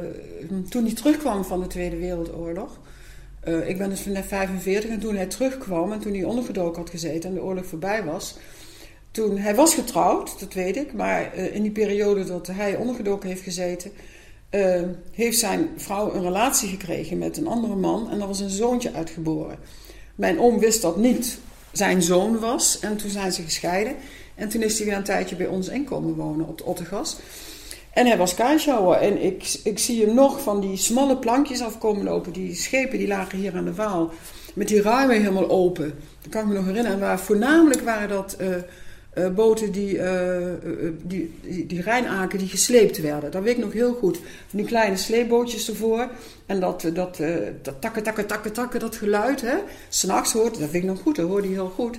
toen 0.69 0.83
hij 0.85 0.93
terugkwam 0.93 1.43
van 1.45 1.59
de 1.59 1.67
Tweede 1.67 1.97
Wereldoorlog. 1.97 2.79
eh, 3.41 3.69
ik 3.69 3.77
ben 3.77 3.89
dus 3.89 3.99
van 4.01 4.11
net 4.11 4.25
45 4.25 4.89
en 4.89 4.99
toen 4.99 5.15
hij 5.15 5.25
terugkwam 5.25 5.91
en 5.91 5.99
toen 5.99 6.13
hij 6.13 6.23
ondergedoken 6.23 6.81
had 6.81 6.89
gezeten 6.89 7.29
en 7.29 7.35
de 7.35 7.43
oorlog 7.43 7.65
voorbij 7.65 8.03
was. 8.03 8.37
Toen, 9.15 9.37
hij 9.37 9.55
was 9.55 9.73
getrouwd, 9.73 10.39
dat 10.39 10.53
weet 10.53 10.75
ik, 10.75 10.93
maar 10.93 11.33
eh, 11.33 11.55
in 11.55 11.61
die 11.61 11.71
periode 11.71 12.23
dat 12.23 12.47
hij 12.47 12.75
ondergedoken 12.75 13.29
heeft 13.29 13.41
gezeten, 13.41 13.91
eh, 14.49 14.81
heeft 15.11 15.39
zijn 15.39 15.69
vrouw 15.77 16.13
een 16.13 16.21
relatie 16.21 16.69
gekregen 16.69 17.17
met 17.17 17.37
een 17.37 17.47
andere 17.47 17.75
man 17.75 18.09
en 18.09 18.17
daar 18.17 18.27
was 18.27 18.39
een 18.39 18.49
zoontje 18.49 18.93
uitgeboren. 18.93 19.57
Mijn 20.15 20.39
oom 20.39 20.59
wist 20.59 20.81
dat 20.81 20.97
niet 20.97 21.37
zijn 21.71 22.01
zoon 22.01 22.39
was 22.39 22.79
en 22.79 22.97
toen 22.97 23.09
zijn 23.09 23.31
ze 23.31 23.41
gescheiden. 23.41 23.95
En 24.35 24.49
toen 24.49 24.61
is 24.61 24.77
hij 24.77 24.87
weer 24.87 24.95
een 24.95 25.03
tijdje 25.03 25.35
bij 25.35 25.47
ons 25.47 25.67
inkomen 25.67 26.15
wonen 26.15 26.47
op 26.47 26.57
de 26.57 26.65
Ottegas. 26.65 27.17
En 27.93 28.05
hij 28.05 28.17
was 28.17 28.33
kaarschouwer. 28.33 28.97
En 28.97 29.21
ik, 29.23 29.59
ik 29.63 29.79
zie 29.79 30.05
hem 30.05 30.15
nog 30.15 30.41
van 30.41 30.61
die 30.61 30.77
smalle 30.77 31.17
plankjes 31.17 31.61
afkomen 31.61 32.03
lopen. 32.03 32.33
Die 32.33 32.55
schepen 32.55 32.97
die 32.97 33.07
lagen 33.07 33.37
hier 33.37 33.55
aan 33.55 33.65
de 33.65 33.73
Waal. 33.73 34.11
Met 34.53 34.67
die 34.67 34.81
ruimen 34.81 35.17
helemaal 35.17 35.49
open. 35.49 35.93
Dat 36.21 36.31
kan 36.31 36.41
ik 36.41 36.47
me 36.47 36.53
nog 36.53 36.65
herinneren. 36.65 36.97
En 36.97 37.05
waar, 37.05 37.19
voornamelijk 37.19 37.81
waren 37.81 38.09
dat 38.09 38.33
eh, 38.33 38.47
eh, 39.15 39.29
boten 39.29 39.71
die, 39.71 39.97
eh, 39.99 40.51
eh, 40.53 40.57
die, 41.03 41.33
die, 41.41 41.65
die 41.65 41.81
Rijnaken 41.81 42.39
die 42.39 42.47
gesleept 42.47 43.01
werden. 43.01 43.31
Dat 43.31 43.43
weet 43.43 43.57
ik 43.57 43.63
nog 43.63 43.73
heel 43.73 43.93
goed. 43.93 44.17
Van 44.47 44.59
die 44.59 44.65
kleine 44.67 44.97
sleepbootjes 44.97 45.69
ervoor. 45.69 46.09
En 46.45 46.59
dat, 46.59 46.89
dat, 46.93 47.19
eh, 47.19 47.35
dat 47.61 47.81
takken, 47.81 48.03
takken, 48.03 48.25
takken, 48.25 48.51
takken, 48.53 48.79
dat 48.79 48.95
geluid. 48.95 49.41
hè. 49.41 49.55
S'nachts 49.89 50.33
hoort, 50.33 50.59
dat 50.59 50.69
weet 50.71 50.81
ik 50.81 50.87
nog 50.89 51.01
goed. 51.01 51.15
Dat 51.15 51.27
hoorde 51.27 51.47
hij 51.47 51.55
heel 51.55 51.71
goed. 51.75 51.97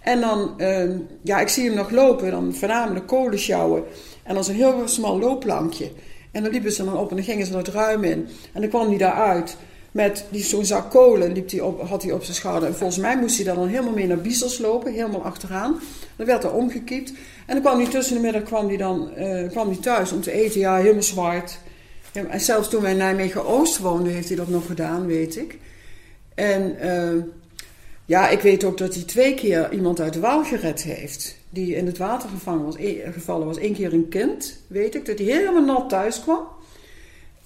En 0.00 0.20
dan, 0.20 0.60
eh, 0.60 0.90
ja, 1.22 1.40
ik 1.40 1.48
zie 1.48 1.64
hem 1.64 1.74
nog 1.74 1.90
lopen. 1.90 2.30
Dan 2.30 2.54
voornamelijk 2.54 3.06
kolen 3.06 3.38
sjouwen. 3.38 3.82
En 4.22 4.34
dan 4.34 4.44
zo'n 4.44 4.54
heel 4.54 4.82
smal 4.84 5.18
loopplankje. 5.18 5.90
En 6.32 6.42
dan 6.42 6.52
liepen 6.52 6.72
ze 6.72 6.84
dan 6.84 6.96
op 6.96 7.10
en 7.10 7.16
dan 7.16 7.24
gingen 7.24 7.46
ze 7.46 7.56
het 7.56 7.68
ruim 7.68 8.04
in. 8.04 8.28
En 8.52 8.60
dan 8.60 8.70
kwam 8.70 8.88
hij 8.88 8.98
daaruit 8.98 9.56
met 9.98 10.24
die, 10.30 10.44
zo'n 10.44 10.64
zak 10.64 10.90
kolen 10.90 11.32
liep 11.32 11.50
hij 11.50 11.60
op, 11.60 11.88
had 11.88 12.02
hij 12.02 12.12
op 12.12 12.22
zijn 12.24 12.36
schouder. 12.36 12.68
En 12.68 12.74
volgens 12.74 12.98
mij 12.98 13.16
moest 13.16 13.36
hij 13.36 13.44
dan, 13.44 13.56
dan 13.56 13.68
helemaal 13.68 13.92
mee 13.92 14.06
naar 14.06 14.20
Biesels 14.20 14.58
lopen, 14.58 14.92
helemaal 14.92 15.22
achteraan. 15.22 15.80
Dan 16.16 16.26
werd 16.26 16.44
er 16.44 16.52
omgekiept. 16.52 17.12
En 17.46 17.54
dan 17.54 17.60
kwam 17.60 17.80
hij 17.80 17.90
tussen 17.90 18.14
de 18.14 18.20
middag 18.20 18.42
kwam 18.42 18.68
hij 18.68 18.76
dan, 18.76 19.14
eh, 19.14 19.48
kwam 19.48 19.68
hij 19.68 19.76
thuis 19.76 20.12
om 20.12 20.20
te 20.20 20.32
eten. 20.32 20.60
Ja, 20.60 20.76
helemaal 20.76 21.02
zwart. 21.02 21.58
En 22.12 22.40
zelfs 22.40 22.68
toen 22.68 22.82
wij 22.82 22.90
in 22.90 22.96
Nijmegen-Oost 22.96 23.78
woonden, 23.78 24.12
heeft 24.12 24.28
hij 24.28 24.36
dat 24.36 24.48
nog 24.48 24.66
gedaan, 24.66 25.06
weet 25.06 25.36
ik. 25.36 25.58
En 26.34 26.80
eh, 26.80 27.22
ja, 28.04 28.28
ik 28.28 28.40
weet 28.40 28.64
ook 28.64 28.78
dat 28.78 28.94
hij 28.94 29.02
twee 29.02 29.34
keer 29.34 29.72
iemand 29.72 30.00
uit 30.00 30.12
de 30.12 30.20
Waal 30.20 30.44
gered 30.44 30.82
heeft. 30.82 31.36
Die 31.50 31.76
in 31.76 31.86
het 31.86 31.98
water 31.98 32.28
gevangen 32.28 32.64
was, 32.64 32.76
e- 32.78 33.12
gevallen 33.12 33.46
was. 33.46 33.60
Eén 33.60 33.74
keer 33.74 33.92
een 33.92 34.08
kind, 34.08 34.60
weet 34.66 34.94
ik. 34.94 35.06
Dat 35.06 35.18
hij 35.18 35.26
helemaal 35.26 35.64
nat 35.64 35.88
thuis 35.88 36.20
kwam. 36.20 36.46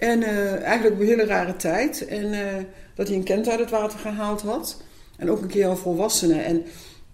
En 0.02 0.22
eh, 0.22 0.62
eigenlijk 0.62 1.00
een 1.00 1.06
hele 1.06 1.24
rare 1.24 1.56
tijd. 1.56 2.06
En 2.06 2.32
eh, 2.32 2.64
dat 2.94 3.08
hij 3.08 3.16
een 3.16 3.22
kind 3.22 3.48
uit 3.48 3.58
het 3.58 3.70
water 3.70 3.98
gehaald 3.98 4.42
had. 4.42 4.82
En 5.16 5.30
ook 5.30 5.40
een 5.40 5.48
keer 5.48 5.66
een 5.66 5.76
volwassene. 5.76 6.40
En 6.40 6.64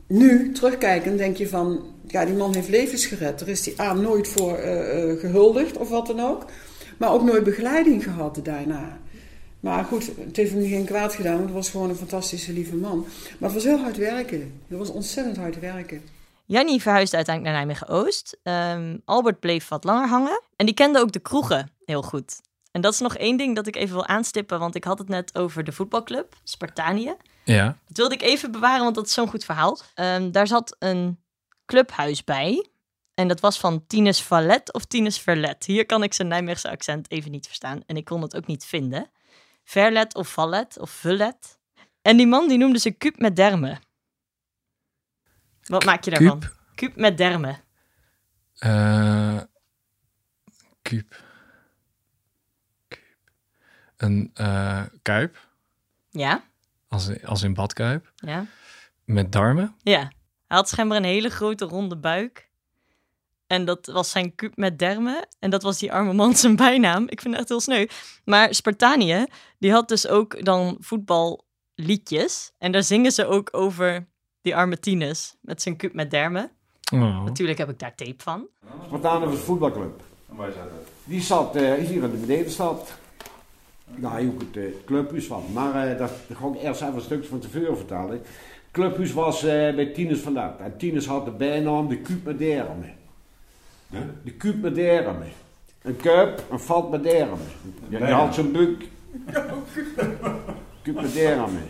nu, 0.07 0.53
terugkijkend, 0.53 1.19
denk 1.19 1.37
je 1.37 1.49
van... 1.49 1.95
Ja, 2.07 2.25
die 2.25 2.35
man 2.35 2.55
heeft 2.55 2.69
levens 2.69 3.07
gered. 3.07 3.41
Er 3.41 3.49
is 3.49 3.63
die 3.63 3.81
A 3.81 3.93
nooit 3.93 4.29
voor 4.29 4.57
eh, 4.57 5.21
gehuldigd 5.21 5.77
of 5.77 5.89
wat 5.89 6.07
dan 6.07 6.21
ook. 6.21 6.45
Maar 6.99 7.13
ook 7.13 7.23
nooit 7.23 7.45
begeleiding 7.45 8.03
gehad 8.03 8.41
daarna. 8.43 8.99
Maar 9.61 9.85
goed, 9.85 10.11
het 10.27 10.37
heeft 10.37 10.53
hem 10.53 10.69
geen 10.69 10.85
kwaad 10.85 11.15
gedaan. 11.15 11.35
Want 11.35 11.45
het 11.45 11.55
was 11.55 11.71
gewoon 11.71 11.89
een 11.89 11.97
fantastische, 11.97 12.53
lieve 12.53 12.77
man. 12.77 12.99
Maar 13.39 13.51
het 13.51 13.53
was 13.53 13.65
heel 13.65 13.79
hard 13.79 13.97
werken. 13.97 14.61
Het 14.69 14.79
was 14.79 14.91
ontzettend 14.91 15.37
hard 15.37 15.61
werken. 15.61 16.03
Jannie 16.45 16.83
verhuisde 16.83 17.17
uiteindelijk 17.17 17.57
naar 17.57 17.65
Nijmegen-Oost. 17.67 18.39
Ehm, 18.43 18.97
Albert 19.05 19.41
bleef 19.41 19.69
wat 19.69 19.85
langer 19.85 20.09
hangen. 20.09 20.43
En 20.57 20.67
die 20.67 20.75
kende 20.75 20.99
ook 20.99 21.13
de 21.13 21.21
kroegen 21.21 21.71
heel 21.85 22.03
goed. 22.03 22.47
En 22.79 22.85
dat 22.85 22.93
is 22.93 23.01
nog 23.01 23.17
één 23.17 23.37
ding 23.37 23.57
dat 23.57 23.67
ik 23.67 23.77
even 23.77 23.95
wil 23.95 24.07
aanstippen. 24.07 24.59
Want 24.59 24.75
ik 24.75 24.85
had 24.85 24.99
het 24.99 25.09
net 25.09 25.39
over 25.39 25.65
de 25.65 25.73
voetbalclub, 25.73 26.35
Spartanië. 26.43 27.17
Ja. 27.45 27.79
Dat 27.87 27.97
wilde 27.97 28.15
ik 28.15 28.23
even 28.23 28.51
bewaren, 28.51 28.83
want 28.83 28.95
dat 28.95 29.07
is 29.07 29.13
zo'n 29.13 29.29
goed 29.29 29.45
verhaal. 29.45 29.79
Ehm, 29.95 30.31
daar 30.31 30.47
zat 30.47 30.77
een 30.79 31.21
clubhuis 31.67 32.25
bij. 32.25 32.69
En 33.15 33.29
dat 33.29 33.41
was 33.41 33.59
van 33.59 33.87
Tinus 33.87 34.23
Valet 34.23 34.73
of 34.73 34.85
Tinus 34.85 35.19
Verlet. 35.19 35.65
Hier 35.65 35.87
kan 35.87 36.03
ik 36.03 36.15
zijn 36.15 36.29
Nijmeegse 36.29 36.71
accent 36.71 37.11
even 37.11 37.31
niet 37.31 37.47
verstaan. 37.47 37.83
En 37.87 37.97
ik 37.97 38.05
kon 38.05 38.23
het 38.23 38.37
ook 38.37 38.47
niet 38.47 38.65
vinden. 38.65 39.11
Verlet 39.65 40.15
of 40.15 40.29
Valet 40.29 40.79
of 40.79 40.91
Vullet. 40.91 41.59
En 42.03 42.17
die 42.17 42.27
man 42.27 42.49
die 42.49 42.59
noemde 42.59 42.79
ze 42.79 42.91
Kuip 42.91 43.19
met 43.19 43.37
dermen. 43.37 43.81
Wat 45.65 45.85
maak 45.85 46.05
je 46.05 46.11
daarvan? 46.11 46.43
Kuip 46.75 46.97
met 46.97 47.17
dermen. 47.17 47.61
Eh 48.59 49.41
kuip. 50.83 51.09
Kuip. 51.09 51.27
Een 53.99 54.31
eh, 54.35 54.83
kuip, 55.03 55.47
Ja, 56.11 56.43
als, 56.89 57.09
in- 57.09 57.27
als 57.27 57.43
in 57.43 57.55
badkuip, 57.55 58.13
ja, 58.17 58.47
met 59.05 59.33
darmen. 59.33 59.75
ja. 59.83 60.11
Hij 60.47 60.57
had 60.57 60.69
schijnbaar 60.69 60.97
een 60.99 61.05
hele 61.05 61.29
grote 61.31 61.65
ronde 61.65 61.97
buik. 61.97 62.49
En 63.47 63.65
dat 63.65 63.87
was 63.87 64.11
zijn 64.11 64.35
kuip 64.35 64.57
met 64.57 64.79
dermen. 64.79 65.27
En 65.39 65.51
dat 65.51 65.63
was 65.63 65.79
die 65.79 65.93
arme 65.93 66.13
man 66.13 66.35
zijn 66.37 66.57
bijnaam. 66.57 67.05
Ik 67.09 67.21
vind 67.21 67.33
het 67.35 67.41
echt 67.41 67.49
heel 67.49 67.61
sneu. 67.61 67.87
Maar 68.25 68.55
Spartanië, 68.55 69.27
die 69.59 69.73
had 69.73 69.89
dus 69.89 70.07
ook 70.09 70.45
dan 70.45 70.77
voetballiedjes. 70.81 72.53
En 72.59 72.73
daar 72.73 72.83
zingen 72.83 73.13
ze 73.13 73.27
ook 73.27 73.49
over 73.53 74.07
die 74.43 74.57
arme 74.57 74.79
Tinus 74.79 75.35
met 75.41 75.63
zijn 75.63 75.77
kuip 75.77 75.93
met 75.95 76.11
dermen. 76.11 76.51
Oh. 76.93 77.25
Natuurlijk 77.25 77.59
heb 77.59 77.71
ik 77.71 77.79
daar 77.79 77.95
tape 77.95 78.23
van. 78.23 78.47
Spartanen 78.87 79.29
was 79.31 79.39
voetbalclub. 79.41 80.03
En 80.31 80.37
waar 80.37 80.53
zat 80.53 80.63
dat? 80.71 80.89
Die 81.05 81.21
zat 81.21 81.57
eh, 81.57 81.75
hier 81.75 82.03
in 82.03 82.11
de 82.11 82.17
benedenstad. 82.17 82.93
Daar 83.97 84.21
ook 84.21 84.41
het 84.41 84.57
eh, 84.57 84.71
clubhuis 84.85 85.27
van. 85.27 85.45
Maar 85.53 85.89
eh, 85.89 85.99
dat, 85.99 86.11
dat 86.27 86.37
ga 86.37 86.47
ik 86.47 86.63
eerst 86.63 86.83
even 86.83 86.95
een 86.95 87.01
stukje 87.01 87.29
van 87.29 87.39
tevoren 87.39 87.77
vertellen. 87.77 88.11
Het 88.11 88.27
clubhuis 88.71 89.13
was 89.13 89.45
eh, 89.45 89.75
bij 89.75 89.87
Tinus 89.87 90.21
vandaan. 90.21 90.55
En 90.59 90.77
Tinus 90.77 91.07
had 91.07 91.25
de 91.25 91.31
bijnaam 91.31 91.89
de 91.89 92.37
dermen. 92.37 92.95
De? 93.87 93.99
De. 94.75 95.13
Een 95.83 95.97
kuip, 95.97 96.43
een 96.51 96.61
vat 96.61 96.91
met 96.91 97.03
dermen. 97.03 97.39
Ja, 97.39 97.89
die 97.89 97.99
Bijnaam. 97.99 98.19
had 98.27 98.35
zo'n 98.35 98.53
buk. 98.53 98.85
Dermen. 101.15 101.67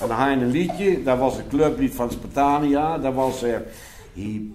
En 0.00 0.08
dan 0.08 0.16
had 0.16 0.28
je 0.28 0.40
een 0.40 0.50
liedje, 0.50 1.02
dat 1.02 1.18
was 1.18 1.36
het 1.36 1.48
clublied 1.48 1.94
van 1.94 2.10
Spartania. 2.10 2.98
Dat 2.98 3.14
was 3.14 3.42
er 3.42 3.62
hiep, 4.12 4.52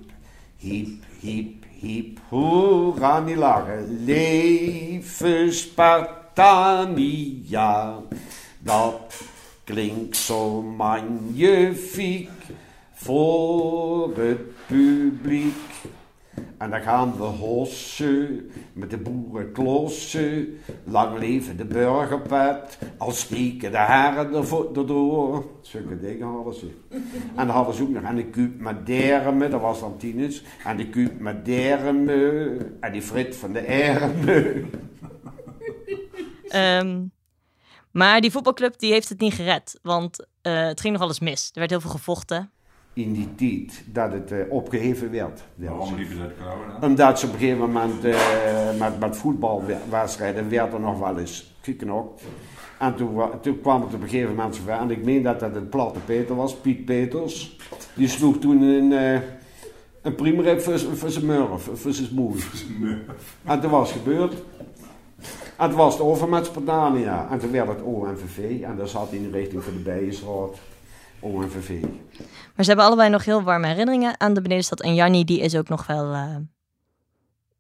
hiep, 0.58 1.04
hiep, 1.20 1.64
hiep, 1.80 2.20
hoera 2.30 3.20
niet 3.20 3.36
lachen. 3.36 4.04
Leven 4.06 5.54
Spartania, 6.40 8.00
dat 8.60 9.22
klinkt 9.64 10.18
zo 10.18 10.62
magnifiek 10.62 12.30
voor 12.94 14.18
het 14.18 14.66
publiek. 14.68 15.54
En 16.58 16.70
dan 16.70 16.82
gaan 16.82 17.14
we 17.18 17.24
hossen 17.24 18.52
met 18.74 18.90
de 18.90 18.98
boerenklossen. 18.98 20.60
Lang 20.84 21.18
leven 21.18 21.58
de 21.58 21.66
burgerpet, 21.66 22.80
al 22.98 23.12
steken 23.12 23.72
de 23.72 23.78
haren 23.78 24.34
erdoor. 24.34 25.46
Zulke 25.62 26.00
dingen 26.00 26.28
hadden 26.28 26.54
ze. 26.54 26.72
En 26.90 27.02
dan 27.36 27.50
hadden 27.50 27.76
ze 27.76 27.84
ook 27.84 27.90
nog 27.90 28.04
aan 28.04 28.16
de 28.16 28.26
kuip 28.26 28.60
met 28.60 28.86
dermen, 28.86 29.52
dat 29.52 29.62
was 29.62 29.80
dan 29.80 29.98
Tinus. 29.98 30.44
En 30.66 30.78
de 30.78 30.90
kuip 30.90 31.20
met 31.20 31.46
dermen, 31.46 32.78
en 32.80 32.92
die 32.92 33.02
frit 33.02 33.36
van 33.36 33.54
de 33.54 33.60
ermen. 33.60 34.70
Ehm, 36.50 37.02
maar 37.92 38.22
die 38.22 38.32
voetbalclub 38.32 38.80
die 38.80 38.92
heeft 38.92 39.10
het 39.10 39.20
niet 39.20 39.34
gered. 39.34 39.80
Want 39.82 40.26
eh, 40.42 40.66
het 40.66 40.82
ging 40.82 40.94
nog 40.94 41.02
alles 41.02 41.20
mis. 41.20 41.48
Er 41.54 41.60
werd 41.60 41.70
heel 41.70 41.82
veel 41.82 41.90
gevochten. 41.90 42.52
In 42.94 43.14
die 43.14 43.36
tijd 43.36 43.84
dat 43.86 44.12
het 44.12 44.32
eh, 44.32 44.40
opgeheven 44.50 45.12
werd. 45.12 45.42
Waarom 45.56 45.96
liepen 45.96 46.16
ze? 46.16 46.30
Omdat 46.86 47.20
ze 47.20 47.26
op 47.26 47.34
een 47.34 47.40
gegeven 47.40 47.60
moment 47.60 48.06
eh, 48.06 48.20
met, 48.80 49.00
met 49.00 49.18
voetbalwedstrijden 49.18 50.50
werd 50.50 50.74
er 50.74 50.80
nog 50.80 51.00
wel 51.00 51.18
eens 51.18 51.54
geknokt. 51.62 52.22
En 52.80 52.96
toen, 52.96 53.14
wa- 53.14 53.38
toen 53.42 53.62
kwam 53.62 53.82
het 53.82 53.94
op 53.94 54.02
een 54.02 54.10
gegeven 54.10 54.36
moment 54.36 54.56
zover. 54.56 54.74
En 54.74 54.92
ik 54.92 55.04
meen 55.04 55.24
dat 55.24 55.40
dat 55.40 55.56
een 55.56 55.70
platte 55.70 56.00
Peter 56.00 56.36
was, 56.36 56.56
Piet 56.56 56.86
Peters. 56.86 57.58
Die 57.94 58.08
sloeg 58.08 58.38
toen 58.40 58.62
een, 58.62 58.92
eh 58.94 59.22
een 60.02 60.16
priemerip 60.16 60.62
voor, 60.62 61.10
zijn 61.12 61.26
murf, 61.26 61.70
voor 61.74 61.94
zijn 61.94 62.08
smoel. 62.08 62.36
En 63.44 63.60
toen 63.62 63.70
was 63.72 63.94
het 63.94 64.02
gebeurd. 64.02 64.34
En 65.60 65.68
het 65.68 65.76
was 65.76 65.98
de 65.98 66.04
overmetspartij, 66.04 67.00
ja. 67.00 67.28
En 67.32 67.40
toen 67.40 67.52
werd 67.52 67.68
het 67.68 67.82
OMVV. 67.82 68.62
En 68.62 68.78
daar 68.78 68.88
zat 68.88 69.12
in 69.12 69.32
de 69.32 69.38
richting 69.38 69.64
van 69.64 69.74
de 69.74 69.80
Bijenstraat. 69.80 70.58
OMVV. 71.20 71.82
Maar 72.56 72.66
ze 72.66 72.68
hebben 72.68 72.86
allebei 72.86 73.10
nog 73.10 73.26
heel 73.26 73.44
warme 73.44 73.68
herinneringen 73.68 74.20
aan 74.20 74.34
de 74.34 74.42
Benedenstad. 74.42 74.82
En 74.82 74.96
Jannie, 74.96 75.26
die 75.26 75.40
is 75.40 75.56
ook 75.56 75.70
nog 75.70 75.88
wel 75.88 76.14
eh, 76.14 76.36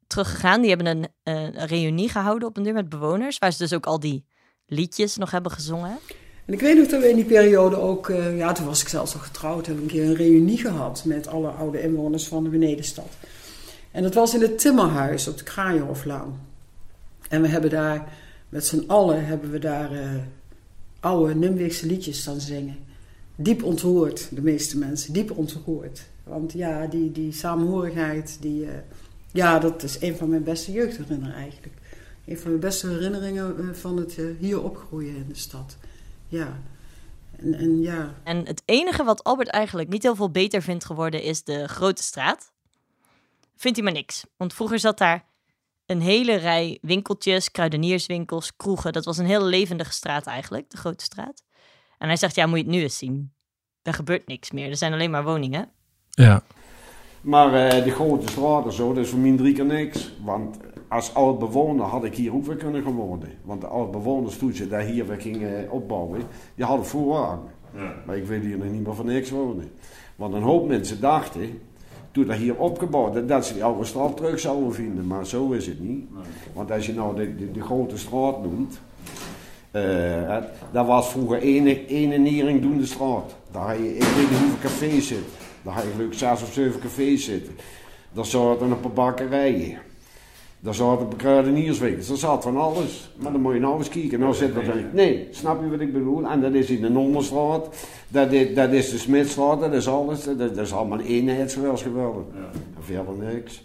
teruggegaan. 0.08 0.62
Die 0.62 0.70
hebben 0.70 0.88
een 0.88 1.08
eh, 1.24 1.66
reunie 1.66 2.10
gehouden 2.10 2.48
op 2.48 2.58
een 2.58 2.64
duur 2.64 2.74
met 2.74 2.90
bewoners. 2.90 3.38
Waar 3.38 3.52
ze 3.52 3.58
dus 3.58 3.74
ook 3.74 3.86
al 3.86 4.00
die 4.00 4.26
liedjes 4.66 5.18
nog 5.18 5.32
hebben 5.32 5.52
gezongen. 5.52 5.98
En 6.46 6.54
ik 6.54 6.60
weet 6.60 6.78
nog 6.78 6.88
dat 6.88 7.02
we 7.02 7.10
in 7.10 7.16
die 7.16 7.26
periode 7.26 7.76
ook, 7.76 8.10
eh, 8.10 8.38
ja, 8.38 8.52
toen 8.52 8.66
was 8.66 8.82
ik 8.82 8.88
zelfs 8.88 9.14
al 9.14 9.20
getrouwd, 9.20 9.66
hebben 9.66 9.86
we 9.86 9.92
een 9.92 9.98
keer 9.98 10.10
een 10.10 10.16
reunie 10.16 10.58
gehad 10.58 11.04
met 11.06 11.28
alle 11.28 11.50
oude 11.50 11.82
inwoners 11.82 12.28
van 12.28 12.44
de 12.44 12.50
Benedenstad. 12.50 13.10
En 13.92 14.04
dat 14.04 14.14
was 14.14 14.34
in 14.34 14.42
het 14.42 14.60
Timmerhuis 14.60 15.28
op 15.28 15.38
de 15.38 15.44
Kraaienhoflaan. 15.44 16.49
En 17.30 17.42
we 17.42 17.48
hebben 17.48 17.70
daar, 17.70 18.14
met 18.50 18.66
z'n 18.66 18.84
allen, 18.88 19.26
hebben 19.26 19.52
we 19.52 19.60
daar 19.60 19.92
eh, 19.92 20.10
oude 21.00 21.36
Nimwegse 21.36 21.86
liedjes 21.86 22.20
staan 22.20 22.40
zingen. 22.40 22.78
Diep 23.36 23.64
ontroerd, 23.64 24.36
de 24.36 24.42
meeste 24.42 24.78
mensen, 24.78 25.14
diep 25.14 25.32
ontroerd. 25.32 26.08
Want 26.24 26.54
ja, 26.54 26.88
die, 26.88 27.12
die 27.12 27.32
samenhorigheid, 27.32 28.38
die, 28.42 28.66
eh, 28.66 28.78
ja, 29.32 29.60
dat 29.60 29.84
is 29.84 30.02
een 30.02 30.16
van 30.16 30.30
mijn 30.30 30.44
beste 30.44 30.72
jeugdherinneringen 30.72 31.36
eigenlijk. 31.36 31.74
Een 32.26 32.38
van 32.38 32.50
mijn 32.50 32.62
beste 32.62 32.88
herinneringen 32.88 33.60
eh, 33.60 33.74
van 33.74 33.98
het 33.98 34.18
hier 34.40 34.64
opgroeien 34.64 35.16
in 35.16 35.26
de 35.28 35.36
stad. 35.36 35.78
Ja. 36.28 36.60
En, 37.38 37.54
en 37.54 37.82
ja, 37.82 38.14
En 38.24 38.46
het 38.46 38.62
enige 38.66 39.04
wat 39.04 39.24
Albert 39.24 39.50
eigenlijk 39.50 39.90
niet 39.90 40.04
heel 40.04 40.16
veel 40.16 40.32
beter 40.32 40.62
vindt 40.62 40.86
geworden 40.86 41.22
is 41.22 41.44
de 41.44 41.68
Grote 41.68 42.04
Straat. 42.04 42.52
Vindt 43.56 43.78
hij 43.78 43.86
maar 43.86 43.96
niks. 43.96 44.26
Want 44.38 44.54
vroeger 44.54 44.80
zat 44.80 44.98
daar 44.98 45.29
een 45.90 46.02
hele 46.02 46.36
rij 46.36 46.78
winkeltjes, 46.82 47.52
kruidenierswinkels, 47.52 48.56
kroegen. 48.56 48.94
Dat 48.94 49.06
was 49.06 49.18
een 49.18 49.26
heel 49.26 49.44
levendige 49.44 49.92
straat 49.92 50.26
eigenlijk, 50.26 50.70
de 50.70 50.78
Grote 50.78 51.04
Straat. 51.04 51.44
En 51.98 52.08
hij 52.08 52.18
zegt, 52.18 52.36
ja, 52.36 52.46
moet 52.46 52.58
je 52.58 52.64
het 52.64 52.74
nu 52.74 52.82
eens 52.82 52.98
zien. 52.98 53.34
Er 53.82 53.94
gebeurt 53.94 54.28
niks 54.28 54.52
meer. 54.52 54.70
Er 54.70 54.78
zijn 54.78 54.94
alleen 54.94 55.12
maar 55.12 55.24
woningen. 55.24 55.70
Ja. 56.10 56.44
Maar 57.22 57.54
eh, 57.54 57.84
de 57.84 57.92
grote 57.92 58.28
straten 58.28 58.74
zo, 58.74 58.94
dat 58.94 59.04
is 59.04 59.10
voor 59.10 59.20
mij 59.20 59.38
drie 59.38 59.54
keer 59.54 59.66
niks. 59.66 60.12
Want 60.24 60.58
als 60.88 61.14
oud 61.14 61.40
bewoner 61.40 61.86
had 61.86 62.04
ik 62.04 62.16
hier 62.16 62.34
ook 62.34 62.46
weer 62.46 62.56
kunnen 62.56 62.84
gaan 62.84 62.96
wonen. 62.96 63.30
Want 63.44 63.62
de 63.62 63.68
oud 63.68 63.92
bewoners 63.92 64.38
toen 64.38 64.54
ze 64.54 64.68
daar 64.68 64.82
hier 64.82 65.08
weer 65.08 65.22
gingen 65.22 65.72
opbouwen, 65.72 66.22
die 66.56 66.66
hadden 66.66 66.86
voorrang. 66.86 67.42
Ja. 67.76 67.94
Maar 68.06 68.18
ik 68.18 68.26
wil 68.26 68.40
hier 68.40 68.58
nog 68.58 68.72
niet 68.72 68.86
meer 68.86 68.96
voor 68.96 69.06
niks 69.06 69.30
wonen. 69.30 69.72
Want 70.16 70.34
een 70.34 70.42
hoop 70.42 70.68
mensen 70.68 71.02
dachten, 71.02 71.62
toen 72.12 72.28
dat 72.28 72.36
hier 72.38 72.56
opgebouwd 72.56 73.16
is, 73.16 73.26
dat 73.28 73.46
ze 73.46 73.54
die 73.54 73.64
oude 73.64 73.86
straat 73.86 74.18
terug 74.18 74.40
zouden 74.40 74.74
vinden. 74.74 75.08
Maar 75.08 75.26
zo 75.26 75.52
is 75.52 75.66
het 75.68 75.80
niet. 75.80 76.06
Want 76.54 76.72
als 76.72 76.86
je 76.86 76.94
nou 76.94 77.16
de, 77.16 77.36
de, 77.36 77.52
de 77.52 77.62
grote 77.62 77.98
straat 77.98 78.44
noemt, 78.44 78.80
eh, 79.72 79.84
het- 80.28 80.48
dat 80.72 80.86
was 80.88 81.10
vroeger 81.10 81.42
één, 81.42 81.88
één 81.88 82.22
nering 82.22 82.62
doen 82.62 82.78
de 82.78 82.86
straat. 82.86 83.36
Daar 83.52 83.68
had 83.68 83.78
je, 83.78 83.96
ik 83.96 84.04
weet 84.04 84.30
niet 84.30 84.40
hoeveel 84.40 84.60
cafés 84.62 85.08
zitten. 85.08 85.32
Daar 85.62 85.74
had 85.74 85.84
je 85.98 86.04
ik 86.04 86.14
zes 86.14 86.42
of 86.42 86.54
zeven 86.54 86.80
cafés 86.80 87.26
zitten. 87.26 87.54
Daar 88.12 88.26
zaten 88.26 88.72
een 88.72 88.80
paar 88.80 88.92
bakkerijen. 88.92 89.78
Daar 90.60 90.74
zaten 90.74 91.06
een 91.06 91.16
kruidenierswinkels. 91.16 92.08
Daar 92.08 92.18
zat 92.18 92.44
van 92.44 92.58
alles. 92.58 93.12
Maar 93.22 93.32
dan 93.32 93.42
moet 93.42 93.54
je 93.54 93.60
nou 93.60 93.78
eens 93.78 93.90
kijken. 93.90 94.20
Nou 94.20 94.34
zit 94.34 94.56
er 94.56 94.66
dan... 94.66 94.76
Nee, 94.94 95.28
snap 95.32 95.64
je 95.64 95.70
wat 95.70 95.80
ik 95.80 95.94
bedoel? 95.94 96.30
En 96.30 96.42
dat 96.42 96.54
is 96.54 96.70
in 96.70 96.82
de 96.82 96.90
Nonnenstraat. 96.90 97.70
Dat 98.08 98.32
is, 98.32 98.56
dat 98.56 98.72
is 98.72 98.92
de 98.92 98.98
Smitstraat. 98.98 99.60
Dat 99.60 99.74
is 99.74 99.88
alles. 99.88 100.24
Dat, 100.24 100.38
dat 100.38 100.58
is 100.58 100.74
allemaal 100.74 101.00
eenheidswels 101.00 101.82
geworden. 101.82 102.24
Ja. 102.34 102.40
En 102.78 102.84
verder 102.84 103.34
niks. 103.34 103.64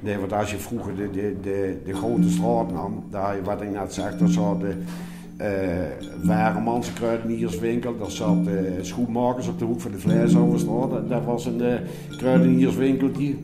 Nee, 0.00 0.18
want 0.18 0.32
als 0.32 0.50
je 0.50 0.56
vroeger 0.56 0.96
de, 0.96 1.10
de, 1.10 1.36
de, 1.42 1.78
de 1.84 1.94
grote 1.94 2.30
straat 2.30 2.72
nam, 2.72 3.04
daar, 3.10 3.42
wat 3.44 3.62
ik 3.62 3.70
net 3.70 3.94
zeg, 3.94 4.18
daar 4.18 4.28
zat 4.28 4.60
de 4.60 4.74
uh, 5.40 6.26
Waremans 6.26 6.92
kruidenierswinkel, 6.92 7.98
daar 7.98 8.10
zat 8.10 8.36
uh, 8.46 8.52
schoenmakers 8.80 9.48
op 9.48 9.58
de 9.58 9.64
hoek 9.64 9.80
van 9.80 9.90
de 9.90 9.98
Vleesoverstraat, 9.98 10.90
dat, 10.90 11.08
dat 11.08 11.24
was 11.24 11.46
een 11.46 11.62
uh, 11.62 11.74
kruidenierswinkeltje. 12.16 13.34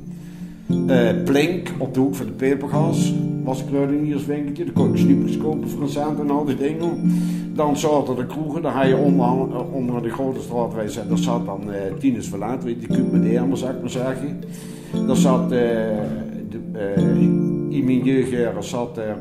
Uh, 0.86 1.24
Plink 1.24 1.72
op 1.78 1.94
de 1.94 2.00
hoek 2.00 2.14
van 2.14 2.26
de 2.26 2.32
Pepergas 2.32 3.14
was 3.44 3.60
een 3.60 3.66
kruidenierswinkeltje, 3.66 4.64
daar 4.64 4.74
kon 4.74 4.92
je 4.92 4.98
snoepjes 4.98 5.36
kopen 5.36 5.68
voor 5.68 5.82
een 5.82 5.88
cent 5.88 6.18
en 6.20 6.30
al 6.30 6.44
die 6.44 6.56
dingen. 6.56 7.12
Dan 7.54 7.76
zaten 7.76 8.16
de 8.16 8.26
kroegen, 8.26 8.62
daar 8.62 8.72
had 8.72 8.86
je 8.86 8.96
onder, 8.96 9.64
onder 9.72 10.02
de 10.02 10.10
grote 10.10 10.40
straatweg, 10.40 10.92
daar 11.08 11.18
zat 11.18 11.46
dan 11.46 11.60
uh, 11.68 11.74
Tines 11.98 12.28
Verlaat, 12.28 12.64
weet 12.64 12.76
je, 12.80 13.02
met 13.10 13.22
de 13.22 13.56
zou 13.56 13.72
ik 13.72 13.80
maar 13.80 13.90
zeggen. 13.90 14.40
Zat 15.12 15.48
de, 15.48 15.92
in 17.68 17.84
mijn 17.84 18.04
jeugdjaren 18.04 18.64
zat 18.64 18.98
er 18.98 19.16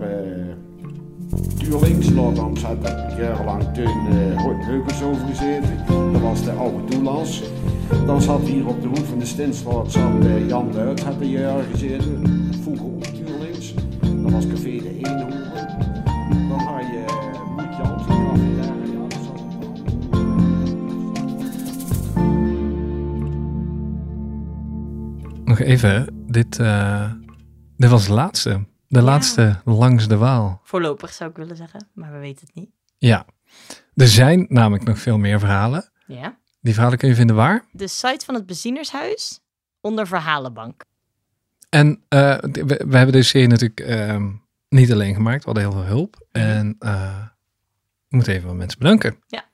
Tuurlinks, 1.57 2.13
dan 2.13 2.57
zat 2.57 2.84
er 2.84 3.19
jarenlang 3.19 3.63
Teun 3.73 4.05
uh, 4.11 4.65
Heukens 4.65 5.03
over 5.03 5.25
gezeten. 5.27 5.77
Dat 6.11 6.21
was 6.21 6.43
de 6.43 6.51
oude 6.51 6.86
Doelans. 6.86 7.43
Dan 8.05 8.21
zat 8.21 8.41
hier 8.41 8.67
op 8.67 8.82
de 8.82 8.88
hoek 8.88 9.05
van 9.05 9.19
de 9.19 9.25
Stinstraat 9.25 9.91
zat 9.91 10.11
Jan 10.47 10.71
Duit, 10.71 11.03
had 11.03 11.15
er 11.19 11.25
jaren 11.25 11.65
gezeten. 11.71 12.23
Vroeger 12.61 12.86
ook 12.86 13.03
Tuurlinks. 13.03 13.73
Dat 14.23 14.32
was 14.32 14.47
café 14.47 14.77
de 14.77 14.97
Eenhoorn. 14.97 15.29
Dan 16.49 16.59
had 16.59 16.82
je 16.82 17.05
uh, 17.07 17.55
Moed 17.57 17.75
Jans, 17.77 18.05
café 18.05 18.29
Nog 25.45 25.59
even, 25.59 26.23
dit, 26.27 26.59
uh, 26.59 27.11
dit 27.77 27.89
was 27.89 28.05
de 28.05 28.13
laatste. 28.13 28.69
De 28.91 28.99
ja. 28.99 29.05
laatste 29.05 29.61
langs 29.65 30.07
de 30.07 30.17
Waal. 30.17 30.61
Voorlopig 30.63 31.13
zou 31.13 31.29
ik 31.29 31.35
willen 31.35 31.55
zeggen, 31.55 31.87
maar 31.93 32.11
we 32.11 32.17
weten 32.17 32.45
het 32.45 32.55
niet. 32.55 32.69
Ja, 32.97 33.25
er 33.95 34.07
zijn 34.07 34.45
namelijk 34.49 34.83
nog 34.83 34.99
veel 34.99 35.17
meer 35.17 35.39
verhalen. 35.39 35.89
Ja. 36.07 36.37
Die 36.59 36.73
verhalen 36.73 36.97
kun 36.97 37.09
je 37.09 37.15
vinden 37.15 37.35
waar? 37.35 37.65
De 37.71 37.87
site 37.87 38.25
van 38.25 38.35
het 38.35 38.45
Bezienershuis 38.45 39.39
onder 39.81 40.07
Verhalenbank. 40.07 40.83
En 41.69 41.87
uh, 41.89 42.37
we, 42.37 42.63
we, 42.87 42.97
hebben 42.97 43.11
deze 43.11 43.29
serie 43.29 43.47
natuurlijk 43.47 43.79
uh, 43.79 44.25
niet 44.69 44.91
alleen 44.91 45.13
gemaakt, 45.13 45.43
we 45.43 45.51
hadden 45.51 45.63
heel 45.63 45.81
veel 45.81 45.95
hulp. 45.95 46.27
Mhm. 46.31 46.45
En 46.45 46.75
uh, 46.79 47.25
we 48.07 48.15
moeten 48.15 48.33
even 48.33 48.47
wat 48.47 48.57
mensen 48.57 48.79
bedanken. 48.79 49.19
Ja. 49.27 49.45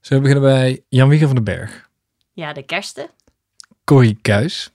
We 0.00 0.20
beginnen 0.20 0.42
bij 0.42 0.84
Jan 0.88 1.08
Wieger 1.08 1.26
van 1.26 1.36
den 1.36 1.44
Berg? 1.44 1.90
Ja, 2.32 2.52
de 2.52 2.62
kersten. 2.62 3.10
Corrie 3.84 4.18
Kuis. 4.22 4.72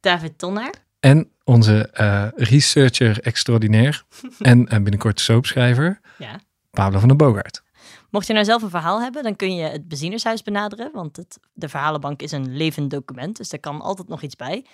David 0.00 0.38
Tonnaar. 0.38 0.88
En 1.00 1.30
onze 1.44 1.90
uh, 2.00 2.26
researcher 2.36 3.20
extraordinair 3.20 4.04
en 4.38 4.60
uh, 4.60 4.66
binnenkort 4.68 5.20
soapschrijver, 5.20 6.00
ja. 6.18 6.40
Pablo 6.70 6.98
van 6.98 7.08
den 7.08 7.16
Boogaard. 7.16 7.62
Mocht 8.10 8.26
je 8.26 8.32
nou 8.32 8.44
zelf 8.44 8.62
een 8.62 8.70
verhaal 8.70 9.00
hebben, 9.00 9.22
dan 9.22 9.36
kun 9.36 9.54
je 9.54 9.62
het 9.62 9.88
Bezienershuis 9.88 10.42
benaderen, 10.42 10.90
want 10.92 11.16
het, 11.16 11.38
de 11.52 11.68
verhalenbank 11.68 12.22
is 12.22 12.32
een 12.32 12.56
levend 12.56 12.90
document, 12.90 13.36
dus 13.36 13.52
er 13.52 13.60
kan 13.60 13.80
altijd 13.80 14.08
nog 14.08 14.22
iets 14.22 14.36
bij. 14.36 14.64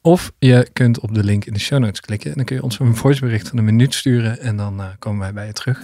Of 0.00 0.32
je 0.38 0.68
kunt 0.72 1.00
op 1.00 1.14
de 1.14 1.24
link 1.24 1.44
in 1.44 1.52
de 1.52 1.58
show 1.58 1.78
notes 1.78 2.00
klikken 2.00 2.30
en 2.30 2.36
dan 2.36 2.44
kun 2.44 2.56
je 2.56 2.62
ons 2.62 2.78
een 2.78 2.96
voicebericht 2.96 3.48
van 3.48 3.58
een 3.58 3.64
minuut 3.64 3.94
sturen 3.94 4.40
en 4.40 4.56
dan 4.56 4.80
uh, 4.80 4.86
komen 4.98 5.20
wij 5.20 5.32
bij 5.32 5.46
je 5.46 5.52
terug. 5.52 5.80